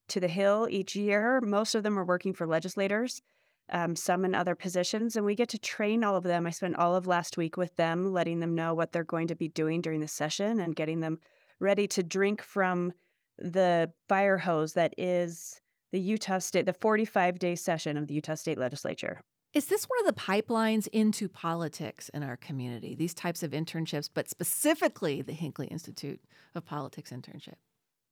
to 0.10 0.20
the 0.20 0.28
Hill 0.28 0.68
each 0.70 0.98
year. 0.98 1.40
Most 1.40 1.76
of 1.76 1.84
them 1.84 1.98
are 1.98 2.04
working 2.04 2.34
for 2.34 2.46
legislators 2.46 3.22
um, 3.72 3.96
some 3.96 4.26
in 4.26 4.36
other 4.36 4.54
positions, 4.54 5.16
and 5.16 5.26
we 5.26 5.34
get 5.34 5.48
to 5.48 5.60
train 5.60 6.04
all 6.04 6.18
of 6.18 6.26
them. 6.26 6.46
I 6.46 6.50
spent 6.50 6.76
all 6.76 6.94
of 6.94 7.08
last 7.08 7.38
week 7.38 7.56
with 7.56 7.74
them, 7.78 8.12
letting 8.12 8.42
them 8.42 8.54
know 8.54 8.74
what 8.74 8.92
they're 8.92 9.06
going 9.06 9.28
to 9.28 9.36
be 9.36 9.48
doing 9.48 9.80
during 9.80 10.02
the 10.02 10.10
session 10.10 10.60
and 10.60 10.76
getting 10.76 11.00
them 11.00 11.20
ready 11.62 11.88
to 11.88 12.04
drink 12.04 12.42
from 12.42 12.92
the 13.38 13.94
fire 14.10 14.40
hose 14.40 14.74
that 14.74 14.94
is 14.98 15.62
the 15.92 16.00
Utah 16.00 16.40
State, 16.40 16.66
the 16.66 16.74
45 16.74 17.40
day 17.40 17.56
session 17.56 17.98
of 17.98 18.08
the 18.08 18.14
Utah 18.14 18.36
State 18.36 18.58
Legislature. 18.58 19.22
Is 19.54 19.66
this 19.66 19.86
one 19.86 20.00
of 20.08 20.16
the 20.16 20.22
pipelines 20.22 20.88
into 20.90 21.28
politics 21.28 22.10
in 22.10 22.22
our 22.22 22.38
community, 22.38 22.94
these 22.94 23.16
types 23.16 23.42
of 23.42 23.52
internships, 23.52 24.08
but 24.14 24.30
specifically 24.30 25.24
the 25.24 25.34
Hinckley 25.34 25.66
Institute 25.68 26.22
of 26.54 26.66
Politics 26.66 27.12
internship? 27.12 27.56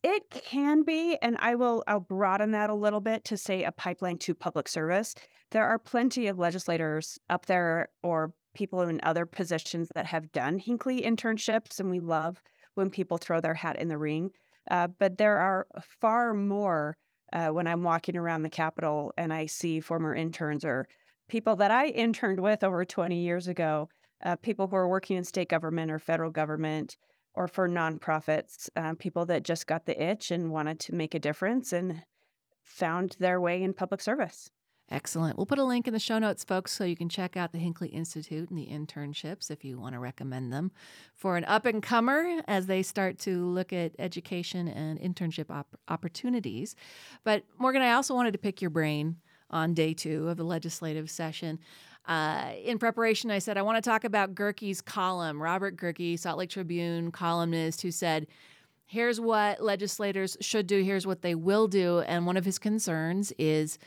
It 0.03 0.29
can 0.31 0.83
be, 0.83 1.17
and 1.21 1.37
I 1.39 1.55
will 1.55 1.83
I'll 1.87 1.99
broaden 1.99 2.51
that 2.51 2.69
a 2.69 2.75
little 2.75 3.01
bit 3.01 3.23
to 3.25 3.37
say 3.37 3.63
a 3.63 3.71
pipeline 3.71 4.17
to 4.19 4.33
public 4.33 4.67
service. 4.67 5.13
There 5.51 5.65
are 5.65 5.77
plenty 5.77 6.27
of 6.27 6.39
legislators 6.39 7.19
up 7.29 7.45
there 7.45 7.89
or 8.01 8.33
people 8.55 8.81
in 8.81 8.99
other 9.03 9.25
positions 9.25 9.89
that 9.93 10.07
have 10.07 10.31
done 10.31 10.57
Hinckley 10.57 11.01
internships, 11.01 11.79
and 11.79 11.91
we 11.91 11.99
love 11.99 12.41
when 12.73 12.89
people 12.89 13.17
throw 13.17 13.41
their 13.41 13.53
hat 13.53 13.79
in 13.79 13.87
the 13.87 13.97
ring. 13.97 14.31
Uh, 14.69 14.87
but 14.87 15.17
there 15.17 15.37
are 15.37 15.67
far 16.01 16.33
more 16.33 16.97
uh, 17.33 17.49
when 17.49 17.67
I'm 17.67 17.83
walking 17.83 18.15
around 18.15 18.43
the 18.43 18.49
Capitol 18.49 19.13
and 19.17 19.33
I 19.33 19.45
see 19.45 19.79
former 19.79 20.15
interns 20.15 20.63
or 20.63 20.87
people 21.27 21.55
that 21.57 21.71
I 21.71 21.87
interned 21.87 22.39
with 22.39 22.63
over 22.63 22.85
20 22.85 23.19
years 23.19 23.47
ago, 23.47 23.89
uh, 24.23 24.35
people 24.37 24.67
who 24.67 24.75
are 24.75 24.87
working 24.87 25.17
in 25.17 25.23
state 25.23 25.49
government 25.49 25.91
or 25.91 25.99
federal 25.99 26.31
government, 26.31 26.97
or 27.33 27.47
for 27.47 27.69
nonprofits, 27.69 28.69
uh, 28.75 28.95
people 28.97 29.25
that 29.27 29.43
just 29.43 29.67
got 29.67 29.85
the 29.85 30.03
itch 30.03 30.31
and 30.31 30.51
wanted 30.51 30.79
to 30.79 30.95
make 30.95 31.13
a 31.13 31.19
difference 31.19 31.71
and 31.71 32.01
found 32.63 33.15
their 33.19 33.39
way 33.39 33.61
in 33.61 33.73
public 33.73 34.01
service. 34.01 34.49
Excellent. 34.89 35.35
We'll 35.35 35.45
put 35.45 35.59
a 35.59 35.65
link 35.65 35.85
in 35.85 35.93
the 35.93 35.99
show 35.99 36.17
notes, 36.17 36.45
folks, 36.45 36.71
so 36.71 36.85
you 36.85 36.95
can 36.95 37.09
check 37.09 37.35
out 37.35 37.51
the 37.51 37.57
Hinckley 37.57 37.89
Institute 37.89 38.49
and 38.49 38.57
the 38.57 38.67
internships 38.67 39.51
if 39.51 39.65
you 39.65 39.77
want 39.77 39.93
to 39.93 39.99
recommend 39.99 40.53
them 40.53 40.71
for 41.13 41.35
an 41.35 41.43
up 41.43 41.65
and 41.65 41.83
comer 41.83 42.41
as 42.47 42.67
they 42.67 42.81
start 42.83 43.19
to 43.19 43.45
look 43.45 43.73
at 43.73 43.91
education 43.99 44.69
and 44.69 44.97
internship 44.99 45.49
op- 45.49 45.77
opportunities. 45.89 46.73
But 47.25 47.43
Morgan, 47.57 47.81
I 47.81 47.91
also 47.93 48.15
wanted 48.15 48.31
to 48.31 48.37
pick 48.37 48.61
your 48.61 48.69
brain 48.69 49.17
on 49.49 49.73
day 49.73 49.93
two 49.93 50.29
of 50.29 50.37
the 50.37 50.45
legislative 50.45 51.09
session. 51.09 51.59
Uh, 52.05 52.51
in 52.63 52.79
preparation, 52.79 53.29
I 53.29 53.39
said, 53.39 53.57
I 53.57 53.63
want 53.63 53.83
to 53.83 53.89
talk 53.89 54.05
about 54.05 54.35
Gehrke's 54.35 54.81
column. 54.81 55.41
Robert 55.41 55.75
Gehrke, 55.75 56.17
Salt 56.17 56.37
Lake 56.37 56.49
Tribune 56.49 57.11
columnist, 57.11 57.81
who 57.81 57.91
said, 57.91 58.27
Here's 58.89 59.19
what 59.19 59.61
legislators 59.61 60.37
should 60.39 60.65
do, 60.65 60.81
here's 60.81 61.05
what 61.05 61.21
they 61.21 61.35
will 61.35 61.67
do. 61.67 61.99
And 61.99 62.25
one 62.25 62.37
of 62.37 62.45
his 62.45 62.57
concerns 62.57 63.33
is 63.37 63.77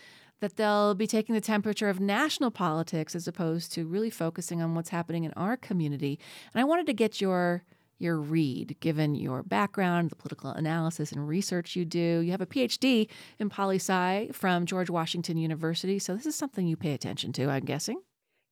that 0.41 0.57
they'll 0.57 0.95
be 0.95 1.07
taking 1.07 1.34
the 1.34 1.41
temperature 1.41 1.88
of 1.88 2.01
national 2.01 2.51
politics 2.51 3.14
as 3.14 3.28
opposed 3.28 3.72
to 3.72 3.86
really 3.86 4.11
focusing 4.11 4.61
on 4.62 4.74
what's 4.74 4.91
happening 4.91 5.24
in 5.24 5.32
our 5.34 5.57
community. 5.57 6.18
And 6.53 6.61
I 6.61 6.64
wanted 6.64 6.86
to 6.86 6.95
get 6.95 7.20
your 7.20 7.64
your 7.99 8.16
read, 8.16 8.76
given 8.80 9.14
your 9.14 9.43
background, 9.43 10.11
the 10.11 10.16
political 10.16 10.51
analysis 10.53 11.12
and 11.12 11.28
research 11.28 11.76
you 11.76 11.84
do. 11.84 12.20
You 12.20 12.30
have 12.30 12.41
a 12.41 12.47
PhD 12.47 13.09
in 13.38 13.51
poli 13.51 13.76
sci 13.76 14.30
from 14.32 14.64
George 14.64 14.88
Washington 14.88 15.36
University, 15.36 15.99
so 15.99 16.14
this 16.14 16.24
is 16.24 16.34
something 16.34 16.66
you 16.66 16.78
pay 16.78 16.95
attention 16.95 17.30
to, 17.34 17.51
I'm 17.51 17.66
guessing 17.66 18.01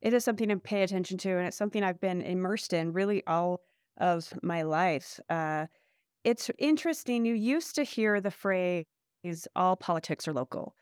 it 0.00 0.14
is 0.14 0.24
something 0.24 0.48
to 0.48 0.56
pay 0.56 0.82
attention 0.82 1.18
to, 1.18 1.30
and 1.30 1.46
it's 1.46 1.56
something 1.56 1.82
I've 1.82 2.00
been 2.00 2.22
immersed 2.22 2.72
in 2.72 2.92
really 2.92 3.22
all 3.26 3.60
of 3.96 4.32
my 4.42 4.62
life. 4.62 5.18
Uh, 5.28 5.66
it's 6.24 6.50
interesting. 6.58 7.24
You 7.24 7.34
used 7.34 7.74
to 7.76 7.82
hear 7.82 8.20
the 8.20 8.30
phrase 8.30 8.84
"all 9.56 9.76
politics 9.76 10.28
are 10.28 10.32
local." 10.32 10.74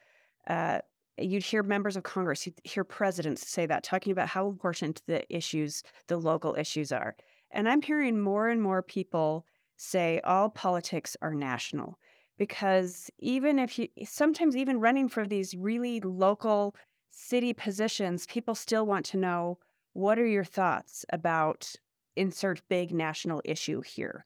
Uh, 0.46 0.80
you'd 1.18 1.42
hear 1.42 1.62
members 1.62 1.96
of 1.96 2.02
Congress, 2.02 2.46
you'd 2.46 2.60
hear 2.64 2.84
presidents 2.84 3.48
say 3.48 3.66
that, 3.66 3.82
talking 3.82 4.12
about 4.12 4.28
how 4.28 4.48
important 4.48 5.02
the 5.06 5.24
issues, 5.34 5.82
the 6.08 6.16
local 6.16 6.54
issues 6.56 6.92
are. 6.92 7.16
And 7.50 7.68
I'm 7.68 7.82
hearing 7.82 8.20
more 8.20 8.48
and 8.48 8.60
more 8.60 8.82
people 8.82 9.46
say 9.76 10.20
all 10.24 10.48
politics 10.48 11.16
are 11.22 11.34
national 11.34 11.98
because 12.38 13.10
even 13.18 13.58
if 13.58 13.78
you 13.78 13.88
sometimes 14.04 14.56
even 14.56 14.80
running 14.80 15.08
for 15.08 15.26
these 15.26 15.54
really 15.54 16.00
local 16.00 16.74
city 17.10 17.52
positions, 17.52 18.26
people 18.26 18.54
still 18.54 18.86
want 18.86 19.06
to 19.06 19.16
know 19.16 19.58
what 19.94 20.18
are 20.18 20.26
your 20.26 20.44
thoughts 20.44 21.04
about 21.10 21.72
insert 22.16 22.60
big 22.68 22.92
national 22.92 23.40
issue 23.44 23.80
here, 23.80 24.24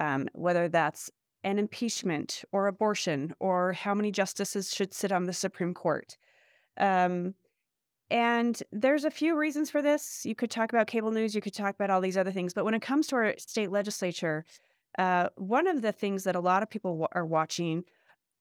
um, 0.00 0.28
whether 0.32 0.68
that's 0.68 1.10
an 1.44 1.58
impeachment 1.58 2.44
or 2.52 2.66
abortion 2.66 3.34
or 3.40 3.72
how 3.72 3.94
many 3.94 4.10
justices 4.10 4.72
should 4.74 4.94
sit 4.94 5.12
on 5.12 5.26
the 5.26 5.32
Supreme 5.32 5.74
Court. 5.74 6.16
Um, 6.78 7.34
and 8.10 8.62
there's 8.72 9.04
a 9.04 9.10
few 9.10 9.36
reasons 9.36 9.70
for 9.70 9.80
this. 9.80 10.26
You 10.26 10.34
could 10.34 10.50
talk 10.50 10.72
about 10.72 10.86
cable 10.86 11.10
news, 11.10 11.34
you 11.34 11.40
could 11.40 11.54
talk 11.54 11.74
about 11.74 11.90
all 11.90 12.00
these 12.00 12.18
other 12.18 12.32
things. 12.32 12.52
But 12.52 12.64
when 12.64 12.74
it 12.74 12.82
comes 12.82 13.06
to 13.08 13.16
our 13.16 13.34
state 13.38 13.70
legislature, 13.70 14.44
uh, 14.98 15.30
one 15.36 15.66
of 15.66 15.80
the 15.80 15.92
things 15.92 16.24
that 16.24 16.36
a 16.36 16.40
lot 16.40 16.62
of 16.62 16.68
people 16.68 16.92
w- 16.92 17.08
are 17.12 17.24
watching 17.24 17.84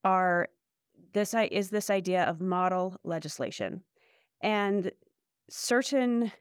are 0.04 0.50
this 1.14 1.34
is 1.34 1.70
this 1.70 1.90
idea 1.90 2.24
of 2.26 2.42
model 2.42 2.98
legislation. 3.04 3.84
And 4.42 4.92
certain 5.50 6.32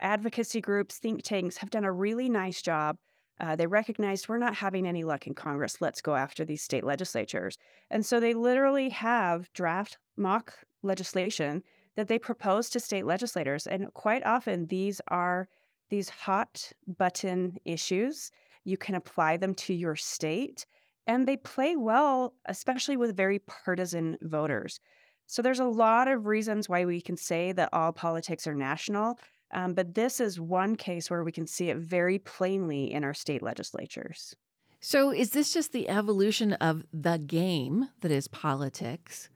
advocacy 0.00 0.60
groups, 0.60 0.98
think 0.98 1.22
tanks 1.22 1.56
have 1.56 1.70
done 1.70 1.84
a 1.84 1.92
really 1.92 2.28
nice 2.28 2.62
job. 2.62 2.98
Uh, 3.40 3.56
they 3.56 3.66
recognized 3.66 4.28
we're 4.28 4.38
not 4.38 4.54
having 4.54 4.86
any 4.86 5.04
luck 5.04 5.26
in 5.26 5.34
Congress. 5.34 5.80
Let's 5.80 6.00
go 6.00 6.14
after 6.14 6.44
these 6.44 6.62
state 6.62 6.84
legislatures. 6.84 7.58
And 7.90 8.04
so 8.04 8.20
they 8.20 8.32
literally 8.34 8.90
have 8.90 9.52
draft 9.52 9.98
mock 10.16 10.54
legislation 10.82 11.62
that 11.96 12.08
they 12.08 12.18
propose 12.18 12.68
to 12.70 12.80
state 12.80 13.06
legislators. 13.06 13.66
And 13.66 13.92
quite 13.94 14.24
often, 14.24 14.66
these 14.66 15.00
are 15.08 15.48
these 15.88 16.08
hot 16.08 16.72
button 16.86 17.56
issues. 17.64 18.30
You 18.64 18.76
can 18.76 18.94
apply 18.94 19.36
them 19.36 19.54
to 19.54 19.74
your 19.74 19.96
state, 19.96 20.66
and 21.06 21.26
they 21.26 21.36
play 21.36 21.76
well, 21.76 22.34
especially 22.46 22.96
with 22.96 23.16
very 23.16 23.38
partisan 23.38 24.18
voters. 24.22 24.80
So 25.26 25.42
there's 25.42 25.60
a 25.60 25.64
lot 25.64 26.08
of 26.08 26.26
reasons 26.26 26.68
why 26.68 26.84
we 26.84 27.00
can 27.00 27.16
say 27.16 27.52
that 27.52 27.70
all 27.72 27.92
politics 27.92 28.46
are 28.46 28.54
national, 28.54 29.18
um, 29.52 29.74
but 29.74 29.94
this 29.94 30.20
is 30.20 30.40
one 30.40 30.76
case 30.76 31.10
where 31.10 31.24
we 31.24 31.32
can 31.32 31.46
see 31.46 31.70
it 31.70 31.76
very 31.76 32.18
plainly 32.18 32.92
in 32.92 33.04
our 33.04 33.14
state 33.14 33.42
legislatures. 33.42 34.34
So 34.80 35.10
is 35.10 35.30
this 35.30 35.52
just 35.52 35.72
the 35.72 35.88
evolution 35.88 36.52
of 36.54 36.84
the 36.92 37.18
game 37.18 37.88
that 38.00 38.10
is 38.10 38.28
politics? 38.28 39.30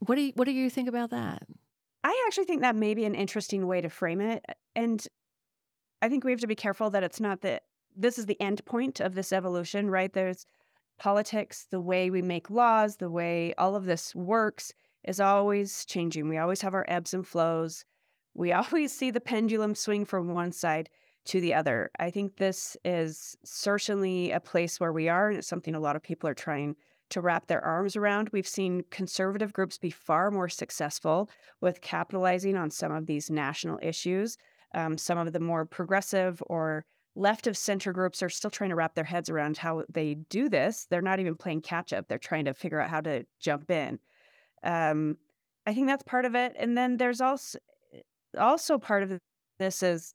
What 0.00 0.16
do 0.16 0.22
you, 0.22 0.32
what 0.34 0.44
do 0.44 0.52
you 0.52 0.70
think 0.70 0.88
about 0.88 1.10
that? 1.10 1.42
I 2.04 2.24
actually 2.26 2.44
think 2.44 2.60
that 2.60 2.76
may 2.76 2.94
be 2.94 3.04
an 3.04 3.14
interesting 3.14 3.66
way 3.66 3.80
to 3.80 3.88
frame 3.88 4.20
it, 4.20 4.44
and 4.74 5.04
I 6.02 6.08
think 6.08 6.24
we 6.24 6.30
have 6.30 6.40
to 6.40 6.46
be 6.46 6.54
careful 6.54 6.90
that 6.90 7.02
it's 7.02 7.20
not 7.20 7.40
that 7.42 7.62
this 7.96 8.18
is 8.18 8.26
the 8.26 8.40
end 8.40 8.64
point 8.64 9.00
of 9.00 9.14
this 9.14 9.32
evolution, 9.32 9.90
right? 9.90 10.12
There's 10.12 10.46
politics, 10.98 11.66
the 11.70 11.80
way 11.80 12.10
we 12.10 12.22
make 12.22 12.50
laws, 12.50 12.96
the 12.96 13.10
way 13.10 13.54
all 13.58 13.74
of 13.74 13.86
this 13.86 14.14
works 14.14 14.72
is 15.04 15.20
always 15.20 15.84
changing. 15.84 16.28
We 16.28 16.38
always 16.38 16.60
have 16.62 16.74
our 16.74 16.84
ebbs 16.88 17.14
and 17.14 17.26
flows. 17.26 17.84
We 18.34 18.52
always 18.52 18.92
see 18.92 19.10
the 19.10 19.20
pendulum 19.20 19.74
swing 19.74 20.04
from 20.04 20.34
one 20.34 20.52
side 20.52 20.90
to 21.26 21.40
the 21.40 21.54
other. 21.54 21.90
I 21.98 22.10
think 22.10 22.36
this 22.36 22.76
is 22.84 23.36
certainly 23.44 24.30
a 24.30 24.40
place 24.40 24.78
where 24.78 24.92
we 24.92 25.08
are, 25.08 25.28
and 25.28 25.38
it's 25.38 25.48
something 25.48 25.74
a 25.74 25.80
lot 25.80 25.96
of 25.96 26.02
people 26.02 26.28
are 26.28 26.34
trying 26.34 26.76
to 27.10 27.20
wrap 27.20 27.46
their 27.46 27.64
arms 27.64 27.96
around. 27.96 28.30
We've 28.32 28.46
seen 28.46 28.84
conservative 28.90 29.52
groups 29.52 29.78
be 29.78 29.90
far 29.90 30.30
more 30.30 30.48
successful 30.48 31.30
with 31.60 31.80
capitalizing 31.80 32.56
on 32.56 32.70
some 32.70 32.92
of 32.92 33.06
these 33.06 33.30
national 33.30 33.78
issues. 33.82 34.36
Um, 34.74 34.98
some 34.98 35.18
of 35.18 35.32
the 35.32 35.40
more 35.40 35.64
progressive 35.64 36.42
or 36.46 36.84
left 37.14 37.46
of 37.46 37.56
center 37.56 37.92
groups 37.92 38.22
are 38.22 38.28
still 38.28 38.50
trying 38.50 38.70
to 38.70 38.76
wrap 38.76 38.94
their 38.94 39.04
heads 39.04 39.30
around 39.30 39.56
how 39.56 39.84
they 39.88 40.14
do 40.28 40.48
this. 40.48 40.86
They're 40.90 41.00
not 41.00 41.20
even 41.20 41.34
playing 41.34 41.62
catch 41.62 41.92
up, 41.92 42.08
they're 42.08 42.18
trying 42.18 42.44
to 42.44 42.54
figure 42.54 42.80
out 42.80 42.90
how 42.90 43.00
to 43.02 43.24
jump 43.40 43.70
in. 43.70 43.98
Um, 44.62 45.16
I 45.66 45.74
think 45.74 45.86
that's 45.86 46.02
part 46.02 46.24
of 46.24 46.34
it. 46.34 46.54
And 46.58 46.76
then 46.76 46.96
there's 46.96 47.20
also 47.20 47.58
also 48.38 48.78
part 48.78 49.02
of 49.02 49.18
this 49.58 49.82
is 49.82 50.14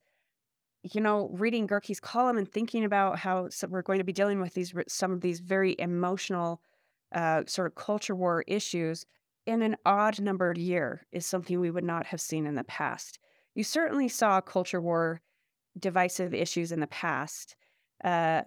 you 0.83 1.01
know 1.01 1.29
reading 1.33 1.67
Gehrke's 1.67 1.99
column 1.99 2.37
and 2.37 2.47
thinking 2.47 2.83
about 2.83 3.17
how 3.19 3.49
we're 3.67 3.81
going 3.81 3.99
to 3.99 4.03
be 4.03 4.13
dealing 4.13 4.39
with 4.39 4.53
these 4.53 4.73
some 4.87 5.11
of 5.11 5.21
these 5.21 5.39
very 5.39 5.75
emotional 5.79 6.61
uh, 7.11 7.43
sort 7.47 7.67
of 7.67 7.75
culture 7.75 8.15
war 8.15 8.43
issues. 8.47 9.05
in 9.45 9.61
an 9.63 9.75
odd 9.85 10.19
numbered 10.19 10.57
year 10.57 11.05
is 11.11 11.25
something 11.25 11.59
we 11.59 11.71
would 11.71 11.83
not 11.83 12.05
have 12.07 12.21
seen 12.21 12.45
in 12.45 12.55
the 12.55 12.63
past. 12.63 13.19
You 13.55 13.63
certainly 13.63 14.07
saw 14.07 14.39
culture 14.39 14.79
war 14.79 15.21
divisive 15.79 16.33
issues 16.33 16.71
in 16.71 16.79
the 16.79 16.87
past, 16.87 17.55
uh, 18.03 18.43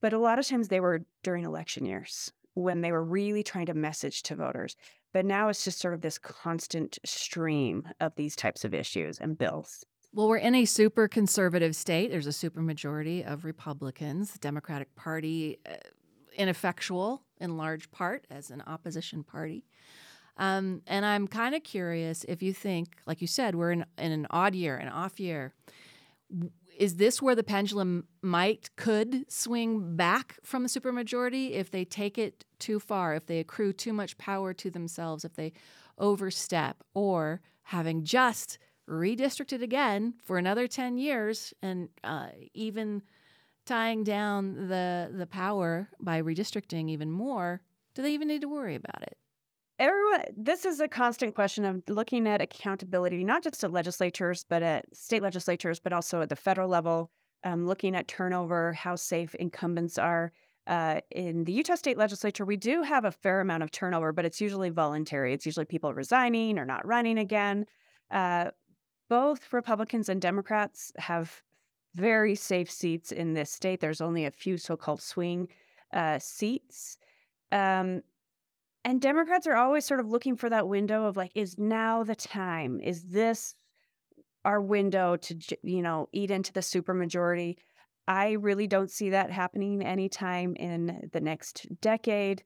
but 0.00 0.12
a 0.12 0.18
lot 0.18 0.38
of 0.38 0.46
times 0.46 0.68
they 0.68 0.80
were 0.80 1.04
during 1.22 1.44
election 1.44 1.84
years 1.84 2.32
when 2.54 2.80
they 2.80 2.92
were 2.92 3.02
really 3.02 3.42
trying 3.42 3.66
to 3.66 3.74
message 3.74 4.22
to 4.24 4.36
voters. 4.36 4.76
But 5.12 5.24
now 5.24 5.48
it's 5.48 5.64
just 5.64 5.80
sort 5.80 5.94
of 5.94 6.00
this 6.00 6.18
constant 6.18 6.98
stream 7.04 7.88
of 8.00 8.14
these 8.16 8.36
types 8.36 8.64
of 8.64 8.74
issues 8.74 9.18
and 9.18 9.38
bills. 9.38 9.84
Well, 10.12 10.28
we're 10.28 10.36
in 10.36 10.54
a 10.54 10.64
super 10.64 11.08
conservative 11.08 11.74
state. 11.74 12.10
There's 12.10 12.26
a 12.26 12.32
super 12.32 12.60
majority 12.60 13.24
of 13.24 13.44
Republicans. 13.44 14.32
The 14.32 14.38
Democratic 14.38 14.94
Party, 14.94 15.58
uh, 15.68 15.74
ineffectual 16.36 17.22
in 17.40 17.56
large 17.56 17.90
part 17.90 18.26
as 18.30 18.50
an 18.50 18.62
opposition 18.66 19.22
party. 19.22 19.64
Um, 20.36 20.82
and 20.86 21.06
I'm 21.06 21.28
kind 21.28 21.54
of 21.54 21.62
curious 21.62 22.24
if 22.24 22.42
you 22.42 22.52
think, 22.52 22.96
like 23.06 23.20
you 23.20 23.26
said, 23.26 23.54
we're 23.54 23.72
in, 23.72 23.84
in 23.98 24.12
an 24.12 24.26
odd 24.30 24.54
year, 24.54 24.76
an 24.76 24.88
off 24.88 25.20
year. 25.20 25.52
Is 26.76 26.96
this 26.96 27.22
where 27.22 27.36
the 27.36 27.44
pendulum 27.44 28.08
might, 28.20 28.74
could 28.76 29.30
swing 29.30 29.94
back 29.96 30.36
from 30.42 30.64
the 30.64 30.68
supermajority 30.68 31.52
if 31.52 31.70
they 31.70 31.84
take 31.84 32.18
it 32.18 32.44
too 32.58 32.80
far, 32.80 33.14
if 33.14 33.26
they 33.26 33.38
accrue 33.38 33.72
too 33.72 33.92
much 33.92 34.18
power 34.18 34.52
to 34.54 34.70
themselves, 34.70 35.24
if 35.24 35.36
they 35.36 35.52
overstep, 35.98 36.82
or 36.94 37.40
having 37.62 38.02
just 38.02 38.58
redistricted 38.88 39.62
again 39.62 40.14
for 40.24 40.36
another 40.36 40.66
10 40.66 40.98
years 40.98 41.54
and 41.62 41.88
uh, 42.02 42.28
even 42.52 43.02
tying 43.64 44.04
down 44.04 44.68
the, 44.68 45.10
the 45.12 45.26
power 45.26 45.88
by 46.00 46.20
redistricting 46.22 46.90
even 46.90 47.10
more, 47.10 47.60
do 47.94 48.02
they 48.02 48.12
even 48.12 48.28
need 48.28 48.42
to 48.42 48.48
worry 48.48 48.74
about 48.74 49.02
it? 49.02 49.16
everyone 49.80 50.22
this 50.36 50.64
is 50.64 50.78
a 50.78 50.86
constant 50.86 51.34
question 51.34 51.64
of 51.64 51.82
looking 51.88 52.28
at 52.28 52.40
accountability 52.40 53.24
not 53.24 53.42
just 53.42 53.64
at 53.64 53.72
legislatures 53.72 54.46
but 54.48 54.62
at 54.62 54.84
state 54.94 55.20
legislatures 55.20 55.80
but 55.80 55.92
also 55.92 56.20
at 56.20 56.28
the 56.28 56.36
federal 56.36 56.68
level 56.68 57.10
um, 57.44 57.66
looking 57.66 57.94
at 57.94 58.08
turnover 58.08 58.72
how 58.72 58.96
safe 58.96 59.34
incumbents 59.36 59.98
are. 59.98 60.32
Uh, 60.66 60.98
in 61.10 61.44
the 61.44 61.52
utah 61.52 61.74
state 61.74 61.98
legislature 61.98 62.46
we 62.46 62.56
do 62.56 62.82
have 62.82 63.04
a 63.04 63.12
fair 63.12 63.42
amount 63.42 63.62
of 63.62 63.70
turnover 63.70 64.12
but 64.12 64.24
it's 64.24 64.40
usually 64.40 64.70
voluntary. 64.70 65.34
It's 65.34 65.44
usually 65.44 65.66
people 65.66 65.92
resigning 65.92 66.58
or 66.58 66.64
not 66.64 66.86
running 66.86 67.18
again. 67.18 67.66
Uh, 68.10 68.50
both 69.10 69.52
republicans 69.52 70.08
and 70.08 70.22
democrats 70.22 70.90
have 70.96 71.42
very 71.94 72.34
safe 72.34 72.70
seats 72.70 73.12
in 73.12 73.34
this 73.34 73.50
state 73.50 73.80
there's 73.80 74.00
only 74.00 74.24
a 74.24 74.30
few 74.30 74.56
so-called 74.56 75.00
swing 75.00 75.48
uh, 75.92 76.18
seats 76.18 76.98
um, 77.52 78.02
and 78.84 79.00
Democrats 79.00 79.46
are 79.46 79.56
always 79.56 79.84
sort 79.84 80.00
of 80.00 80.10
looking 80.10 80.36
for 80.36 80.50
that 80.50 80.68
window 80.68 81.06
of 81.06 81.16
like, 81.16 81.30
is 81.34 81.58
now 81.58 82.04
the 82.04 82.14
time? 82.14 82.80
Is 82.80 83.04
this 83.04 83.54
our 84.44 84.60
window 84.60 85.16
to, 85.16 85.38
you 85.62 85.80
know, 85.80 86.08
eat 86.12 86.30
into 86.30 86.52
the 86.52 86.60
supermajority? 86.60 87.56
I 88.06 88.32
really 88.32 88.66
don't 88.66 88.90
see 88.90 89.10
that 89.10 89.30
happening 89.30 89.82
anytime 89.82 90.54
in 90.56 91.08
the 91.12 91.20
next 91.20 91.66
decade. 91.80 92.44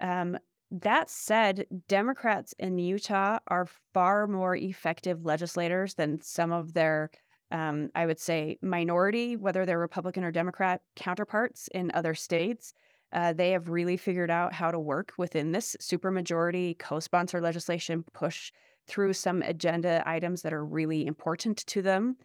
Um, 0.00 0.36
that 0.70 1.08
said, 1.08 1.64
Democrats 1.88 2.54
in 2.58 2.76
Utah 2.76 3.38
are 3.48 3.66
far 3.94 4.26
more 4.26 4.54
effective 4.54 5.24
legislators 5.24 5.94
than 5.94 6.20
some 6.20 6.52
of 6.52 6.74
their, 6.74 7.10
um, 7.50 7.90
I 7.94 8.06
would 8.06 8.20
say, 8.20 8.58
minority, 8.62 9.36
whether 9.36 9.64
they're 9.64 9.78
Republican 9.78 10.24
or 10.24 10.30
Democrat 10.30 10.82
counterparts 10.96 11.68
in 11.74 11.90
other 11.94 12.14
states. 12.14 12.74
Uh, 13.12 13.32
they 13.32 13.52
have 13.52 13.70
really 13.70 13.96
figured 13.96 14.30
out 14.30 14.52
how 14.52 14.70
to 14.70 14.78
work 14.78 15.12
within 15.16 15.52
this 15.52 15.76
supermajority 15.80 16.78
co-sponsor 16.78 17.40
legislation, 17.40 18.04
push 18.12 18.52
through 18.86 19.12
some 19.12 19.42
agenda 19.42 20.02
items 20.06 20.42
that 20.42 20.52
are 20.52 20.64
really 20.64 21.06
important 21.06 21.58
to 21.66 21.80
them. 21.82 22.16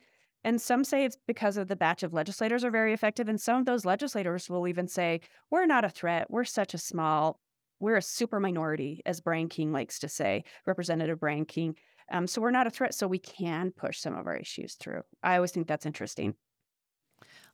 And 0.43 0.61
some 0.61 0.83
say 0.83 1.05
it's 1.05 1.17
because 1.25 1.55
of 1.55 1.69
the 1.69 1.75
batch 1.77 2.03
of 2.03 2.13
legislators 2.13 2.65
are 2.65 2.71
very 2.71 2.91
effective. 2.91 3.29
And 3.29 3.39
some 3.39 3.59
of 3.59 3.65
those 3.65 3.85
legislators 3.85 4.49
will 4.49 4.67
even 4.67 4.87
say, 4.87 5.21
we're 5.49 5.65
not 5.65 5.85
a 5.85 5.89
threat. 5.89 6.29
We're 6.29 6.43
such 6.43 6.73
a 6.73 6.77
small, 6.77 7.39
we're 7.79 7.95
a 7.95 8.01
super 8.01 8.41
minority, 8.41 9.01
as 9.05 9.21
Brian 9.21 9.47
King 9.47 9.71
likes 9.71 9.99
to 9.99 10.09
say, 10.09 10.43
Representative 10.65 11.19
Brian 11.19 11.45
King. 11.45 11.75
Um, 12.11 12.27
so 12.27 12.41
we're 12.41 12.51
not 12.51 12.67
a 12.67 12.71
threat. 12.71 12.93
So 12.93 13.07
we 13.07 13.19
can 13.19 13.71
push 13.71 13.99
some 13.99 14.15
of 14.15 14.27
our 14.27 14.35
issues 14.35 14.75
through. 14.75 15.01
I 15.21 15.35
always 15.35 15.51
think 15.51 15.67
that's 15.67 15.85
interesting. 15.85 16.35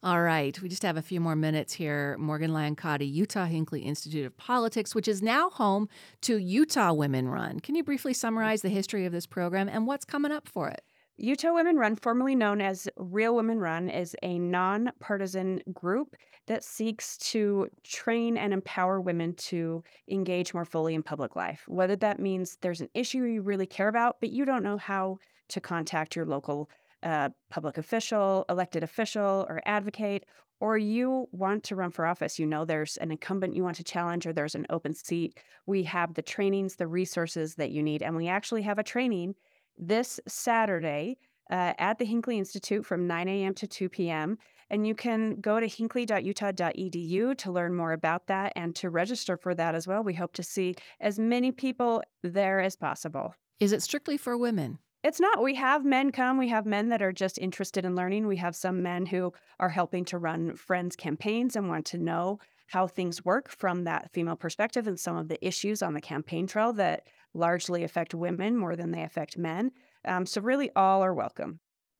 All 0.01 0.21
right, 0.21 0.59
we 0.61 0.69
just 0.69 0.83
have 0.83 0.95
a 0.95 1.01
few 1.01 1.19
more 1.19 1.35
minutes 1.35 1.73
here. 1.73 2.15
Morgan 2.17 2.53
Lyon-Cotti, 2.53 3.05
Utah 3.05 3.45
Hinckley 3.45 3.81
Institute 3.81 4.25
of 4.25 4.37
Politics, 4.37 4.95
which 4.95 5.09
is 5.09 5.21
now 5.21 5.49
home 5.49 5.89
to 6.21 6.37
Utah 6.37 6.93
Women 6.93 7.27
Run. 7.27 7.59
Can 7.59 7.75
you 7.75 7.83
briefly 7.83 8.13
summarize 8.13 8.61
the 8.61 8.69
history 8.69 9.05
of 9.05 9.11
this 9.11 9.25
program 9.25 9.67
and 9.67 9.85
what's 9.85 10.05
coming 10.05 10.31
up 10.31 10.47
for 10.47 10.69
it? 10.69 10.83
Utah 11.21 11.53
Women 11.53 11.75
Run, 11.75 11.97
formerly 11.97 12.33
known 12.33 12.61
as 12.61 12.87
Real 12.95 13.35
Women 13.35 13.59
Run, 13.59 13.89
is 13.89 14.15
a 14.23 14.39
nonpartisan 14.39 15.61
group 15.73 16.15
that 16.47 16.63
seeks 16.63 17.17
to 17.17 17.67
train 17.83 18.37
and 18.37 18.53
empower 18.53 19.01
women 19.01 19.33
to 19.33 19.83
engage 20.09 20.53
more 20.53 20.63
fully 20.63 20.95
in 20.95 21.03
public 21.03 21.35
life. 21.35 21.65
Whether 21.67 21.97
that 21.97 22.19
means 22.19 22.57
there's 22.61 22.79
an 22.79 22.87
issue 22.93 23.25
you 23.25 23.41
really 23.41 23.65
care 23.65 23.89
about, 23.89 24.21
but 24.21 24.29
you 24.29 24.45
don't 24.45 24.63
know 24.63 24.77
how 24.77 25.17
to 25.49 25.59
contact 25.59 26.15
your 26.15 26.25
local 26.25 26.69
a 27.03 27.31
public 27.49 27.77
official, 27.77 28.45
elected 28.49 28.83
official, 28.83 29.45
or 29.49 29.61
advocate, 29.65 30.25
or 30.61 30.77
you 30.77 31.27
want 31.31 31.63
to 31.65 31.75
run 31.75 31.91
for 31.91 32.05
office, 32.05 32.39
you 32.39 32.45
know 32.45 32.65
there's 32.65 32.97
an 32.97 33.11
incumbent 33.11 33.55
you 33.55 33.63
want 33.63 33.77
to 33.77 33.83
challenge 33.83 34.25
or 34.25 34.33
there's 34.33 34.55
an 34.55 34.65
open 34.69 34.93
seat, 34.93 35.37
we 35.65 35.83
have 35.83 36.13
the 36.13 36.21
trainings, 36.21 36.75
the 36.75 36.87
resources 36.87 37.55
that 37.55 37.71
you 37.71 37.81
need. 37.81 38.03
And 38.03 38.15
we 38.15 38.27
actually 38.27 38.61
have 38.63 38.79
a 38.79 38.83
training 38.83 39.35
this 39.79 40.19
Saturday 40.27 41.17
uh, 41.49 41.73
at 41.79 41.97
the 41.97 42.05
Hinckley 42.05 42.37
Institute 42.37 42.85
from 42.85 43.07
9 43.07 43.27
a.m. 43.27 43.53
to 43.55 43.67
2 43.67 43.89
p.m. 43.89 44.37
And 44.69 44.85
you 44.85 44.93
can 44.93 45.41
go 45.41 45.59
to 45.59 45.65
hinckley.utah.edu 45.65 47.37
to 47.37 47.51
learn 47.51 47.73
more 47.73 47.93
about 47.93 48.27
that 48.27 48.53
and 48.55 48.75
to 48.75 48.89
register 48.89 49.35
for 49.35 49.55
that 49.55 49.73
as 49.73 49.87
well. 49.87 50.03
We 50.03 50.13
hope 50.13 50.33
to 50.33 50.43
see 50.43 50.75
as 50.99 51.17
many 51.17 51.51
people 51.51 52.03
there 52.21 52.59
as 52.59 52.75
possible. 52.75 53.33
Is 53.59 53.71
it 53.71 53.81
strictly 53.81 54.15
for 54.15 54.37
women? 54.37 54.77
It's 55.01 55.19
not. 55.19 55.41
We 55.41 55.55
have 55.55 55.85
men 55.85 56.11
come. 56.11 56.37
We 56.37 56.49
have 56.49 56.65
men 56.65 56.89
that 56.89 57.01
are 57.01 57.13
just 57.13 57.39
interested 57.39 57.85
in 57.85 57.95
learning. 57.95 58.27
We 58.27 58.35
have 58.37 58.55
some 58.55 58.83
men 58.83 59.05
who 59.05 59.33
are 59.59 59.69
helping 59.69 60.05
to 60.05 60.17
run 60.17 60.55
friends 60.55 60.95
campaigns 60.95 61.55
and 61.55 61.69
want 61.69 61.85
to 61.87 61.97
know 61.97 62.39
how 62.67 62.85
things 62.85 63.25
work 63.25 63.49
from 63.49 63.85
that 63.85 64.11
female 64.11 64.35
perspective 64.35 64.87
and 64.87 64.99
some 64.99 65.17
of 65.17 65.29
the 65.29 65.43
issues 65.45 65.81
on 65.81 65.93
the 65.93 66.01
campaign 66.01 66.45
trail 66.45 66.73
that 66.73 67.07
largely 67.33 67.83
affect 67.83 68.13
women 68.13 68.57
more 68.57 68.75
than 68.75 68.91
they 68.91 69.03
affect 69.03 69.37
men. 69.37 69.71
Um, 70.05 70.25
so, 70.25 70.41
really, 70.41 70.71
all 70.75 71.03
are 71.03 71.13
welcome. 71.13 71.59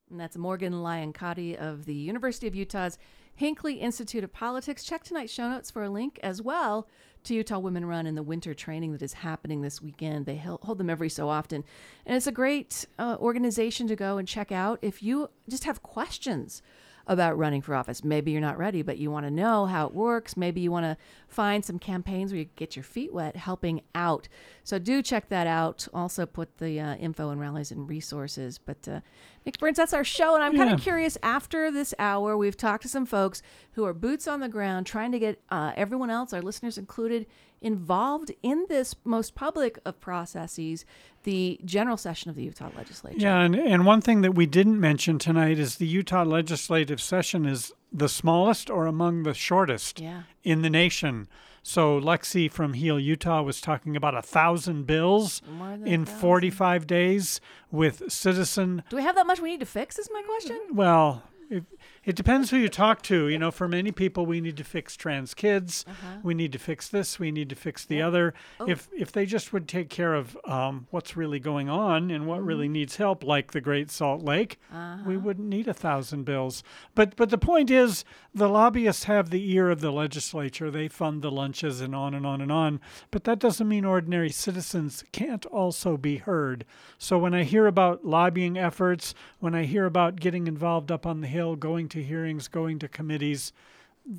And 0.10 0.20
that's 0.20 0.38
Morgan 0.38 0.82
Lyon-Cotti 0.82 1.56
of 1.56 1.86
the 1.86 1.94
University 1.94 2.48
of 2.48 2.56
Utah's 2.56 2.98
Hinckley 3.36 3.76
Institute 3.76 4.24
of 4.24 4.34
Politics. 4.34 4.84
Check 4.84 5.04
tonight's 5.04 5.32
show 5.32 5.50
notes 5.50 5.70
for 5.72 5.84
a 5.84 5.90
link 5.90 6.20
as 6.24 6.42
well 6.42 6.88
to 7.24 7.36
Utah 7.36 7.60
Women 7.60 7.86
Run 7.86 8.06
and 8.06 8.18
the 8.18 8.24
winter 8.24 8.54
training 8.54 8.92
that 8.94 9.02
is 9.02 9.14
happening 9.14 9.62
this 9.62 9.82
weekend. 9.82 10.26
They 10.26 10.38
hold 10.38 10.78
them 10.78 10.90
every 10.90 11.10
so 11.10 11.30
often. 11.30 11.64
And 12.06 12.18
it's 12.18 12.28
a 12.28 12.32
great 12.32 12.86
uh, 12.98 13.18
organization 13.20 13.88
to 13.88 13.96
go 13.96 14.18
and 14.18 14.28
check 14.28 14.52
out 14.52 14.80
if 14.82 15.04
you 15.04 15.30
just 15.48 15.64
have 15.66 15.84
questions 15.84 16.62
about 17.08 17.38
running 17.38 17.62
for 17.62 17.76
office. 17.76 18.04
Maybe 18.04 18.32
you're 18.32 18.42
not 18.42 18.58
ready, 18.58 18.82
but 18.82 18.98
you 18.98 19.12
want 19.12 19.26
to 19.26 19.32
know 19.32 19.66
how 19.66 19.88
it 19.88 19.94
works. 19.94 20.38
Maybe 20.38 20.62
you 20.62 20.72
want 20.72 20.86
to 20.86 20.98
find 21.28 21.64
some 21.64 21.80
campaigns 21.80 22.32
where 22.32 22.40
you 22.40 22.50
get 22.56 22.76
your 22.76 22.84
feet 22.84 23.14
wet 23.14 23.36
helping 23.36 23.82
out. 23.96 24.28
So 24.64 24.80
do 24.80 25.02
check 25.02 25.30
that 25.30 25.48
out. 25.48 25.88
Also 25.94 26.26
put 26.26 26.58
the 26.58 26.80
uh, 26.80 26.96
info 26.96 27.30
and 27.30 27.42
rallies 27.42 27.72
and 27.72 27.90
resources. 27.90 28.60
But 28.60 28.88
uh, 28.88 29.00
Nick 29.46 29.58
Burns, 29.58 29.78
that's 29.78 29.94
our 29.94 30.04
show. 30.04 30.36
And 30.36 30.44
I'm 30.44 30.54
yeah. 30.54 30.66
kind 30.66 30.74
of 30.74 30.82
curious 30.82 31.18
after 31.24 31.72
this 31.72 31.94
hour, 31.98 32.38
we've 32.38 32.58
talked 32.58 32.84
to 32.84 32.90
some 32.90 33.06
folks 33.06 33.42
who 33.72 33.86
are 33.86 33.94
boots 33.94 34.28
on 34.28 34.40
the 34.40 34.50
ground 34.50 34.86
trying 34.86 35.12
to 35.12 35.20
get 35.20 35.42
uh, 35.50 35.72
everyone 35.76 36.10
else, 36.10 36.34
our 36.34 36.42
listeners 36.42 36.78
included, 36.78 37.26
involved 37.62 38.32
in 38.42 38.66
this 38.70 38.96
most 39.04 39.36
public 39.36 39.80
of 39.86 40.00
processes, 40.00 40.86
the 41.24 41.60
general 41.66 41.98
session 41.98 42.30
of 42.30 42.36
the 42.36 42.44
Utah 42.44 42.70
legislature. 42.76 43.18
Yeah, 43.18 43.42
and, 43.42 43.56
and 43.56 43.86
one 43.86 44.02
thing 44.02 44.22
that 44.22 44.34
we 44.34 44.46
didn't 44.46 44.80
mention 44.80 45.20
tonight 45.20 45.60
is 45.60 45.76
the 45.76 45.88
Utah 45.88 46.24
legislative 46.24 47.02
session 47.02 47.46
is 47.46 47.74
the 47.92 48.10
smallest 48.10 48.70
or 48.70 48.86
among 48.86 49.24
the 49.24 49.34
shortest 49.34 50.00
yeah. 50.00 50.24
in 50.44 50.62
the 50.62 50.70
nation. 50.70 51.28
So 51.62 52.00
Lexi 52.00 52.50
from 52.50 52.74
Heal 52.74 53.00
Utah 53.00 53.42
was 53.42 53.62
talking 53.62 53.96
about 53.96 54.16
a 54.16 54.22
thousand 54.22 54.88
bills 54.88 55.42
in 55.86 56.06
45 56.06 56.88
days 56.88 57.42
with 57.72 58.12
citizen. 58.12 58.84
Do 58.90 58.96
we 58.96 59.04
have 59.04 59.16
that 59.16 59.28
much 59.28 59.40
we 59.40 59.52
need 59.52 59.60
to 59.60 59.66
fix? 59.66 60.00
Is 60.00 60.10
my 60.12 60.22
question. 60.22 60.60
Well, 60.72 61.24
if, 61.50 61.64
It 62.06 62.16
depends 62.16 62.50
who 62.50 62.58
you 62.58 62.70
talk 62.70 63.02
to. 63.04 63.28
You 63.28 63.38
know, 63.38 63.52
for 63.52 63.68
many 63.68 63.92
people, 63.92 64.26
we 64.26 64.42
need 64.42 64.58
to 64.58 64.64
fix 64.64 64.96
trans 64.96 65.34
kids. 65.34 65.86
Uh-huh. 65.88 66.18
We 66.24 66.34
need 66.34 66.52
to 66.54 66.60
fix 66.60 66.88
this. 66.88 67.20
We 67.20 67.32
need 67.32 67.50
to 67.50 67.56
fix 67.56 67.86
the 67.86 68.02
other. 68.02 68.34
Oh. 68.60 68.70
If 68.70 68.88
if 68.98 69.12
they 69.12 69.26
just 69.26 69.52
would 69.54 69.68
take 69.68 69.90
care 69.90 70.14
of 70.14 70.38
um, 70.46 70.88
what's 70.92 71.18
really 71.18 71.40
going 71.40 71.70
on 71.70 72.10
and 72.12 72.26
what 72.26 72.44
really 72.44 72.70
needs 72.70 72.96
help, 72.96 73.24
like 73.24 73.52
the 73.52 73.62
Great 73.62 73.92
Salt 73.92 74.24
Lake, 74.24 74.58
we 74.72 74.76
Mm-hmm. 74.78 75.10
Uh-huh. 75.10 75.20
wouldn't 75.20 75.48
need 75.50 75.68
a 75.68 75.74
thousand 75.74 76.24
bills. 76.24 76.64
But 76.96 77.16
but 77.16 77.30
the 77.30 77.38
point 77.38 77.70
is, 77.70 78.06
the 78.34 78.48
lobbyists 78.50 79.04
have 79.04 79.30
the 79.30 79.52
ear 79.52 79.70
of 79.70 79.82
the 79.82 79.92
legislature. 79.92 80.72
They 80.72 80.88
fund 80.88 81.22
the 81.22 81.32
lunches 81.32 81.82
and 81.82 81.94
on 81.94 82.14
and 82.14 82.26
on 82.26 82.42
and 82.42 82.52
on. 82.52 82.80
But 83.12 83.26
that 83.26 83.40
doesn't 83.40 83.68
mean 83.68 83.84
ordinary 83.86 84.30
citizens 84.30 85.04
can't 85.12 85.46
also 85.48 85.98
be 85.98 86.18
heard. 86.18 86.64
So 86.98 87.18
when 87.18 87.34
I 87.34 87.44
hear 87.44 87.68
about 87.68 88.06
lobbying 88.06 88.58
efforts, 88.58 89.14
when 89.40 89.54
I 89.54 89.64
hear 89.66 89.86
about 89.86 90.20
getting 90.20 90.48
involved 90.48 90.92
up 90.92 91.06
on 91.06 91.22
the 91.22 91.28
Hill, 91.28 91.56
going 91.56 91.89
to 91.90 92.04
hearings, 92.04 92.48
going 92.48 92.80
to 92.80 92.88
committees, 92.88 93.52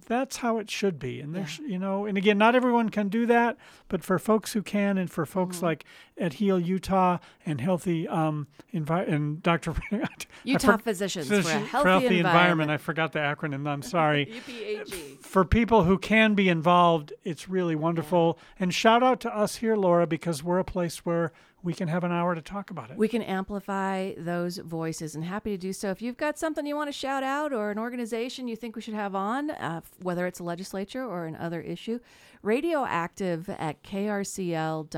that's 0.07 0.37
how 0.37 0.59
it 0.59 0.71
should 0.71 1.01
be. 1.01 1.21
And 1.21 1.35
there's, 1.35 1.59
you 1.59 1.79
know, 1.79 2.05
and 2.05 2.17
again, 2.17 2.39
not 2.39 2.55
everyone 2.55 2.91
can 2.91 3.09
do 3.09 3.27
that, 3.27 3.57
but 3.89 4.05
for 4.05 4.21
folks 4.21 4.53
who 4.53 4.63
can, 4.63 4.97
and 4.99 5.11
for 5.11 5.27
folks 5.27 5.57
Mm-hmm. 5.57 5.67
like 5.67 5.85
at 6.17 6.35
Heal 6.35 6.61
Utah 6.61 7.19
and 7.45 7.61
Healthy 7.61 8.07
um, 8.07 8.47
Envi- 8.73 9.11
and 9.11 9.43
Dr. 9.43 9.75
Utah 10.45 10.77
for- 10.77 10.79
Physicians 10.79 11.27
for 11.27 11.35
a 11.35 11.39
Physician- 11.39 11.67
Healthy 11.67 12.19
Environment. 12.21 12.71
I 12.71 12.77
forgot 12.77 13.13
the 13.13 13.19
acronym. 13.19 13.67
I'm 13.67 13.83
sorry. 13.83 14.27
UPAG. 14.47 15.21
for 15.25 15.45
people 15.45 15.83
who 15.85 15.99
can 15.99 16.35
be 16.35 16.49
involved, 16.49 17.13
it's 17.25 17.49
really 17.49 17.75
wonderful. 17.75 18.39
And 18.61 18.73
shout 18.73 19.03
out 19.03 19.19
to 19.23 19.35
us 19.37 19.57
here, 19.57 19.77
Laura, 19.77 20.07
because 20.07 20.45
we're 20.45 20.59
a 20.61 20.65
place 20.65 20.99
where 20.99 21.33
we 21.63 21.75
can 21.75 21.89
have 21.89 22.05
an 22.05 22.13
hour 22.13 22.35
to 22.35 22.43
talk 22.43 22.71
about 22.71 22.91
it. 22.91 22.97
We 22.97 23.09
can 23.09 23.23
amplify 23.23 24.15
those 24.17 24.59
voices 24.59 25.15
and 25.15 25.25
happy 25.25 25.51
to 25.51 25.59
do 25.59 25.73
so. 25.73 25.91
If 25.91 26.01
you've 26.01 26.17
got 26.17 26.39
something 26.39 26.67
you 26.67 26.77
want 26.77 26.89
to 26.89 26.93
shout 26.93 27.23
out 27.23 27.53
or 27.53 27.71
an 27.71 27.79
organization 27.79 28.49
you 28.49 28.57
think 28.57 28.77
we 28.77 28.83
should 28.83 28.95
have 28.95 29.15
on, 29.15 29.51
uh, 29.51 29.83
whether 30.03 30.27
it's 30.27 30.41
a 30.41 30.45
legislature 30.45 31.05
or 31.05 31.27
another 31.27 31.61
issue, 31.61 32.01
radioactive 32.43 33.49
at 33.51 33.83
krcl.org. 33.83 34.91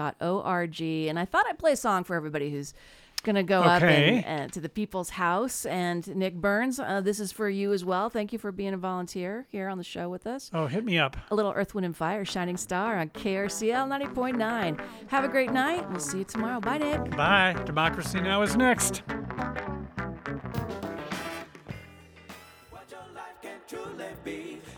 And 0.82 1.18
I 1.18 1.24
thought 1.24 1.46
I'd 1.48 1.58
play 1.58 1.72
a 1.72 1.76
song 1.76 2.04
for 2.04 2.14
everybody 2.14 2.50
who's 2.50 2.74
going 3.22 3.36
to 3.36 3.42
go 3.42 3.60
up 3.62 3.82
Okay. 3.82 4.22
and, 4.26 4.50
uh, 4.50 4.52
to 4.52 4.60
the 4.60 4.68
People's 4.68 5.10
House. 5.10 5.64
And 5.66 6.06
Nick 6.16 6.34
Burns, 6.34 6.78
uh, 6.80 7.00
this 7.00 7.20
is 7.20 7.32
for 7.32 7.48
you 7.48 7.72
as 7.72 7.84
well. 7.84 8.10
Thank 8.10 8.32
you 8.32 8.38
for 8.38 8.52
being 8.52 8.74
a 8.74 8.76
volunteer 8.76 9.46
here 9.50 9.68
on 9.68 9.78
the 9.78 9.84
show 9.84 10.08
with 10.08 10.26
us. 10.26 10.50
Oh, 10.52 10.66
hit 10.66 10.84
me 10.84 10.98
up. 10.98 11.16
A 11.30 11.34
little 11.34 11.52
Earth, 11.54 11.74
Wind, 11.74 11.84
and 11.86 11.96
Fire, 11.96 12.24
Shining 12.24 12.56
Star 12.56 12.98
on 12.98 13.08
KRCL 13.10 13.86
90.9. 13.88 14.80
Have 15.08 15.24
a 15.24 15.28
great 15.28 15.52
night. 15.52 15.88
We'll 15.90 16.00
see 16.00 16.18
you 16.18 16.24
tomorrow. 16.24 16.60
Bye, 16.60 16.78
Nick. 16.78 17.10
Bye. 17.16 17.54
Democracy 17.64 18.20
Now! 18.20 18.42
is 18.42 18.56
next. 18.56 19.02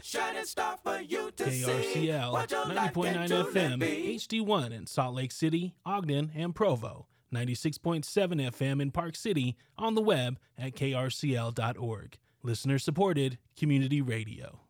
Shining 0.03 0.45
star 0.45 0.79
for 0.83 1.01
you 1.01 1.31
to 1.37 1.51
see. 1.51 1.65
KRCL 1.65 2.47
90.9 2.49 3.29
FM, 3.53 4.17
HD1 4.17 4.73
in 4.73 4.87
Salt 4.87 5.15
Lake 5.15 5.33
City, 5.33 5.75
Ogden, 5.85 6.31
and 6.35 6.55
Provo. 6.55 7.07
96.7 7.35 8.05
FM 8.05 8.81
in 8.81 8.91
Park 8.91 9.17
City, 9.17 9.57
on 9.77 9.95
the 9.95 10.01
web 10.01 10.39
at 10.57 10.75
krcl.org. 10.75 12.19
Listener 12.43 12.79
supported 12.79 13.39
community 13.57 14.01
radio. 14.03 14.61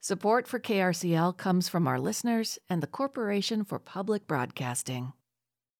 Support 0.00 0.48
for 0.48 0.58
KRCL 0.58 1.36
comes 1.36 1.68
from 1.68 1.86
our 1.86 2.00
listeners 2.00 2.58
and 2.68 2.82
the 2.82 2.88
Corporation 2.88 3.64
for 3.64 3.78
Public 3.78 4.26
Broadcasting. 4.26 5.12